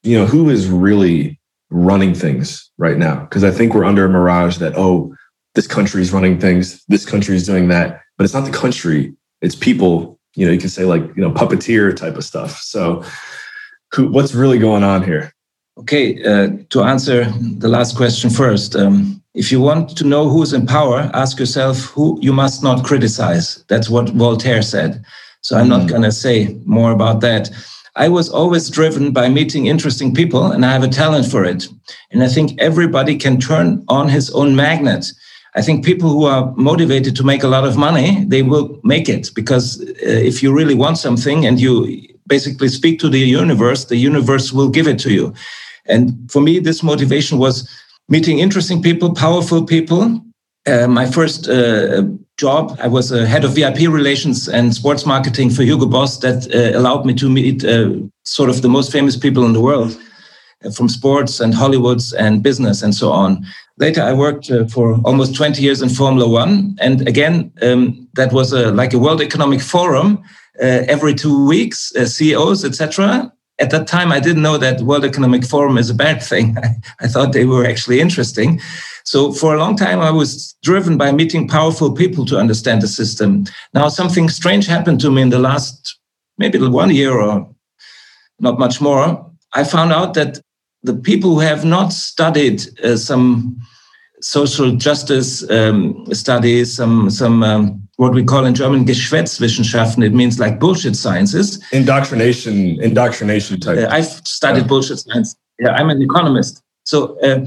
you 0.03 0.19
know, 0.19 0.27
who 0.27 0.49
is 0.49 0.69
really 0.69 1.39
running 1.71 2.15
things 2.15 2.71
right 2.79 2.97
now? 2.97 3.21
Because 3.21 3.45
I 3.45 3.51
think 3.51 3.75
we're 3.75 3.85
under 3.85 4.05
a 4.05 4.09
mirage 4.09 4.59
that, 4.59 4.77
oh, 4.77 5.15
this 5.55 5.67
country 5.67 6.01
is 6.01 6.13
running 6.13 6.39
things, 6.39 6.85
this 6.87 7.05
country 7.05 7.37
is 7.37 7.47
doing 7.47 7.69
that, 7.69 8.01
but 8.17 8.25
it's 8.25 8.35
not 8.35 8.45
the 8.45 8.57
country, 8.57 9.15
it's 9.41 9.55
people 9.55 10.20
you 10.35 10.47
know, 10.47 10.53
you 10.53 10.59
can 10.59 10.69
say 10.69 10.85
like, 10.85 11.03
you 11.17 11.23
know, 11.23 11.31
puppeteer 11.31 11.95
type 11.95 12.17
of 12.17 12.25
stuff. 12.25 12.61
So 12.61 13.05
who, 13.93 14.09
what's 14.09 14.35
really 14.35 14.59
going 14.59 14.85
on 14.85 15.03
here? 15.03 15.33
Okay, 15.79 16.23
uh, 16.25 16.49
to 16.71 16.83
answer 16.83 17.25
the 17.59 17.69
last 17.69 17.97
question 17.97 18.29
first, 18.29 18.77
um, 18.77 19.23
if 19.35 19.51
you 19.51 19.61
want 19.61 19.97
to 19.97 20.05
know 20.05 20.29
who's 20.29 20.53
in 20.53 20.67
power, 20.67 21.11
ask 21.15 21.39
yourself 21.39 21.85
who 21.85 22.19
you 22.21 22.33
must 22.33 22.63
not 22.63 22.85
criticize. 22.85 23.65
That's 23.69 23.89
what 23.89 24.11
Voltaire 24.11 24.63
said. 24.63 25.03
So 25.43 25.57
I'm 25.57 25.67
mm. 25.67 25.71
not 25.71 25.89
going 25.89 26.03
to 26.03 26.13
say 26.13 26.59
more 26.67 26.93
about 26.93 27.21
that. 27.21 27.51
I 27.97 28.09
was 28.09 28.29
always 28.29 28.71
driven 28.71 29.13
by 29.13 29.29
meeting 29.29 29.67
interesting 29.67 30.15
people, 30.15 30.53
and 30.53 30.65
I 30.65 30.73
have 30.73 30.83
a 30.83 30.89
talent 30.89 31.27
for 31.31 31.45
it. 31.45 31.67
And 32.11 32.23
I 32.23 32.29
think 32.29 32.61
everybody 32.61 33.17
can 33.17 33.41
turn 33.41 33.85
on 33.89 34.09
his 34.09 34.31
own 34.31 34.55
magnet. 34.55 35.07
I 35.55 35.63
think 35.63 35.85
people 35.85 36.11
who 36.11 36.27
are 36.27 36.55
motivated 36.57 37.17
to 37.17 37.25
make 37.25 37.43
a 37.43 37.49
lot 37.49 37.67
of 37.67 37.77
money, 37.77 38.25
they 38.27 38.43
will 38.43 38.81
make 38.85 39.09
it 39.09 39.31
because 39.35 39.81
uh, 39.81 39.95
if 40.01 40.43
you 40.43 40.53
really 40.53 40.75
want 40.75 40.99
something 40.99 41.45
and 41.45 41.61
you 41.61 42.07
basically 42.27 42.69
speak 42.69 43.01
to 43.01 43.09
the 43.09 43.19
universe, 43.19 43.87
the 43.87 43.97
universe 43.97 44.53
will 44.53 44.69
give 44.69 44.87
it 44.87 44.99
to 45.01 45.13
you. 45.13 45.35
And 45.87 46.31
for 46.31 46.41
me, 46.41 46.61
this 46.61 46.83
motivation 46.83 47.39
was 47.39 47.69
meeting 48.09 48.39
interesting 48.39 48.81
people, 48.81 49.13
powerful 49.13 49.65
people. 49.65 50.23
Uh, 50.67 50.87
my 50.87 51.11
first 51.11 51.49
uh, 51.49 52.03
job, 52.37 52.79
I 52.81 52.87
was 52.87 53.11
a 53.11 53.27
head 53.27 53.45
of 53.45 53.55
VIP 53.55 53.89
relations 53.89 54.49
and 54.49 54.73
sports 54.73 55.05
marketing 55.05 55.51
for 55.51 55.65
Hugo 55.65 55.87
Boss 55.87 56.19
that 56.19 56.47
uh, 56.55 56.79
allowed 56.79 57.05
me 57.07 57.15
to 57.15 57.29
meet 57.29 57.65
uh, 57.65 57.91
sort 58.25 58.51
of 58.51 58.63
the 58.63 58.69
most 58.69 58.93
famous 58.93 59.17
people 59.17 59.45
in 59.45 59.53
the 59.53 59.61
world 59.61 59.99
from 60.75 60.89
sports 60.89 61.41
and 61.41 61.55
Hollywoods 61.55 62.13
and 62.17 62.43
business 62.43 62.83
and 62.83 62.95
so 62.95 63.11
on. 63.11 63.47
Later, 63.79 64.03
I 64.03 64.13
worked 64.13 64.51
uh, 64.51 64.67
for 64.67 65.01
almost 65.05 65.35
20 65.35 65.63
years 65.63 65.81
in 65.81 65.89
Formula 65.89 66.29
One. 66.29 66.77
And 66.81 67.07
again, 67.09 67.53
um, 67.63 68.09
that 68.15 68.33
was 68.33 68.53
a, 68.53 68.71
like 68.73 68.93
a 68.93 68.99
World 68.99 69.23
Economic 69.23 69.63
Forum 69.63 70.23
uh, 70.61 70.85
every 70.87 71.15
two 71.15 71.47
weeks, 71.47 71.95
uh, 71.97 72.05
CEOs, 72.05 72.65
etc. 72.65 73.33
At 73.59 73.71
that 73.71 73.87
time, 73.87 74.13
I 74.13 74.21
didn't 74.21 74.43
know 74.43 74.59
that 74.59 74.83
World 74.83 75.05
Economic 75.05 75.45
Forum 75.45 75.79
is 75.79 75.89
a 75.89 75.95
bad 75.95 76.23
thing. 76.31 76.57
I 77.01 77.09
thought 77.09 77.33
they 77.33 77.47
were 77.47 77.65
actually 77.65 78.01
interesting. 78.01 78.61
So 79.05 79.33
for 79.33 79.55
a 79.55 79.59
long 79.59 79.77
time, 79.77 80.01
I 80.01 80.11
was 80.11 80.55
driven 80.63 80.99
by 80.99 81.11
meeting 81.11 81.49
powerful 81.49 81.93
people 81.93 82.27
to 82.27 82.37
understand 82.37 82.83
the 82.83 82.89
system. 82.89 83.45
Now, 83.73 83.89
something 83.89 84.29
strange 84.29 84.67
happened 84.67 85.01
to 85.01 85.11
me 85.11 85.23
in 85.23 85.31
the 85.31 85.39
last 85.39 85.99
maybe 86.37 86.59
one 86.59 86.95
year 86.95 87.19
or 87.19 87.49
not 88.39 88.59
much 88.59 88.81
more. 88.81 89.27
I 89.53 89.65
found 89.65 89.93
out 89.93 90.15
that 90.15 90.41
the 90.83 90.95
people 90.95 91.35
who 91.35 91.41
have 91.41 91.65
not 91.65 91.93
studied 91.93 92.63
uh, 92.83 92.97
some 92.97 93.61
social 94.21 94.73
justice 94.73 95.49
um, 95.51 96.07
studies, 96.13 96.75
some 96.75 97.11
some 97.11 97.43
um, 97.43 97.89
what 97.97 98.15
we 98.15 98.25
call 98.25 98.45
in 98.47 98.55
German 98.55 98.85
Geschwätzwissenschaften. 98.85 100.05
It 100.05 100.15
means 100.15 100.39
like 100.39 100.59
bullshit 100.59 100.97
sciences. 100.97 101.63
Indoctrination, 101.73 102.81
indoctrination 102.81 103.61
type. 103.61 103.79
Uh, 103.79 103.89
I've 103.91 104.11
studied 104.27 104.63
yeah. 104.63 104.67
bullshit 104.69 104.99
science. 105.01 105.37
Yeah, 105.59 105.71
I'm 105.71 105.91
an 105.91 106.03
economist. 106.03 106.63
So. 106.85 107.19
Uh, 107.21 107.47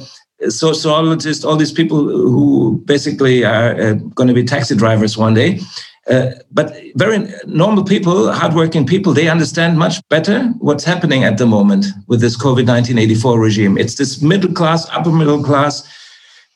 sociologists, 0.50 1.46
all 1.46 1.56
these 1.56 1.72
people 1.72 2.04
who 2.04 2.82
basically 2.86 3.46
are 3.46 3.80
uh, 3.80 3.94
going 4.16 4.28
to 4.28 4.34
be 4.34 4.44
taxi 4.44 4.76
drivers 4.76 5.18
one 5.18 5.34
day, 5.34 5.60
uh, 6.10 6.32
but 6.52 6.76
very 6.96 7.34
normal 7.46 7.84
people, 7.84 8.32
hardworking 8.32 8.86
people, 8.86 9.14
they 9.14 9.30
understand 9.30 9.78
much 9.78 10.06
better 10.10 10.44
what's 10.60 10.84
happening 10.84 11.24
at 11.24 11.38
the 11.38 11.46
moment 11.46 11.86
with 12.08 12.20
this 12.20 12.36
COVID 12.36 12.68
1984 12.68 13.40
regime. 13.40 13.78
It's 13.78 13.96
this 13.96 14.22
middle 14.22 14.52
class, 14.52 14.90
upper 14.90 15.12
middle 15.12 15.42
class 15.42 15.88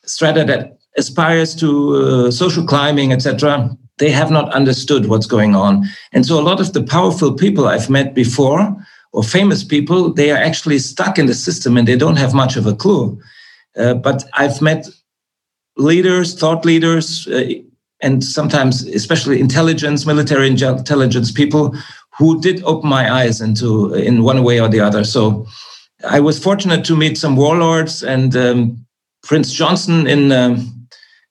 strata 0.04 0.44
that 0.44 0.78
aspires 0.98 1.54
to 1.56 1.94
uh, 1.94 2.30
social 2.30 2.64
climbing, 2.64 3.12
etc. 3.12 3.70
They 3.98 4.10
have 4.10 4.30
not 4.30 4.52
understood 4.52 5.06
what's 5.06 5.26
going 5.26 5.54
on. 5.54 5.86
And 6.12 6.26
so 6.26 6.38
a 6.38 6.42
lot 6.42 6.60
of 6.60 6.72
the 6.74 6.82
powerful 6.82 7.32
people 7.32 7.68
I've 7.68 7.88
met 7.88 8.14
before 8.14 8.76
or 9.12 9.22
famous 9.22 9.64
people, 9.64 10.12
they 10.12 10.30
are 10.30 10.36
actually 10.38 10.78
stuck 10.78 11.18
in 11.18 11.26
the 11.26 11.34
system 11.34 11.76
and 11.76 11.88
they 11.88 11.96
don't 11.96 12.16
have 12.16 12.34
much 12.34 12.56
of 12.56 12.66
a 12.66 12.74
clue. 12.74 13.18
Uh, 13.76 13.94
but 13.94 14.24
I've 14.34 14.60
met 14.60 14.88
leaders, 15.76 16.34
thought 16.34 16.64
leaders, 16.64 17.26
uh, 17.28 17.44
and 18.00 18.22
sometimes 18.22 18.86
especially 18.86 19.40
intelligence, 19.40 20.06
military 20.06 20.48
intelligence 20.48 21.32
people 21.32 21.74
who 22.16 22.40
did 22.40 22.62
open 22.64 22.88
my 22.88 23.12
eyes 23.12 23.40
into 23.40 23.94
in 23.94 24.22
one 24.22 24.42
way 24.42 24.60
or 24.60 24.68
the 24.68 24.80
other. 24.80 25.04
So 25.04 25.46
I 26.04 26.20
was 26.20 26.38
fortunate 26.38 26.84
to 26.86 26.96
meet 26.96 27.18
some 27.18 27.36
warlords 27.36 28.02
and 28.02 28.36
um, 28.36 28.86
Prince 29.22 29.52
Johnson 29.52 30.06
in 30.06 30.32
um, 30.32 30.88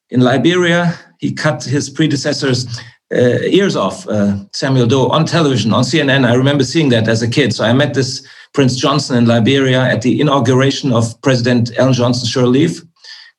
in 0.09 0.21
Liberia. 0.21 0.97
He 1.19 1.33
cut 1.33 1.63
his 1.63 1.89
predecessors' 1.89 2.67
uh, 3.13 3.39
ears 3.49 3.75
off, 3.75 4.07
uh, 4.07 4.35
Samuel 4.53 4.87
Doe, 4.87 5.07
on 5.07 5.25
television 5.25 5.73
on 5.73 5.83
CNN. 5.83 6.27
I 6.27 6.35
remember 6.35 6.63
seeing 6.63 6.89
that 6.89 7.07
as 7.07 7.21
a 7.21 7.29
kid. 7.29 7.53
So 7.53 7.63
I 7.63 7.73
met 7.73 7.93
this 7.93 8.25
Prince 8.53 8.75
Johnson 8.75 9.17
in 9.17 9.25
Liberia 9.25 9.81
at 9.81 10.01
the 10.01 10.19
inauguration 10.21 10.93
of 10.93 11.19
President 11.21 11.71
Ellen 11.77 11.93
Johnson 11.93 12.27
Sirleaf. 12.27 12.85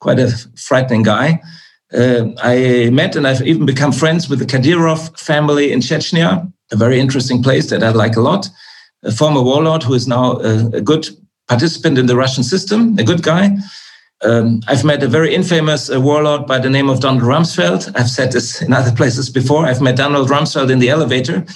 Quite 0.01 0.19
a 0.19 0.31
frightening 0.57 1.03
guy 1.03 1.41
uh, 1.93 2.27
I 2.43 2.91
met 2.91 3.17
and 3.17 3.27
I've 3.27 3.43
even 3.43 3.67
become 3.67 3.93
friends 3.93 4.29
with 4.29 4.39
the 4.39 4.45
Kadyrov 4.45 5.19
family 5.19 5.73
in 5.73 5.81
Chechnya, 5.81 6.53
a 6.71 6.77
very 6.77 7.01
interesting 7.01 7.43
place 7.43 7.71
that 7.71 7.83
I 7.83 7.91
like 7.91 8.17
a 8.17 8.21
lot. 8.21 8.49
A 9.05 9.13
former 9.13 9.43
warlord 9.43 9.85
who 9.85 9.95
is 9.95 10.07
now 10.09 10.39
a, 10.39 10.67
a 10.77 10.81
good 10.81 11.09
participant 11.47 11.99
in 11.99 12.07
the 12.07 12.17
Russian 12.17 12.45
system, 12.45 12.99
a 12.99 13.05
good 13.05 13.23
guy. 13.23 13.57
Um, 14.23 14.61
I've 14.67 14.85
met 14.85 15.03
a 15.03 15.09
very 15.09 15.33
infamous 15.33 15.91
uh, 15.91 16.01
warlord 16.01 16.47
by 16.47 16.59
the 16.59 16.69
name 16.69 16.91
of 16.91 17.01
Donald 17.01 17.23
Rumsfeld. 17.23 17.93
I've 17.95 18.11
said 18.11 18.33
this 18.33 18.61
in 18.61 18.73
other 18.73 18.93
places 18.93 19.31
before. 19.31 19.65
I've 19.65 19.81
met 19.81 19.97
Donald 19.97 20.29
Rumsfeld 20.29 20.71
in 20.71 20.81
the 20.81 20.91
elevator 20.91 21.47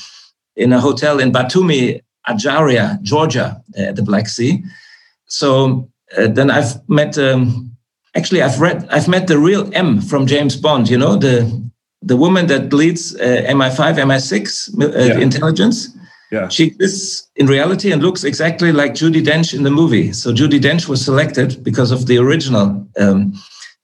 in 0.54 0.72
a 0.72 0.80
hotel 0.80 1.18
in 1.18 1.32
Batumi, 1.32 2.00
Ajaria, 2.28 3.02
Georgia, 3.02 3.60
uh, 3.76 3.82
at 3.82 3.96
the 3.96 4.02
Black 4.02 4.28
Sea. 4.28 4.62
So 5.26 5.90
uh, 6.16 6.28
then 6.28 6.50
I've 6.50 6.88
met 6.88 7.18
um, 7.18 7.71
actually 8.14 8.42
I've 8.42 8.60
read 8.60 8.86
I've 8.90 9.08
met 9.08 9.26
the 9.26 9.38
real 9.38 9.70
M 9.74 10.00
from 10.00 10.26
James 10.26 10.56
Bond. 10.56 10.88
You 10.88 10.98
know 10.98 11.16
the 11.16 11.62
the 12.02 12.16
woman 12.16 12.46
that 12.48 12.72
leads 12.72 13.14
uh, 13.14 13.44
MI5, 13.48 13.96
MI6 13.96 14.82
uh, 14.82 14.98
yeah. 14.98 15.18
intelligence. 15.18 15.96
Yeah. 16.32 16.48
She 16.48 16.64
exists 16.64 17.30
in 17.36 17.46
reality 17.46 17.92
and 17.92 18.02
looks 18.02 18.24
exactly 18.24 18.72
like 18.72 18.94
Judi 18.94 19.22
Dench 19.22 19.54
in 19.54 19.62
the 19.62 19.70
movie. 19.70 20.12
So 20.12 20.32
Judi 20.32 20.58
Dench 20.58 20.88
was 20.88 21.04
selected 21.04 21.62
because 21.62 21.90
of 21.90 22.06
the 22.06 22.18
original 22.18 22.88
um, 22.98 23.34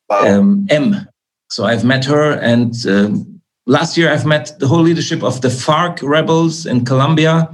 wow. 0.08 0.26
um, 0.26 0.66
M. 0.70 1.06
So 1.50 1.64
I've 1.64 1.84
met 1.84 2.04
her, 2.06 2.32
and 2.32 2.74
um, 2.86 3.40
last 3.66 3.96
year 3.96 4.10
I've 4.10 4.26
met 4.26 4.58
the 4.58 4.66
whole 4.66 4.82
leadership 4.82 5.22
of 5.22 5.40
the 5.42 5.48
FARC 5.48 6.02
rebels 6.02 6.66
in 6.66 6.84
Colombia. 6.84 7.50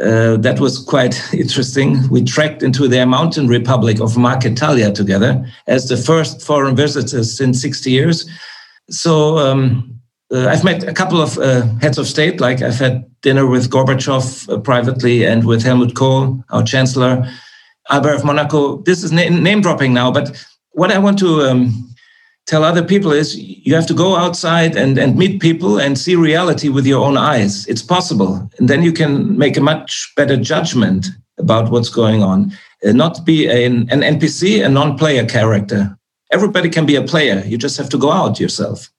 Uh, 0.00 0.36
that 0.36 0.60
was 0.60 0.78
quite 0.78 1.20
interesting. 1.32 2.08
We 2.08 2.22
trekked 2.22 2.62
into 2.62 2.86
their 2.86 3.06
mountain 3.06 3.48
republic 3.48 4.00
of 4.00 4.14
Marquetalia 4.14 4.94
together 4.94 5.44
as 5.66 5.88
the 5.88 5.96
first 5.96 6.40
foreign 6.42 6.76
visitors 6.76 7.40
in 7.40 7.52
60 7.52 7.90
years. 7.90 8.28
So 8.90 9.38
um, 9.38 10.00
uh, 10.32 10.46
I've 10.46 10.64
met 10.64 10.84
a 10.84 10.92
couple 10.92 11.20
of 11.20 11.38
uh, 11.38 11.62
heads 11.80 11.98
of 11.98 12.06
state, 12.06 12.40
like 12.40 12.62
I've 12.62 12.78
had 12.78 13.04
dinner 13.22 13.46
with 13.46 13.70
Gorbachev 13.70 14.48
uh, 14.48 14.60
privately 14.60 15.24
and 15.24 15.44
with 15.44 15.64
Helmut 15.64 15.96
Kohl, 15.96 16.44
our 16.50 16.62
chancellor, 16.62 17.28
Albert 17.90 18.14
of 18.14 18.24
Monaco. 18.24 18.82
This 18.82 19.02
is 19.02 19.10
na- 19.10 19.28
name 19.28 19.62
dropping 19.62 19.94
now, 19.94 20.12
but 20.12 20.46
what 20.72 20.92
I 20.92 20.98
want 20.98 21.18
to 21.20 21.40
um, 21.42 21.87
tell 22.48 22.64
other 22.64 22.82
people 22.82 23.12
is 23.12 23.36
you 23.36 23.74
have 23.74 23.86
to 23.86 23.94
go 23.94 24.16
outside 24.16 24.74
and, 24.74 24.96
and 24.98 25.16
meet 25.16 25.40
people 25.40 25.78
and 25.78 25.98
see 25.98 26.16
reality 26.16 26.70
with 26.70 26.86
your 26.86 27.04
own 27.04 27.18
eyes. 27.18 27.66
It's 27.66 27.82
possible. 27.82 28.50
And 28.58 28.68
then 28.68 28.82
you 28.82 28.92
can 28.92 29.36
make 29.36 29.58
a 29.58 29.60
much 29.60 30.10
better 30.16 30.36
judgment 30.36 31.08
about 31.38 31.70
what's 31.70 31.90
going 31.90 32.22
on. 32.22 32.52
Uh, 32.84 32.92
not 32.92 33.24
be 33.26 33.46
an, 33.46 33.88
an 33.90 34.00
NPC, 34.00 34.64
a 34.64 34.68
non 34.68 34.96
player 34.96 35.26
character. 35.26 35.94
Everybody 36.32 36.70
can 36.70 36.86
be 36.86 36.96
a 36.96 37.02
player. 37.02 37.42
You 37.44 37.58
just 37.58 37.76
have 37.76 37.90
to 37.90 37.98
go 37.98 38.10
out 38.10 38.40
yourself. 38.40 38.90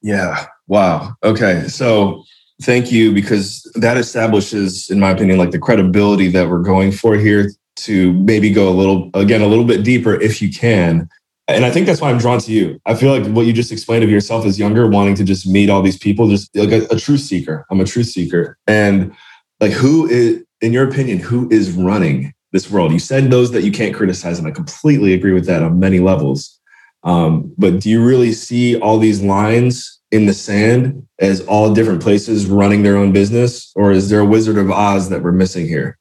Yeah. 0.00 0.46
Wow. 0.66 1.14
Okay. 1.22 1.68
So 1.68 2.24
thank 2.62 2.90
you 2.90 3.12
because 3.12 3.70
that 3.74 3.98
establishes, 3.98 4.88
in 4.90 4.98
my 4.98 5.10
opinion, 5.10 5.38
like 5.38 5.50
the 5.50 5.58
credibility 5.58 6.28
that 6.30 6.48
we're 6.48 6.62
going 6.62 6.90
for 6.90 7.16
here 7.16 7.50
to 7.76 8.12
maybe 8.14 8.50
go 8.50 8.68
a 8.68 8.76
little, 8.80 9.10
again, 9.12 9.42
a 9.42 9.46
little 9.46 9.64
bit 9.64 9.84
deeper 9.84 10.18
if 10.20 10.40
you 10.40 10.50
can. 10.50 11.08
And 11.46 11.64
I 11.64 11.70
think 11.70 11.86
that's 11.86 12.00
why 12.00 12.10
I'm 12.10 12.18
drawn 12.18 12.38
to 12.40 12.52
you. 12.52 12.80
I 12.86 12.94
feel 12.94 13.10
like 13.10 13.30
what 13.32 13.44
you 13.44 13.52
just 13.52 13.70
explained 13.70 14.02
of 14.02 14.10
yourself 14.10 14.46
as 14.46 14.58
younger, 14.58 14.88
wanting 14.88 15.14
to 15.16 15.24
just 15.24 15.46
meet 15.46 15.68
all 15.68 15.82
these 15.82 15.98
people, 15.98 16.28
just 16.28 16.54
like 16.56 16.72
a, 16.72 16.86
a 16.86 16.98
truth 16.98 17.20
seeker. 17.20 17.66
I'm 17.70 17.80
a 17.80 17.84
truth 17.84 18.06
seeker. 18.06 18.56
And 18.66 19.14
like, 19.60 19.72
who 19.72 20.06
is, 20.08 20.42
in 20.62 20.72
your 20.72 20.88
opinion, 20.88 21.18
who 21.18 21.48
is 21.50 21.72
running 21.72 22.32
this 22.52 22.70
world? 22.70 22.92
You 22.92 22.98
said 22.98 23.30
those 23.30 23.52
that 23.52 23.62
you 23.62 23.72
can't 23.72 23.94
criticize, 23.94 24.38
and 24.38 24.48
I 24.48 24.52
completely 24.52 25.12
agree 25.12 25.32
with 25.32 25.46
that 25.46 25.62
on 25.62 25.78
many 25.78 26.00
levels. 26.00 26.58
Um, 27.02 27.52
but 27.58 27.80
do 27.80 27.90
you 27.90 28.02
really 28.02 28.32
see 28.32 28.78
all 28.80 28.98
these 28.98 29.22
lines 29.22 30.00
in 30.10 30.24
the 30.24 30.32
sand 30.32 31.06
as 31.18 31.42
all 31.42 31.74
different 31.74 32.02
places 32.02 32.46
running 32.46 32.82
their 32.82 32.96
own 32.96 33.12
business? 33.12 33.70
Or 33.76 33.92
is 33.92 34.08
there 34.08 34.20
a 34.20 34.24
Wizard 34.24 34.56
of 34.56 34.70
Oz 34.70 35.10
that 35.10 35.22
we're 35.22 35.32
missing 35.32 35.66
here? 35.66 35.98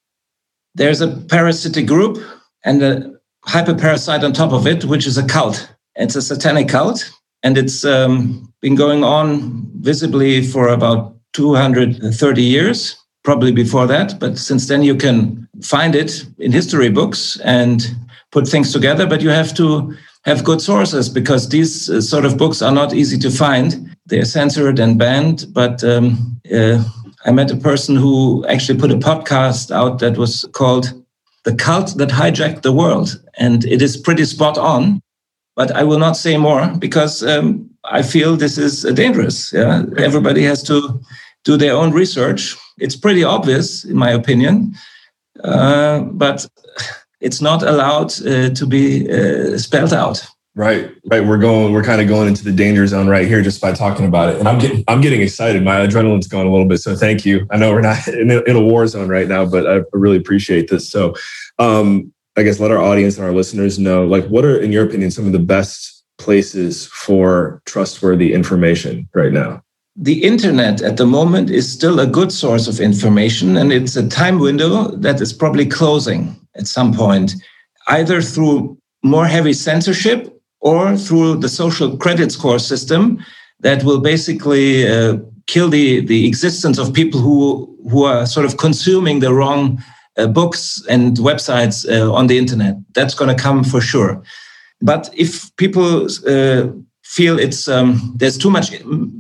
There's 0.76 1.02
a 1.02 1.18
parasitic 1.18 1.86
group 1.86 2.18
and 2.64 2.82
a 2.82 3.14
hyperparasite 3.48 4.24
on 4.24 4.34
top 4.34 4.54
of 4.54 4.68
it, 4.68 4.86
which 4.86 5.06
is 5.06 5.18
a 5.18 5.26
cult. 5.26 5.74
It's 5.96 6.16
a 6.16 6.22
satanic 6.22 6.70
cult, 6.70 7.10
and 7.44 7.58
it's 7.58 7.86
um, 7.86 8.52
been 8.62 8.76
going 8.76 9.04
on 9.04 9.70
visibly 9.82 10.46
for 10.46 10.70
about 10.70 11.16
230 11.34 12.42
years, 12.42 12.96
probably 13.24 13.52
before 13.52 13.88
that. 13.88 14.20
But 14.20 14.38
since 14.38 14.68
then, 14.68 14.84
you 14.84 14.96
can 14.96 15.48
find 15.62 15.96
it 15.96 16.26
in 16.40 16.52
history 16.52 16.90
books 16.90 17.40
and 17.44 17.86
put 18.32 18.48
things 18.48 18.72
together. 18.72 19.06
But 19.06 19.22
you 19.22 19.30
have 19.30 19.54
to 19.56 19.96
have 20.26 20.44
good 20.44 20.62
sources 20.62 21.10
because 21.10 21.50
these 21.50 21.90
uh, 21.90 22.02
sort 22.02 22.26
of 22.26 22.38
books 22.38 22.62
are 22.62 22.72
not 22.72 22.94
easy 22.94 23.18
to 23.20 23.30
find. 23.30 23.96
They're 24.06 24.26
censored 24.26 24.80
and 24.80 24.98
banned. 24.98 25.48
But 25.52 25.84
um, 25.84 26.40
uh, 26.54 26.84
I 27.26 27.32
met 27.32 27.52
a 27.52 27.58
person 27.58 27.96
who 27.96 28.46
actually 28.48 28.80
put 28.80 28.92
a 28.92 28.96
podcast 28.96 29.72
out 29.72 30.00
that 30.00 30.18
was 30.18 30.46
called 30.54 30.94
The 31.44 31.56
Cult 31.56 31.98
That 31.98 32.10
Hijacked 32.10 32.62
the 32.62 32.72
World. 32.72 33.22
And 33.38 33.66
it 33.66 33.82
is 33.82 33.98
pretty 33.98 34.26
spot 34.26 34.58
on. 34.58 35.02
But 35.56 35.72
I 35.72 35.84
will 35.84 36.00
not 36.00 36.18
say 36.18 36.38
more 36.38 36.68
because 36.80 37.24
um, 37.24 37.70
I 37.84 38.02
feel 38.02 38.36
this 38.36 38.58
is 38.58 38.84
dangerous. 38.96 39.54
Yeah? 39.54 39.84
Everybody 39.98 40.44
has 40.44 40.64
to 40.64 41.00
do 41.44 41.58
their 41.58 41.76
own 41.76 41.92
research. 41.92 42.56
It's 42.78 42.96
pretty 42.96 43.24
obvious, 43.24 43.84
in 43.84 43.96
my 43.96 44.10
opinion. 44.10 44.74
Uh, 45.44 46.00
but 46.00 46.48
it's 47.22 47.42
not 47.42 47.64
allowed 47.64 48.12
uh, 48.26 48.50
to 48.50 48.66
be 48.66 49.10
uh, 49.12 49.58
spelled 49.58 49.94
out. 49.94 50.26
Right, 50.56 50.92
right. 51.10 51.26
We're 51.26 51.40
going. 51.40 51.74
We're 51.74 51.84
kind 51.84 52.00
of 52.00 52.08
going 52.08 52.28
into 52.28 52.44
the 52.44 52.52
danger 52.52 52.86
zone 52.86 53.08
right 53.08 53.28
here 53.28 53.42
just 53.42 53.60
by 53.60 53.74
talking 53.74 54.06
about 54.06 54.30
it, 54.30 54.40
and 54.40 54.48
I'm 54.48 54.60
getting. 54.60 54.84
I'm 54.88 55.02
getting 55.02 55.22
excited. 55.22 55.64
My 55.64 55.78
adrenaline's 55.78 56.28
going 56.28 56.48
a 56.48 56.52
little 56.52 56.68
bit. 56.68 56.78
So 56.78 56.96
thank 56.96 57.26
you. 57.26 57.48
I 57.50 57.58
know 57.58 57.72
we're 57.72 57.82
not 57.82 58.08
in 58.08 58.30
a, 58.30 58.42
in 58.42 58.56
a 58.56 58.62
war 58.62 58.86
zone 58.86 59.10
right 59.10 59.28
now, 59.28 59.46
but 59.46 59.66
I 59.66 59.82
really 59.94 60.18
appreciate 60.18 60.70
this. 60.70 60.88
So, 60.88 61.16
um, 61.58 62.14
I 62.38 62.44
guess 62.44 62.60
let 62.60 62.70
our 62.70 62.78
audience 62.78 63.18
and 63.18 63.26
our 63.26 63.34
listeners 63.34 63.80
know, 63.80 64.06
like, 64.06 64.28
what 64.28 64.46
are, 64.46 64.60
in 64.60 64.72
your 64.72 64.86
opinion, 64.86 65.10
some 65.10 65.26
of 65.26 65.32
the 65.32 65.40
best 65.40 66.04
places 66.20 66.86
for 66.86 67.60
trustworthy 67.66 68.32
information 68.32 69.10
right 69.16 69.32
now? 69.32 69.64
The 69.96 70.24
internet 70.24 70.84
at 70.84 70.98
the 70.98 71.08
moment 71.08 71.50
is 71.50 71.72
still 71.72 72.00
a 72.00 72.06
good 72.06 72.32
source 72.32 72.68
of 72.68 72.80
information, 72.80 73.58
and 73.58 73.74
it's 73.74 73.96
a 73.96 74.08
time 74.08 74.38
window 74.38 74.90
that 74.98 75.20
is 75.20 75.34
probably 75.34 75.66
closing 75.66 76.40
at 76.56 76.68
some 76.68 76.94
point, 76.94 77.34
either 77.88 78.22
through 78.22 78.78
more 79.04 79.26
heavy 79.26 79.54
censorship 79.54 80.33
or 80.64 80.96
through 80.96 81.36
the 81.36 81.50
social 81.50 81.98
credit 81.98 82.32
score 82.32 82.58
system 82.58 83.24
that 83.60 83.84
will 83.84 84.00
basically 84.00 84.88
uh, 84.88 85.18
kill 85.46 85.70
the, 85.70 86.00
the 86.06 86.26
existence 86.26 86.78
of 86.78 86.94
people 86.94 87.20
who, 87.20 87.78
who 87.92 88.06
are 88.06 88.26
sort 88.26 88.46
of 88.46 88.58
consuming 88.58 89.20
the 89.20 89.34
wrong 89.34 89.84
uh, 90.18 90.26
books 90.26 90.82
and 90.90 91.18
websites 91.18 91.86
uh, 91.90 92.12
on 92.12 92.28
the 92.28 92.38
internet. 92.38 92.76
That's 92.94 93.14
going 93.14 93.36
to 93.36 93.44
come 93.44 93.64
for 93.64 93.82
sure. 93.82 94.24
But 94.82 95.10
if 95.14 95.54
people 95.58 96.08
uh, 96.28 96.68
feel 97.04 97.40
it's 97.40 97.68
um, 97.68 98.14
there's 98.16 98.38
too 98.38 98.50
much 98.50 98.72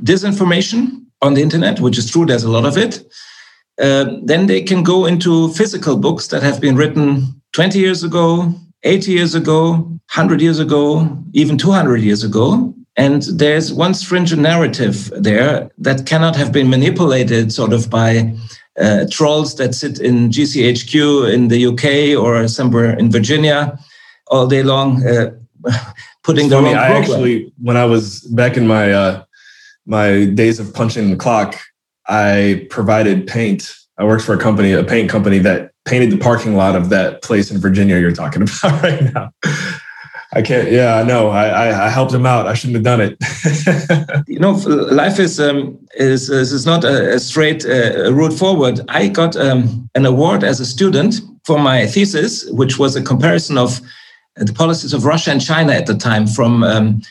disinformation 0.04 1.06
on 1.22 1.34
the 1.34 1.42
internet, 1.42 1.80
which 1.80 1.98
is 1.98 2.10
true, 2.10 2.26
there's 2.26 2.44
a 2.44 2.52
lot 2.52 2.66
of 2.66 2.78
it, 2.78 3.04
uh, 3.82 4.06
then 4.24 4.48
they 4.48 4.62
can 4.62 4.84
go 4.84 5.06
into 5.06 5.50
physical 5.54 5.98
books 5.98 6.28
that 6.28 6.44
have 6.44 6.62
been 6.62 6.76
written 6.76 7.42
20 7.54 7.80
years 7.80 8.04
ago, 8.04 8.54
80 8.84 9.12
years 9.12 9.36
ago, 9.36 9.72
100 9.72 10.42
years 10.42 10.60
ago, 10.60 11.18
even 11.34 11.58
200 11.58 12.02
years 12.02 12.24
ago. 12.24 12.74
And 12.96 13.24
there's 13.24 13.74
one 13.74 13.94
stringent 13.94 14.42
narrative 14.42 15.12
there 15.18 15.72
that 15.80 16.06
cannot 16.06 16.36
have 16.36 16.52
been 16.52 16.70
manipulated 16.70 17.52
sort 17.52 17.74
of 17.74 17.90
by 17.90 18.36
uh, 18.80 19.06
trolls 19.10 19.56
that 19.56 19.74
sit 19.74 20.00
in 20.00 20.30
GCHQ 20.30 21.34
in 21.34 21.48
the 21.48 21.66
UK 21.66 22.20
or 22.22 22.48
somewhere 22.48 22.98
in 22.98 23.12
Virginia 23.12 23.78
all 24.28 24.48
day 24.48 24.64
long, 24.64 25.06
uh, 25.06 25.32
putting 26.24 26.50
the 26.50 26.58
wrong 26.58 26.76
I 26.76 26.88
actually, 26.88 27.52
when 27.62 27.78
I 27.78 27.86
was 27.86 28.22
back 28.22 28.58
in 28.58 28.68
my 28.68 28.92
uh, 28.92 29.24
my 29.86 30.26
days 30.26 30.60
of 30.60 30.74
punching 30.74 31.10
the 31.10 31.18
clock, 31.18 31.60
I 32.08 32.68
provided 32.70 33.28
paint. 33.28 33.76
I 33.98 34.06
worked 34.06 34.24
for 34.24 34.34
a 34.34 34.40
company, 34.40 34.72
a 34.72 34.84
paint 34.84 35.10
company 35.10 35.40
that 35.40 35.73
painted 35.86 36.12
the 36.12 36.18
parking 36.18 36.56
lot 36.56 36.76
of 36.76 36.90
that 36.90 37.22
place 37.22 37.52
in 37.52 37.60
Virginia 37.60 38.00
you're 38.00 38.12
talking 38.12 38.42
about 38.44 38.82
right 38.84 39.14
now. 39.14 39.32
I 40.36 40.42
can't. 40.42 40.72
Yeah, 40.72 40.96
I 40.96 41.04
know. 41.04 41.30
I, 41.30 41.46
I, 41.48 41.86
I 41.86 41.90
helped 41.90 42.12
him 42.12 42.26
out. 42.26 42.48
I 42.48 42.56
shouldn't 42.56 42.76
have 42.76 42.84
done 42.84 43.02
it. 43.02 44.28
you 44.28 44.40
know, 44.40 44.52
life 44.52 45.20
is 45.20 45.40
um, 45.40 45.78
is 45.96 46.30
is 46.30 46.66
not 46.66 46.84
a, 46.84 47.14
a 47.16 47.20
straight 47.20 47.66
uh, 47.66 48.12
route 48.12 48.34
forward. 48.34 48.82
I 48.90 49.10
got 49.10 49.36
um, 49.36 49.90
an 49.94 50.06
award 50.06 50.44
as 50.44 50.60
a 50.60 50.66
student 50.66 51.22
for 51.44 51.60
my 51.60 51.86
thesis, 51.86 52.50
which 52.50 52.80
was 52.80 52.96
a 52.96 53.04
comparison 53.04 53.60
of 53.60 53.80
the 54.36 54.54
policies 54.54 54.94
of 54.94 55.06
Russia 55.06 55.30
and 55.30 55.42
China 55.42 55.74
at 55.74 55.86
the 55.86 55.96
time, 55.96 56.26
from 56.26 56.64
um, 56.64 57.02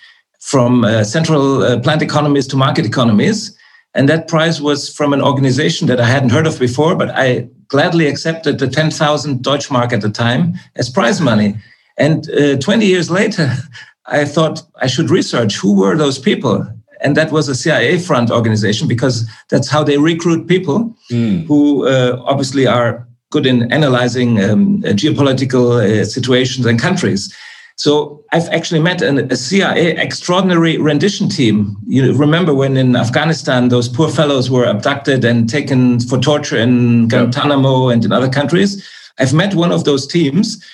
from 0.40 0.84
uh, 0.84 1.04
central 1.04 1.62
uh, 1.62 1.78
plant 1.78 2.02
economies 2.02 2.48
to 2.48 2.56
market 2.56 2.84
economies. 2.84 3.56
And 3.94 4.08
that 4.08 4.26
prize 4.26 4.60
was 4.60 4.92
from 4.92 5.12
an 5.12 5.22
organization 5.22 5.86
that 5.86 6.00
I 6.00 6.06
hadn't 6.06 6.30
heard 6.30 6.46
of 6.46 6.58
before, 6.58 6.96
but 6.96 7.10
I 7.10 7.48
gladly 7.72 8.06
accepted 8.06 8.58
the 8.58 8.68
10,000 8.68 9.38
Deutschmark 9.38 9.92
at 9.92 10.02
the 10.02 10.10
time 10.10 10.54
as 10.76 10.90
prize 10.90 11.20
money. 11.20 11.56
And 11.96 12.30
uh, 12.30 12.58
20 12.58 12.86
years 12.86 13.10
later, 13.10 13.50
I 14.06 14.26
thought 14.26 14.62
I 14.76 14.86
should 14.86 15.10
research 15.10 15.56
who 15.56 15.74
were 15.74 15.96
those 15.96 16.18
people. 16.18 16.66
And 17.00 17.16
that 17.16 17.32
was 17.32 17.48
a 17.48 17.54
CIA 17.54 17.98
front 17.98 18.30
organization 18.30 18.86
because 18.86 19.26
that's 19.48 19.68
how 19.68 19.82
they 19.82 19.96
recruit 19.96 20.46
people 20.46 20.94
mm. 21.10 21.46
who 21.46 21.86
uh, 21.88 22.22
obviously 22.26 22.66
are 22.66 23.08
good 23.30 23.46
in 23.46 23.72
analyzing 23.72 24.38
um, 24.44 24.82
geopolitical 24.82 25.80
uh, 25.80 26.04
situations 26.04 26.66
and 26.66 26.78
countries. 26.78 27.34
So 27.82 28.24
I've 28.30 28.48
actually 28.50 28.78
met 28.78 29.02
an, 29.02 29.32
a 29.32 29.34
CIA 29.34 29.96
extraordinary 29.96 30.78
rendition 30.78 31.28
team. 31.28 31.76
You 31.84 32.12
remember 32.12 32.54
when 32.54 32.76
in 32.76 32.94
Afghanistan 32.94 33.70
those 33.70 33.88
poor 33.88 34.08
fellows 34.08 34.48
were 34.48 34.64
abducted 34.66 35.24
and 35.24 35.48
taken 35.50 35.98
for 35.98 36.16
torture 36.16 36.56
in 36.56 37.08
Guantanamo 37.08 37.88
and 37.88 38.04
in 38.04 38.12
other 38.12 38.28
countries? 38.28 38.88
I've 39.18 39.34
met 39.34 39.56
one 39.56 39.72
of 39.72 39.82
those 39.82 40.06
teams. 40.06 40.64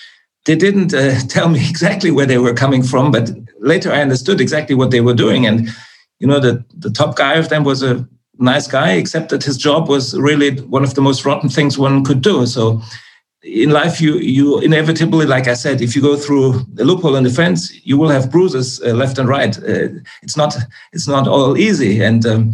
They 0.45 0.55
didn't 0.55 0.93
uh, 0.93 1.19
tell 1.29 1.49
me 1.49 1.67
exactly 1.67 2.11
where 2.11 2.27
they 2.27 2.37
were 2.37 2.53
coming 2.53 2.83
from, 2.83 3.11
but 3.11 3.31
later 3.61 3.91
I 3.91 4.03
understood 4.03 4.39
exactly 4.39 4.75
what 4.75 4.91
they 4.91 5.01
were 5.01 5.15
doing. 5.15 5.47
And 5.47 5.71
you 6.19 6.27
know, 6.27 6.41
the, 6.41 6.63
the 6.77 6.91
top 6.91 7.17
guy 7.17 7.37
of 7.37 7.49
them 7.49 7.65
was 7.65 7.83
a 7.83 8.07
nice 8.39 8.67
guy, 8.67 8.93
except 8.93 9.31
that 9.31 9.45
his 9.45 9.57
job 9.57 9.89
was 9.89 10.15
really 10.19 10.61
one 10.61 10.85
of 10.85 10.95
the 10.95 11.01
most 11.01 11.25
rotten 11.25 11.49
things 11.49 11.79
one 11.79 12.05
could 12.05 12.21
do. 12.21 12.45
So 12.45 12.83
in 13.43 13.71
life 13.71 14.01
you 14.01 14.19
you 14.19 14.59
inevitably 14.61 15.25
like 15.25 15.47
i 15.47 15.55
said 15.55 15.81
if 15.81 15.95
you 15.95 16.03
go 16.03 16.17
through 16.17 16.55
a 16.79 16.85
loophole 16.85 17.15
in 17.15 17.23
the 17.23 17.31
fence 17.31 17.73
you 17.87 17.97
will 17.97 18.09
have 18.09 18.31
bruises 18.31 18.81
uh, 18.83 18.93
left 18.93 19.17
and 19.19 19.29
right 19.29 19.59
uh, 19.59 19.89
it's 20.23 20.37
not 20.37 20.57
it's 20.93 21.07
not 21.07 21.29
all 21.29 21.57
easy 21.57 22.03
and 22.03 22.27
um, 22.27 22.53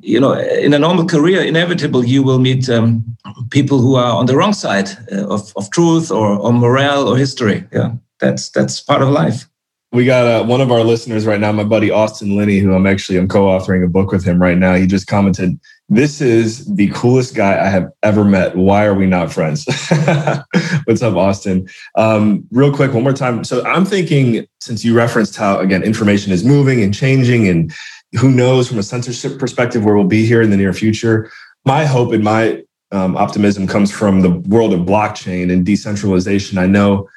you 0.00 0.20
know, 0.20 0.32
in 0.32 0.74
a 0.74 0.78
normal 0.78 1.06
career, 1.06 1.42
inevitable 1.42 2.04
you 2.04 2.22
will 2.22 2.38
meet 2.38 2.68
um, 2.68 3.04
people 3.50 3.78
who 3.78 3.96
are 3.96 4.14
on 4.14 4.26
the 4.26 4.36
wrong 4.36 4.52
side 4.52 4.88
uh, 5.12 5.26
of, 5.28 5.52
of 5.56 5.70
truth 5.70 6.10
or, 6.10 6.38
or 6.38 6.52
morale 6.52 7.08
or 7.08 7.16
history. 7.16 7.64
Yeah, 7.72 7.92
that's 8.20 8.50
that's 8.50 8.80
part 8.80 9.02
of 9.02 9.08
life. 9.08 9.48
We 9.92 10.04
got 10.04 10.26
uh, 10.26 10.44
one 10.44 10.60
of 10.60 10.70
our 10.70 10.82
listeners 10.82 11.26
right 11.26 11.40
now, 11.40 11.52
my 11.52 11.64
buddy 11.64 11.90
Austin 11.90 12.36
Linney, 12.36 12.58
who 12.58 12.74
I'm 12.74 12.86
actually 12.86 13.18
I'm 13.18 13.28
co-authoring 13.28 13.84
a 13.84 13.88
book 13.88 14.12
with 14.12 14.24
him 14.24 14.40
right 14.40 14.58
now. 14.58 14.74
He 14.74 14.86
just 14.86 15.06
commented, 15.06 15.58
"This 15.88 16.20
is 16.20 16.66
the 16.74 16.88
coolest 16.88 17.34
guy 17.34 17.64
I 17.64 17.68
have 17.68 17.90
ever 18.02 18.24
met. 18.24 18.56
Why 18.56 18.84
are 18.86 18.94
we 18.94 19.06
not 19.06 19.32
friends?" 19.32 19.64
What's 20.84 21.02
up, 21.02 21.16
Austin? 21.16 21.68
Um, 21.96 22.46
real 22.50 22.72
quick, 22.72 22.92
one 22.92 23.02
more 23.02 23.12
time. 23.12 23.44
So 23.44 23.64
I'm 23.64 23.84
thinking, 23.84 24.46
since 24.60 24.84
you 24.84 24.94
referenced 24.94 25.36
how 25.36 25.58
again 25.58 25.82
information 25.82 26.32
is 26.32 26.44
moving 26.44 26.82
and 26.82 26.94
changing, 26.94 27.48
and 27.48 27.72
who 28.18 28.30
knows 28.30 28.68
from 28.68 28.78
a 28.78 28.82
censorship 28.82 29.38
perspective 29.38 29.84
where 29.84 29.96
we'll 29.96 30.04
be 30.04 30.26
here 30.26 30.42
in 30.42 30.50
the 30.50 30.56
near 30.56 30.72
future. 30.72 31.30
My 31.64 31.84
hope 31.84 32.12
and 32.12 32.22
my 32.22 32.62
um, 32.92 33.16
optimism 33.16 33.66
comes 33.66 33.90
from 33.90 34.20
the 34.22 34.30
world 34.30 34.72
of 34.72 34.80
blockchain 34.80 35.52
and 35.52 35.66
decentralization. 35.66 36.58
I 36.58 36.66
know 36.66 37.08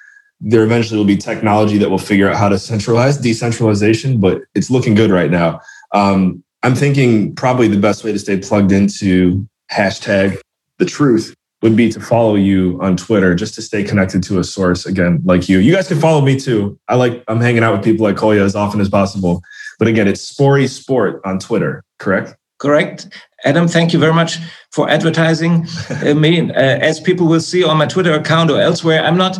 there 0.41 0.63
eventually 0.63 0.97
will 0.97 1.05
be 1.05 1.17
technology 1.17 1.78
that 1.78 1.89
will 1.89 1.97
figure 1.97 2.30
out 2.30 2.38
how 2.38 2.49
to 2.49 2.57
centralize 2.57 3.17
decentralization, 3.17 4.20
but 4.20 4.41
it's 4.55 4.70
looking 4.70 4.95
good 4.95 5.11
right 5.11 5.30
now. 5.30 5.61
Um, 5.93 6.43
I'm 6.64 6.76
thinking 6.76 7.36
probably 7.36 7.68
the 7.68 7.80
best 7.80 8.03
way 8.03 8.12
to 8.12 8.20
stay 8.20 8.38
plugged 8.38 8.72
into 8.72 9.47
hashtag 9.72 10.39
the 10.78 10.86
truth 10.86 11.34
would 11.62 11.76
be 11.76 11.89
to 11.91 11.99
follow 11.99 12.36
you 12.36 12.80
on 12.82 12.95
Twitter 12.95 13.36
just 13.36 13.53
to 13.55 13.62
stay 13.62 13.84
connected 13.84 14.24
to 14.24 14.39
a 14.39 14.43
source 14.43 14.86
again, 14.86 15.22
like 15.26 15.49
you. 15.49 15.60
You 15.60 15.74
guys 15.74 15.88
can 15.88 15.99
follow 15.99 16.22
me 16.22 16.39
too. 16.39 16.80
I 16.88 16.95
like 16.95 17.24
I'm 17.28 17.41
hanging 17.41 17.64
out 17.64 17.74
with 17.74 17.84
people 17.84 18.05
like 18.05 18.16
Kolya 18.16 18.43
as 18.43 18.55
often 18.55 18.80
as 18.80 18.89
possible. 18.89 19.41
But 19.78 19.88
again, 19.88 20.07
it's 20.07 20.34
Spory 20.34 20.70
Sport 20.70 21.22
on 21.26 21.39
Twitter, 21.39 21.84
correct? 21.99 22.36
Correct. 22.60 23.07
Adam, 23.45 23.68
thank 23.70 23.93
you 23.93 23.99
very 23.99 24.14
much 24.14 24.38
for 24.72 24.89
advertising 24.89 25.66
uh, 25.89 26.14
me. 26.14 26.49
Uh, 26.51 26.53
as 26.53 26.99
people 26.99 27.28
will 27.28 27.39
see 27.39 27.64
on 27.64 27.78
my 27.78 27.86
Twitter 27.86 28.14
account 28.14 28.51
or 28.51 28.60
elsewhere, 28.60 29.01
I'm 29.03 29.18
not 29.18 29.38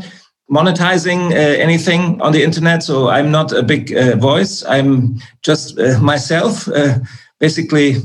monetizing 0.52 1.32
uh, 1.32 1.36
anything 1.36 2.22
on 2.22 2.32
the 2.32 2.43
internet, 2.43 2.84
so 2.84 3.10
I'm 3.10 3.32
not 3.32 3.52
a 3.52 3.64
big 3.64 3.95
uh, 3.95 4.16
voice. 4.16 4.64
I'm 4.66 5.20
just 5.41 5.80
uh, 5.80 6.00
myself. 6.00 6.68
Uh, 6.68 7.00
basically, 7.39 7.97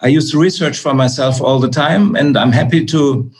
I 0.00 0.08
used 0.08 0.32
to 0.32 0.40
research 0.40 0.78
for 0.78 0.94
myself 0.94 1.40
all 1.40 1.58
the 1.60 1.70
time, 1.70 2.16
and 2.16 2.36
I'm 2.36 2.52
happy 2.52 2.84
to 2.86 3.30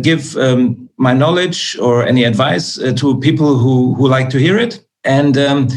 give 0.00 0.34
um, 0.36 0.88
my 0.96 1.12
knowledge 1.12 1.76
or 1.78 2.06
any 2.06 2.24
advice 2.24 2.76
to 2.76 3.20
people 3.20 3.58
who, 3.58 3.94
who 3.94 4.08
like 4.08 4.30
to 4.30 4.38
hear 4.38 4.56
it. 4.56 4.82
And 5.04 5.36
um, 5.36 5.68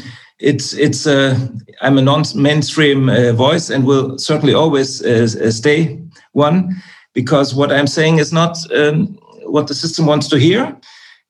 it's 0.42 0.74
it's 0.74 1.06
uh, 1.06 1.38
I'm 1.82 1.98
a 1.98 2.02
non-mainstream 2.02 3.10
uh, 3.10 3.32
voice 3.34 3.70
and 3.70 3.86
will 3.86 4.18
certainly 4.18 4.54
always 4.54 5.04
uh, 5.04 5.28
uh, 5.42 5.52
stay 5.52 6.00
one 6.34 6.76
because 7.14 7.56
what 7.56 7.72
I'm 7.72 7.88
saying 7.88 8.20
is 8.20 8.34
not 8.34 8.58
um, 8.74 9.20
what 9.46 9.68
the 9.68 9.74
system 9.74 10.06
wants 10.06 10.28
to 10.30 10.38
hear, 10.38 10.76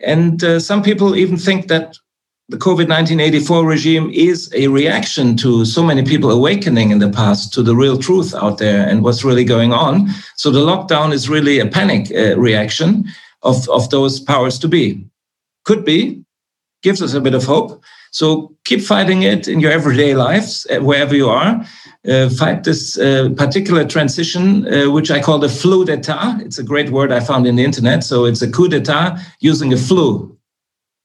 and 0.03 0.43
uh, 0.43 0.59
some 0.59 0.81
people 0.83 1.15
even 1.15 1.37
think 1.37 1.67
that 1.67 1.97
the 2.49 2.57
COVID 2.57 2.89
1984 2.89 3.65
regime 3.65 4.11
is 4.13 4.51
a 4.53 4.67
reaction 4.67 5.37
to 5.37 5.63
so 5.63 5.81
many 5.81 6.03
people 6.03 6.29
awakening 6.29 6.91
in 6.91 6.99
the 6.99 7.09
past 7.09 7.53
to 7.53 7.63
the 7.63 7.75
real 7.75 7.97
truth 7.97 8.35
out 8.35 8.57
there 8.57 8.85
and 8.87 9.03
what's 9.03 9.23
really 9.23 9.45
going 9.45 9.71
on. 9.71 10.09
So 10.35 10.51
the 10.51 10.59
lockdown 10.59 11.13
is 11.13 11.29
really 11.29 11.59
a 11.59 11.65
panic 11.65 12.11
uh, 12.11 12.37
reaction 12.37 13.05
of, 13.43 13.69
of 13.69 13.89
those 13.89 14.19
powers 14.19 14.59
to 14.59 14.67
be. 14.67 15.05
Could 15.63 15.85
be, 15.85 16.25
gives 16.81 17.01
us 17.01 17.13
a 17.13 17.21
bit 17.21 17.33
of 17.33 17.43
hope. 17.43 17.83
So 18.11 18.55
keep 18.65 18.81
fighting 18.81 19.23
it 19.23 19.47
in 19.47 19.59
your 19.59 19.71
everyday 19.71 20.15
lives, 20.15 20.67
uh, 20.69 20.79
wherever 20.79 21.15
you 21.15 21.29
are. 21.29 21.65
Uh, 22.07 22.29
fight 22.29 22.63
this 22.63 22.97
uh, 22.97 23.29
particular 23.37 23.85
transition, 23.85 24.67
uh, 24.67 24.89
which 24.91 25.11
I 25.11 25.21
call 25.21 25.39
the 25.39 25.49
flu 25.49 25.85
d'etat. 25.85 26.39
It's 26.41 26.57
a 26.57 26.63
great 26.63 26.89
word 26.89 27.11
I 27.11 27.19
found 27.19 27.47
in 27.47 27.55
the 27.55 27.63
internet. 27.63 28.03
So 28.03 28.25
it's 28.25 28.41
a 28.41 28.51
coup 28.51 28.67
d'etat 28.67 29.17
using 29.39 29.71
a 29.71 29.77
flu. 29.77 30.37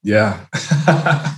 Yeah. 0.03 0.45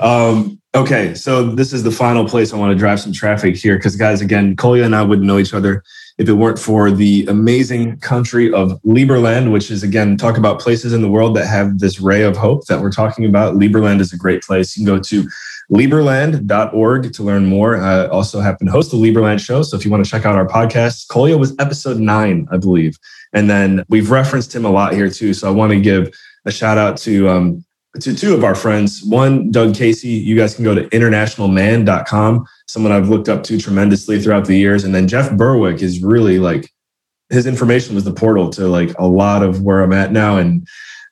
um, 0.00 0.55
okay. 0.76 1.14
So 1.14 1.42
this 1.42 1.72
is 1.72 1.82
the 1.82 1.90
final 1.90 2.28
place 2.28 2.52
I 2.52 2.56
want 2.56 2.72
to 2.72 2.78
drive 2.78 3.00
some 3.00 3.12
traffic 3.12 3.56
here. 3.56 3.76
Because, 3.76 3.96
guys, 3.96 4.20
again, 4.20 4.56
Kolya 4.56 4.84
and 4.84 4.94
I 4.94 5.02
wouldn't 5.02 5.26
know 5.26 5.38
each 5.38 5.54
other 5.54 5.82
if 6.18 6.28
it 6.28 6.32
weren't 6.32 6.58
for 6.58 6.90
the 6.90 7.26
amazing 7.26 7.98
country 8.00 8.52
of 8.52 8.80
Liberland, 8.82 9.52
which 9.52 9.70
is 9.70 9.82
again 9.82 10.16
talk 10.16 10.38
about 10.38 10.60
places 10.60 10.92
in 10.92 11.02
the 11.02 11.08
world 11.08 11.36
that 11.36 11.46
have 11.46 11.78
this 11.78 12.00
ray 12.00 12.22
of 12.22 12.36
hope 12.36 12.66
that 12.66 12.80
we're 12.80 12.90
talking 12.90 13.24
about. 13.26 13.54
Liberland 13.54 14.00
is 14.00 14.12
a 14.12 14.16
great 14.16 14.42
place. 14.42 14.76
You 14.76 14.84
can 14.84 14.96
go 14.96 15.02
to 15.02 15.28
Liberland.org 15.70 17.12
to 17.12 17.22
learn 17.22 17.46
more. 17.46 17.76
I 17.76 18.06
also 18.06 18.40
happen 18.40 18.66
to 18.66 18.72
host 18.72 18.92
the 18.92 18.96
Liberland 18.96 19.44
show. 19.44 19.62
So 19.62 19.76
if 19.76 19.84
you 19.84 19.90
want 19.90 20.04
to 20.04 20.10
check 20.10 20.24
out 20.24 20.36
our 20.36 20.46
podcast, 20.46 21.08
Kolya 21.08 21.36
was 21.36 21.54
episode 21.58 21.98
nine, 21.98 22.46
I 22.50 22.56
believe. 22.56 22.96
And 23.32 23.50
then 23.50 23.84
we've 23.88 24.10
referenced 24.10 24.54
him 24.54 24.64
a 24.64 24.70
lot 24.70 24.94
here 24.94 25.10
too. 25.10 25.34
So 25.34 25.48
I 25.48 25.50
want 25.50 25.72
to 25.72 25.80
give 25.80 26.14
a 26.46 26.52
shout 26.52 26.78
out 26.78 26.96
to 26.98 27.28
um, 27.28 27.64
to 28.00 28.14
two 28.14 28.34
of 28.34 28.44
our 28.44 28.54
friends. 28.54 29.02
One, 29.04 29.50
Doug 29.50 29.74
Casey. 29.74 30.08
You 30.08 30.36
guys 30.36 30.54
can 30.54 30.64
go 30.64 30.74
to 30.74 30.88
internationalman.com 30.90 32.46
someone 32.66 32.92
I've 32.92 33.08
looked 33.08 33.28
up 33.28 33.42
to 33.44 33.58
tremendously 33.58 34.20
throughout 34.20 34.46
the 34.46 34.56
years. 34.56 34.84
And 34.84 34.94
then 34.94 35.08
Jeff 35.08 35.32
Berwick 35.32 35.82
is 35.82 36.02
really 36.02 36.38
like 36.38 36.70
his 37.30 37.46
information 37.46 37.94
was 37.94 38.04
the 38.04 38.12
portal 38.12 38.50
to 38.50 38.68
like 38.68 38.94
a 38.98 39.06
lot 39.06 39.42
of 39.42 39.62
where 39.62 39.82
I'm 39.82 39.92
at 39.92 40.12
now 40.12 40.36
and 40.36 40.66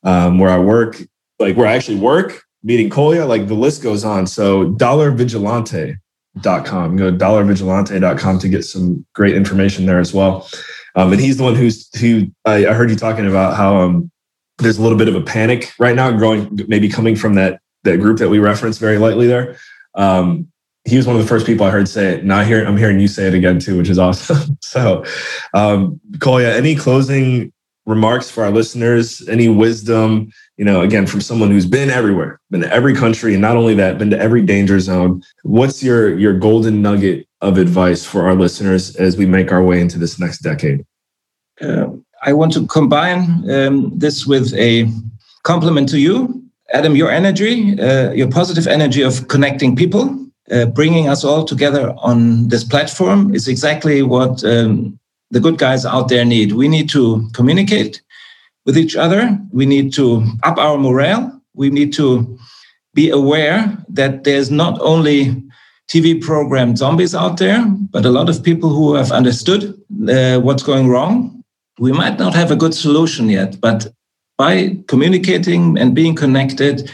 um, 0.04 0.38
where 0.38 0.50
I 0.50 0.58
work, 0.58 1.00
like 1.38 1.56
where 1.56 1.66
I 1.66 1.74
actually 1.74 1.98
work, 1.98 2.42
meeting 2.62 2.90
Kolya, 2.90 3.24
like 3.24 3.48
the 3.48 3.54
list 3.54 3.82
goes 3.82 4.04
on. 4.04 4.26
So 4.26 4.72
dollarvigilante.com, 4.72 6.96
go 6.96 7.10
to 7.10 7.16
dollarvigilante.com 7.16 8.38
to 8.38 8.48
get 8.48 8.64
some 8.64 9.04
great 9.14 9.34
information 9.34 9.86
there 9.86 10.00
as 10.00 10.14
well. 10.14 10.48
Um, 10.96 11.12
and 11.12 11.20
he's 11.20 11.38
the 11.38 11.42
one 11.42 11.56
who's 11.56 11.88
who 11.98 12.28
I, 12.44 12.66
I 12.66 12.72
heard 12.72 12.90
you 12.90 12.96
talking 12.96 13.26
about 13.26 13.56
how 13.56 13.76
um, 13.76 14.12
there's 14.58 14.78
a 14.78 14.82
little 14.82 14.98
bit 14.98 15.08
of 15.08 15.14
a 15.14 15.20
panic 15.20 15.72
right 15.78 15.96
now 15.96 16.10
growing, 16.10 16.58
maybe 16.68 16.88
coming 16.88 17.16
from 17.16 17.34
that 17.34 17.60
that 17.84 17.98
group 17.98 18.18
that 18.18 18.28
we 18.28 18.38
referenced 18.38 18.80
very 18.80 18.98
lightly 18.98 19.26
there. 19.26 19.56
Um, 19.94 20.48
he 20.84 20.96
was 20.96 21.06
one 21.06 21.16
of 21.16 21.22
the 21.22 21.28
first 21.28 21.46
people 21.46 21.64
I 21.66 21.70
heard 21.70 21.88
say 21.88 22.14
it. 22.14 22.24
Now 22.24 22.38
I 22.38 22.44
hear 22.44 22.64
I'm 22.64 22.76
hearing 22.76 23.00
you 23.00 23.08
say 23.08 23.26
it 23.26 23.34
again 23.34 23.58
too, 23.58 23.76
which 23.76 23.88
is 23.88 23.98
awesome. 23.98 24.58
so, 24.62 25.04
um, 25.54 26.00
Kolya, 26.20 26.54
any 26.54 26.74
closing 26.74 27.52
remarks 27.86 28.30
for 28.30 28.44
our 28.44 28.50
listeners? 28.50 29.26
Any 29.28 29.48
wisdom? 29.48 30.30
You 30.56 30.64
know, 30.64 30.82
again, 30.82 31.06
from 31.06 31.20
someone 31.20 31.50
who's 31.50 31.66
been 31.66 31.90
everywhere, 31.90 32.40
been 32.50 32.60
to 32.60 32.72
every 32.72 32.94
country, 32.94 33.32
and 33.32 33.42
not 33.42 33.56
only 33.56 33.74
that, 33.74 33.98
been 33.98 34.10
to 34.10 34.18
every 34.18 34.42
danger 34.42 34.78
zone. 34.78 35.22
What's 35.42 35.82
your 35.82 36.18
your 36.18 36.38
golden 36.38 36.82
nugget 36.82 37.26
of 37.40 37.58
advice 37.58 38.04
for 38.04 38.26
our 38.26 38.34
listeners 38.34 38.94
as 38.96 39.16
we 39.16 39.26
make 39.26 39.52
our 39.52 39.62
way 39.62 39.80
into 39.80 39.98
this 39.98 40.18
next 40.18 40.38
decade? 40.40 40.84
Uh, 41.60 41.88
I 42.24 42.32
want 42.32 42.52
to 42.54 42.66
combine 42.66 43.48
um, 43.50 43.92
this 43.94 44.26
with 44.26 44.54
a 44.54 44.88
compliment 45.42 45.88
to 45.90 45.98
you, 45.98 46.42
Adam. 46.72 46.96
Your 46.96 47.10
energy, 47.10 47.78
uh, 47.78 48.12
your 48.12 48.30
positive 48.30 48.66
energy 48.66 49.02
of 49.02 49.28
connecting 49.28 49.76
people 49.76 50.24
uh, 50.50 50.66
bringing 50.66 51.08
us 51.08 51.24
all 51.24 51.44
together 51.44 51.94
on 51.98 52.48
this 52.48 52.64
platform 52.64 53.34
is 53.34 53.48
exactly 53.48 54.02
what 54.02 54.44
um, 54.44 54.98
the 55.30 55.40
good 55.40 55.58
guys 55.58 55.86
out 55.86 56.08
there 56.08 56.24
need. 56.24 56.52
We 56.52 56.68
need 56.68 56.90
to 56.90 57.26
communicate 57.32 58.02
with 58.66 58.76
each 58.76 58.96
other. 58.96 59.38
We 59.52 59.66
need 59.66 59.92
to 59.94 60.24
up 60.42 60.58
our 60.58 60.76
morale. 60.78 61.40
We 61.54 61.70
need 61.70 61.92
to 61.94 62.38
be 62.92 63.10
aware 63.10 63.76
that 63.88 64.24
there's 64.24 64.50
not 64.50 64.78
only 64.80 65.42
TV 65.88 66.20
program 66.20 66.76
zombies 66.76 67.14
out 67.14 67.38
there, 67.38 67.64
but 67.90 68.04
a 68.04 68.10
lot 68.10 68.28
of 68.28 68.42
people 68.42 68.70
who 68.70 68.94
have 68.94 69.12
understood 69.12 69.74
uh, 70.08 70.40
what's 70.40 70.62
going 70.62 70.88
wrong. 70.88 71.33
We 71.78 71.92
might 71.92 72.18
not 72.18 72.34
have 72.34 72.50
a 72.50 72.56
good 72.56 72.74
solution 72.74 73.28
yet, 73.28 73.60
but 73.60 73.88
by 74.38 74.78
communicating 74.88 75.78
and 75.78 75.94
being 75.94 76.14
connected, 76.14 76.90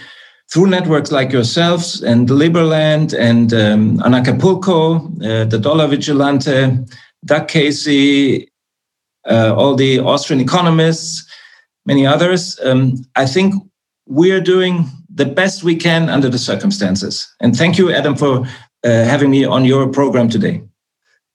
through 0.53 0.67
networks 0.67 1.13
like 1.13 1.33
yourselves 1.33 2.03
and 2.03 2.29
Liberland 2.29 3.17
and 3.17 3.55
um, 3.55 3.99
Anarchapulco, 3.99 5.07
uh, 5.25 5.45
the 5.45 5.59
Dollar 5.59 5.87
Vigilante, 5.87 6.77
Doug 7.25 7.49
Casey, 7.49 8.51
uh, 9.29 9.55
all 9.55 9.77
the 9.77 10.01
Austrian 10.01 10.41
economists, 10.41 11.25
many 11.87 12.05
others. 12.05 12.59
Um, 12.65 12.97
I 13.15 13.27
think 13.27 13.55
we're 14.07 14.41
doing 14.41 14.87
the 15.13 15.27
best 15.27 15.63
we 15.63 15.77
can 15.77 16.09
under 16.09 16.29
the 16.29 16.39
circumstances. 16.39 17.33
And 17.41 17.55
thank 17.55 17.79
you, 17.79 17.93
Adam, 17.93 18.17
for 18.17 18.41
uh, 18.85 19.05
having 19.05 19.31
me 19.31 19.45
on 19.45 19.65
your 19.65 19.89
program 19.89 20.29
today. 20.29 20.63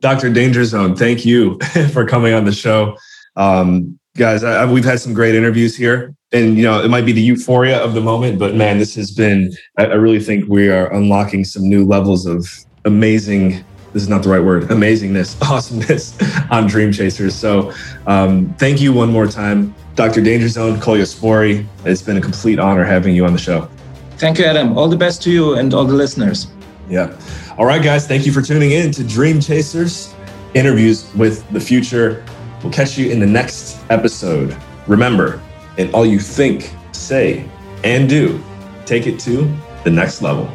Dr. 0.02 0.30
Danger 0.30 0.66
Zone, 0.66 0.96
thank 0.96 1.26
you 1.26 1.58
for 1.94 2.06
coming 2.06 2.34
on 2.34 2.44
the 2.44 2.52
show. 2.52 2.98
Um, 3.36 4.00
guys, 4.18 4.44
I, 4.44 4.66
we've 4.66 4.86
had 4.86 5.00
some 5.00 5.14
great 5.14 5.36
interviews 5.36 5.76
here. 5.76 6.16
And 6.32 6.58
you 6.58 6.64
know 6.64 6.84
it 6.84 6.90
might 6.90 7.06
be 7.06 7.14
the 7.14 7.22
euphoria 7.22 7.82
of 7.82 7.94
the 7.94 8.02
moment 8.02 8.40
but 8.40 8.56
man 8.56 8.78
this 8.78 8.94
has 8.96 9.10
been 9.10 9.54
I, 9.78 9.86
I, 9.86 9.94
really 9.94 10.20
think 10.20 10.50
we 10.50 10.70
are 10.70 10.92
unlocking 10.92 11.46
some 11.46 11.64
new 11.70 11.86
levels 11.86 12.26
of 12.26 12.46
amazing 12.84 13.64
this 13.94 14.04
is 14.04 14.10
not 14.10 14.22
the 14.22 14.30
right 14.30 14.44
word 14.44 14.64
amazingness 14.64 15.42
awesomeness 15.50 16.18
on 16.52 16.68
dream 16.68 16.92
chasers. 16.92 17.34
So 17.34 17.72
um, 18.06 18.54
thank 18.56 18.82
you 18.82 18.92
one 18.92 19.12
more 19.12 19.28
time. 19.28 19.74
Dr 19.96 20.20
danger 20.22 20.50
zone 20.50 20.78
kolya 20.82 21.04
spory 21.04 21.66
it's 21.86 22.02
been 22.02 22.18
a 22.18 22.22
complete 22.22 22.60
honor 22.60 22.84
having 22.84 23.16
you 23.16 23.26
on 23.26 23.32
the 23.32 23.40
show. 23.40 23.70
Thank 24.18 24.38
you 24.40 24.46
adam. 24.46 24.78
All 24.78 24.90
the 24.90 24.98
best 24.98 25.22
to 25.24 25.32
you 25.32 25.54
and 25.54 25.74
all 25.74 25.86
the 25.86 25.94
listeners. 25.94 26.48
Yeah. 26.90 27.18
All 27.58 27.66
right 27.66 27.82
guys 27.82 28.08
thank 28.08 28.26
you 28.26 28.34
for 28.34 28.42
tuning 28.42 28.72
in 28.72 28.92
to 28.92 29.04
dream 29.06 29.40
chasers 29.40 30.14
interviews 30.54 31.14
with 31.16 31.48
the 31.52 31.62
future. 31.62 32.26
We'll 32.66 32.74
catch 32.74 32.98
you 32.98 33.12
in 33.12 33.20
the 33.20 33.28
next 33.28 33.78
episode. 33.92 34.58
Remember, 34.88 35.40
in 35.78 35.94
all 35.94 36.04
you 36.04 36.18
think, 36.18 36.74
say, 36.94 37.48
and 37.84 38.10
do, 38.10 38.44
take 38.88 39.06
it 39.06 39.20
to 39.20 39.48
the 39.84 39.92
next 39.92 40.24
level. 40.24 40.50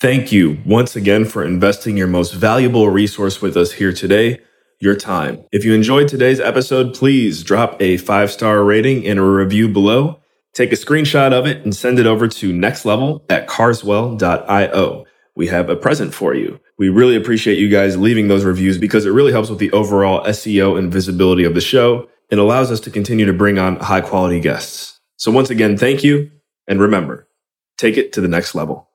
Thank 0.00 0.32
you 0.32 0.58
once 0.66 0.96
again 0.96 1.24
for 1.24 1.44
investing 1.44 1.96
your 1.96 2.08
most 2.08 2.34
valuable 2.34 2.88
resource 2.88 3.40
with 3.40 3.56
us 3.56 3.70
here 3.70 3.92
today, 3.92 4.40
your 4.80 4.96
time. 4.96 5.44
If 5.52 5.64
you 5.64 5.72
enjoyed 5.72 6.08
today's 6.08 6.40
episode, 6.40 6.94
please 6.94 7.44
drop 7.44 7.80
a 7.80 7.96
five 7.96 8.32
star 8.32 8.64
rating 8.64 9.06
and 9.06 9.20
a 9.20 9.22
review 9.22 9.68
below. 9.68 10.20
Take 10.52 10.72
a 10.72 10.76
screenshot 10.76 11.32
of 11.32 11.46
it 11.46 11.62
and 11.62 11.76
send 11.76 12.00
it 12.00 12.06
over 12.06 12.26
to 12.26 12.52
nextlevel 12.52 13.22
at 13.30 13.46
carswell.io. 13.46 15.04
We 15.36 15.46
have 15.46 15.70
a 15.70 15.76
present 15.76 16.12
for 16.12 16.34
you. 16.34 16.58
We 16.82 16.88
really 16.88 17.14
appreciate 17.14 17.60
you 17.60 17.68
guys 17.68 17.96
leaving 17.96 18.26
those 18.26 18.42
reviews 18.42 18.76
because 18.76 19.06
it 19.06 19.10
really 19.10 19.30
helps 19.30 19.48
with 19.48 19.60
the 19.60 19.70
overall 19.70 20.24
SEO 20.24 20.76
and 20.76 20.92
visibility 20.92 21.44
of 21.44 21.54
the 21.54 21.60
show 21.60 22.08
and 22.28 22.40
allows 22.40 22.72
us 22.72 22.80
to 22.80 22.90
continue 22.90 23.24
to 23.24 23.32
bring 23.32 23.56
on 23.56 23.76
high 23.76 24.00
quality 24.00 24.40
guests. 24.40 24.98
So 25.16 25.30
once 25.30 25.48
again, 25.48 25.76
thank 25.78 26.02
you. 26.02 26.32
And 26.66 26.80
remember, 26.80 27.28
take 27.78 27.96
it 27.96 28.12
to 28.14 28.20
the 28.20 28.26
next 28.26 28.56
level. 28.56 28.88